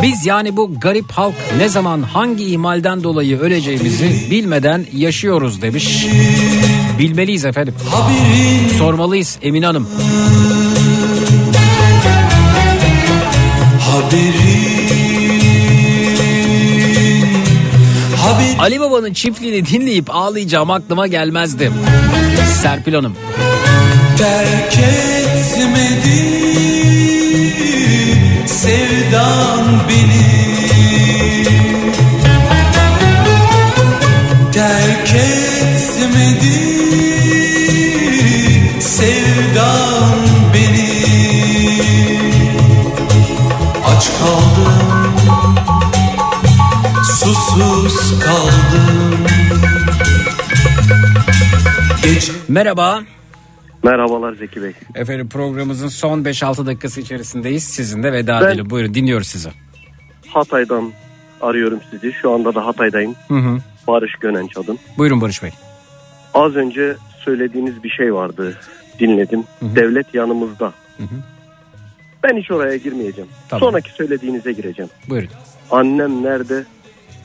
[0.02, 6.06] Biz yani bu garip halk ne zaman hangi ihmalden dolayı öleceğimizi bilmeden yaşıyoruz demiş.
[6.98, 7.74] Bilmeliyiz efendim.
[8.78, 9.88] Sormalıyız Emine Hanım.
[18.58, 21.72] Ali Baba'nın çiftliğini dinleyip ağlayacağım aklıma gelmezdi.
[22.62, 23.16] Serpil Hanım.
[24.18, 26.77] Terk etmedi
[29.08, 30.28] sevdan beni
[34.52, 36.58] Terk etmedi
[38.80, 40.18] sevdan
[40.54, 41.04] beni
[43.86, 44.88] Aç kaldım
[47.02, 49.26] susuz kaldım.
[52.02, 53.00] Gece Merhaba.
[53.82, 54.72] Merhabalar Zeki Bey.
[54.94, 57.64] Efendim programımızın son 5-6 dakikası içerisindeyiz.
[57.64, 58.70] Sizin de veda Ben- edelim.
[58.70, 59.48] Buyurun dinliyoruz sizi.
[60.28, 60.92] Hatay'dan
[61.40, 62.12] arıyorum sizi.
[62.12, 63.14] Şu anda da Hatay'dayım.
[63.28, 63.58] Hı hı.
[63.88, 64.78] Barış Gönenç adım.
[64.98, 65.50] Buyurun Barış Bey.
[66.34, 68.56] Az önce söylediğiniz bir şey vardı.
[69.00, 69.44] Dinledim.
[69.62, 70.72] Devlet yanımızda.
[72.22, 73.30] Ben hiç oraya girmeyeceğim.
[73.48, 73.68] Tamam.
[73.68, 74.90] Sonraki söylediğinize gireceğim.
[75.08, 75.28] Buyurun.
[75.70, 76.64] Annem nerede?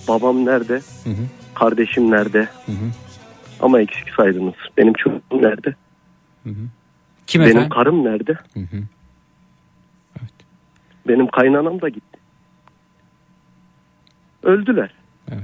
[0.08, 0.74] Babam nerede?
[1.04, 1.24] Hı hı.
[1.56, 2.40] Kardeşim nerede?
[2.66, 2.86] Hı hı.
[3.60, 4.54] Ama eksik saydınız.
[4.78, 5.76] Benim çocuğum nerede?
[7.28, 7.70] Kim Benim efendim?
[7.70, 8.34] karım nerede?
[8.34, 8.84] Hı hı.
[11.08, 12.18] Benim kaynanam da gitti.
[14.44, 14.94] Öldüler.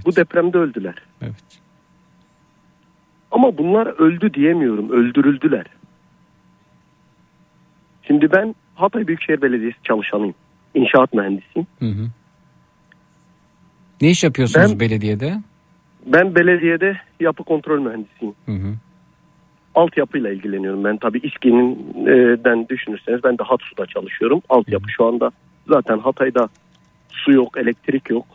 [0.05, 0.95] Bu depremde öldüler.
[1.21, 1.33] Evet.
[3.31, 4.89] Ama bunlar öldü diyemiyorum.
[4.91, 5.65] Öldürüldüler.
[8.03, 10.35] Şimdi ben Hatay Büyükşehir Belediyesi çalışanıyım.
[10.73, 11.67] İnşaat mühendisiyim.
[11.79, 12.07] Hı hı.
[14.01, 15.41] Ne iş yapıyorsunuz Ben- belediyede?
[16.05, 18.35] Ben belediyede yapı kontrol mühendisiyim.
[18.45, 18.73] Hı hı.
[19.75, 20.83] Altyapıyla ilgileniyorum.
[20.83, 24.41] Ben tabii İSKİ'den düşünürseniz ben de Hatsu'da çalışıyorum.
[24.49, 25.31] Altyapı şu anda
[25.67, 26.49] zaten Hatay'da
[27.09, 28.25] su yok, elektrik yok.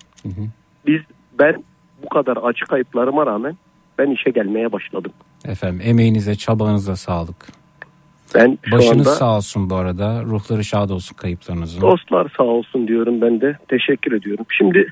[0.86, 1.00] Biz
[1.38, 1.64] ben
[2.02, 3.56] bu kadar acı kayıplarıma rağmen
[3.98, 5.12] ben işe gelmeye başladım.
[5.44, 7.46] Efendim emeğinize çabanıza sağlık.
[8.34, 10.22] Ben şu Başınız anda sağ olsun bu arada.
[10.22, 11.80] Ruhları şad olsun kayıplarınızın.
[11.80, 13.58] dostlar sağ olsun diyorum ben de.
[13.68, 14.46] Teşekkür ediyorum.
[14.58, 14.86] Şimdi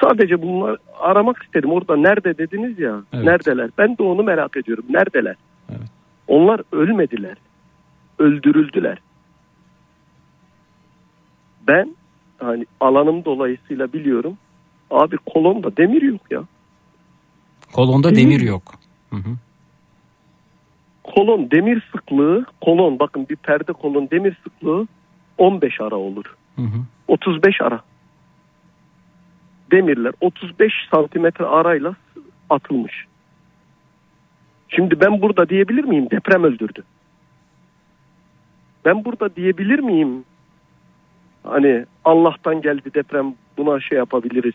[0.00, 1.72] sadece bunlar aramak istedim.
[1.72, 3.02] Orada nerede dediniz ya.
[3.12, 3.24] Evet.
[3.24, 3.70] Neredeler?
[3.78, 4.84] Ben de onu merak ediyorum.
[4.90, 5.36] Neredeler?
[6.28, 7.36] Onlar ölmediler.
[8.18, 8.98] Öldürüldüler.
[11.68, 11.96] Ben
[12.38, 14.38] hani alanım dolayısıyla biliyorum.
[14.90, 16.42] Abi kolonda demir yok ya.
[17.72, 18.62] Kolonda demir yok.
[19.10, 19.36] Hı hı.
[21.04, 24.86] Kolon demir sıklığı, kolon bakın bir perde kolon demir sıklığı
[25.38, 26.24] 15 ara olur.
[26.56, 26.78] Hı hı.
[27.08, 27.80] 35 ara.
[29.70, 31.96] Demirler 35 santimetre arayla
[32.50, 33.06] atılmış.
[34.76, 36.82] Şimdi ben burada diyebilir miyim deprem öldürdü?
[38.84, 40.24] Ben burada diyebilir miyim?
[41.44, 44.54] Hani Allah'tan geldi deprem buna şey yapabiliriz.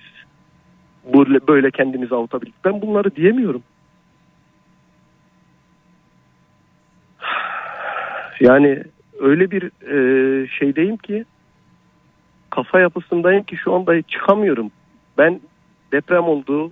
[1.13, 2.57] Böyle, böyle kendimizi avutabiliriz.
[2.65, 3.63] Ben bunları diyemiyorum.
[8.39, 8.83] Yani
[9.19, 11.25] öyle bir e, şeydeyim ki
[12.49, 14.71] kafa yapısındayım ki şu anda çıkamıyorum.
[15.17, 15.41] Ben
[15.91, 16.71] deprem oldu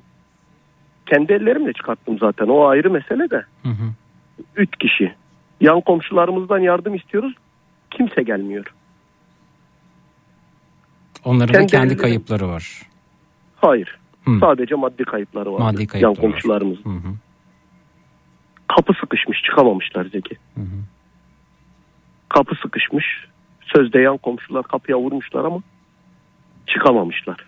[1.05, 3.45] kendi ellerimle çıkarttım zaten o ayrı mesele de.
[3.63, 3.91] Hı hı.
[4.55, 5.15] Üç kişi.
[5.61, 7.33] Yan komşularımızdan yardım istiyoruz.
[7.91, 8.73] Kimse gelmiyor.
[11.25, 12.81] Onların da Kendi kendi elleri- kayıpları var.
[13.55, 13.97] Hayır.
[14.25, 14.31] Hı.
[14.39, 15.59] Sadece maddi kayıpları var.
[15.59, 16.21] Maddi Yan kayıpları var.
[16.31, 16.77] komşularımız.
[16.85, 17.13] Hı hı.
[18.67, 20.35] Kapı sıkışmış çıkamamışlar Zeki.
[22.29, 23.05] Kapı sıkışmış.
[23.61, 25.59] Sözde yan komşular kapıya vurmuşlar ama
[26.67, 27.45] çıkamamışlar.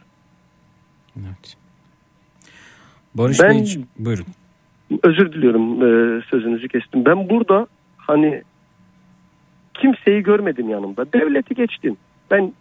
[3.18, 4.26] Barış Ben- Bey buyurun.
[5.04, 7.06] Özür diliyorum e, sözünüzü kestim.
[7.06, 7.68] Ben burada
[7.98, 8.44] hani
[9.74, 11.14] kimseyi görmedim yanımda.
[11.14, 11.98] Devleti geçtim.
[12.32, 12.54] Ben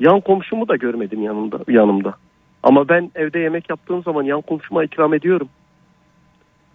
[0.00, 1.58] yan komşumu da görmedim yanımda.
[1.68, 2.14] yanımda.
[2.62, 5.48] Ama ben evde yemek yaptığım zaman yan komşuma ikram ediyorum.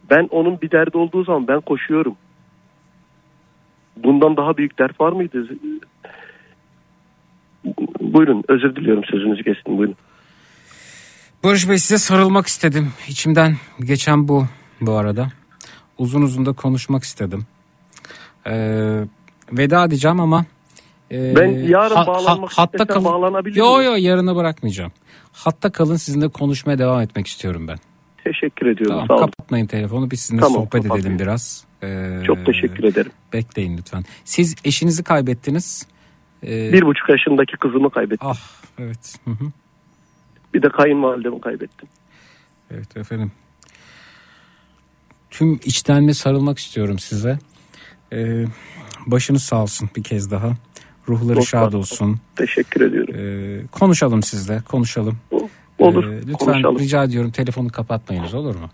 [0.09, 2.15] Ben onun bir derdi olduğu zaman ben koşuyorum.
[3.97, 5.47] Bundan daha büyük dert var mıydı?
[8.01, 9.95] Buyurun özür diliyorum sözünüzü kestim buyurun.
[11.43, 12.91] Barış Bey size sarılmak istedim.
[13.07, 14.45] İçimden geçen bu
[14.81, 15.27] bu arada.
[15.97, 17.45] Uzun uzun da konuşmak istedim.
[18.47, 19.03] Ee,
[19.51, 20.45] veda edeceğim ama
[21.11, 23.05] e, Ben yarın bağlanmak hatta istesem kalın.
[23.05, 24.91] bağlanabilir Yo yo yarına bırakmayacağım.
[25.31, 27.77] Hatta kalın sizinle konuşmaya devam etmek istiyorum ben.
[28.23, 29.21] Teşekkür ediyorum Tamam, sağ olun.
[29.25, 31.19] kapatmayın telefonu biz sizinle Tamam, sohbet edelim kapatmayayım.
[31.19, 31.65] biraz.
[31.83, 33.11] Ee, Çok teşekkür ederim.
[33.33, 34.03] Bekleyin lütfen.
[34.25, 35.87] Siz eşinizi kaybettiniz.
[36.43, 38.27] Ee, Bir buçuk yaşındaki kızımı kaybettim.
[38.29, 38.37] Ah
[38.79, 39.15] evet.
[39.25, 39.45] Hı hı.
[40.53, 41.89] Bir de kayınvalidemi kaybettim.
[42.71, 43.31] Evet efendim.
[45.31, 47.39] Tüm içtenle sarılmak istiyorum size.
[48.13, 48.45] Ee,
[49.05, 50.53] başınız sağ olsun bir kez daha.
[51.09, 52.19] Ruhları Çok şad olsun.
[52.35, 53.15] Teşekkür ediyorum.
[53.17, 55.17] Ee, konuşalım sizle, konuşalım.
[55.79, 56.79] Olur, Ee, lütfen konuşalım.
[56.79, 58.69] rica ediyorum telefonu kapatmayınız olur mu?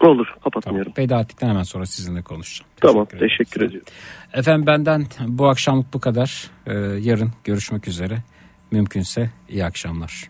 [0.00, 0.92] Olur kapatmıyorum.
[0.98, 2.70] Veda ettikten hemen sonra sizinle konuşacağım.
[2.80, 3.88] Tamam teşekkür ediyorum.
[4.32, 6.50] Efendim benden bu akşamlık bu kadar.
[6.66, 8.18] Ee, yarın görüşmek üzere.
[8.70, 10.28] Mümkünse iyi akşamlar.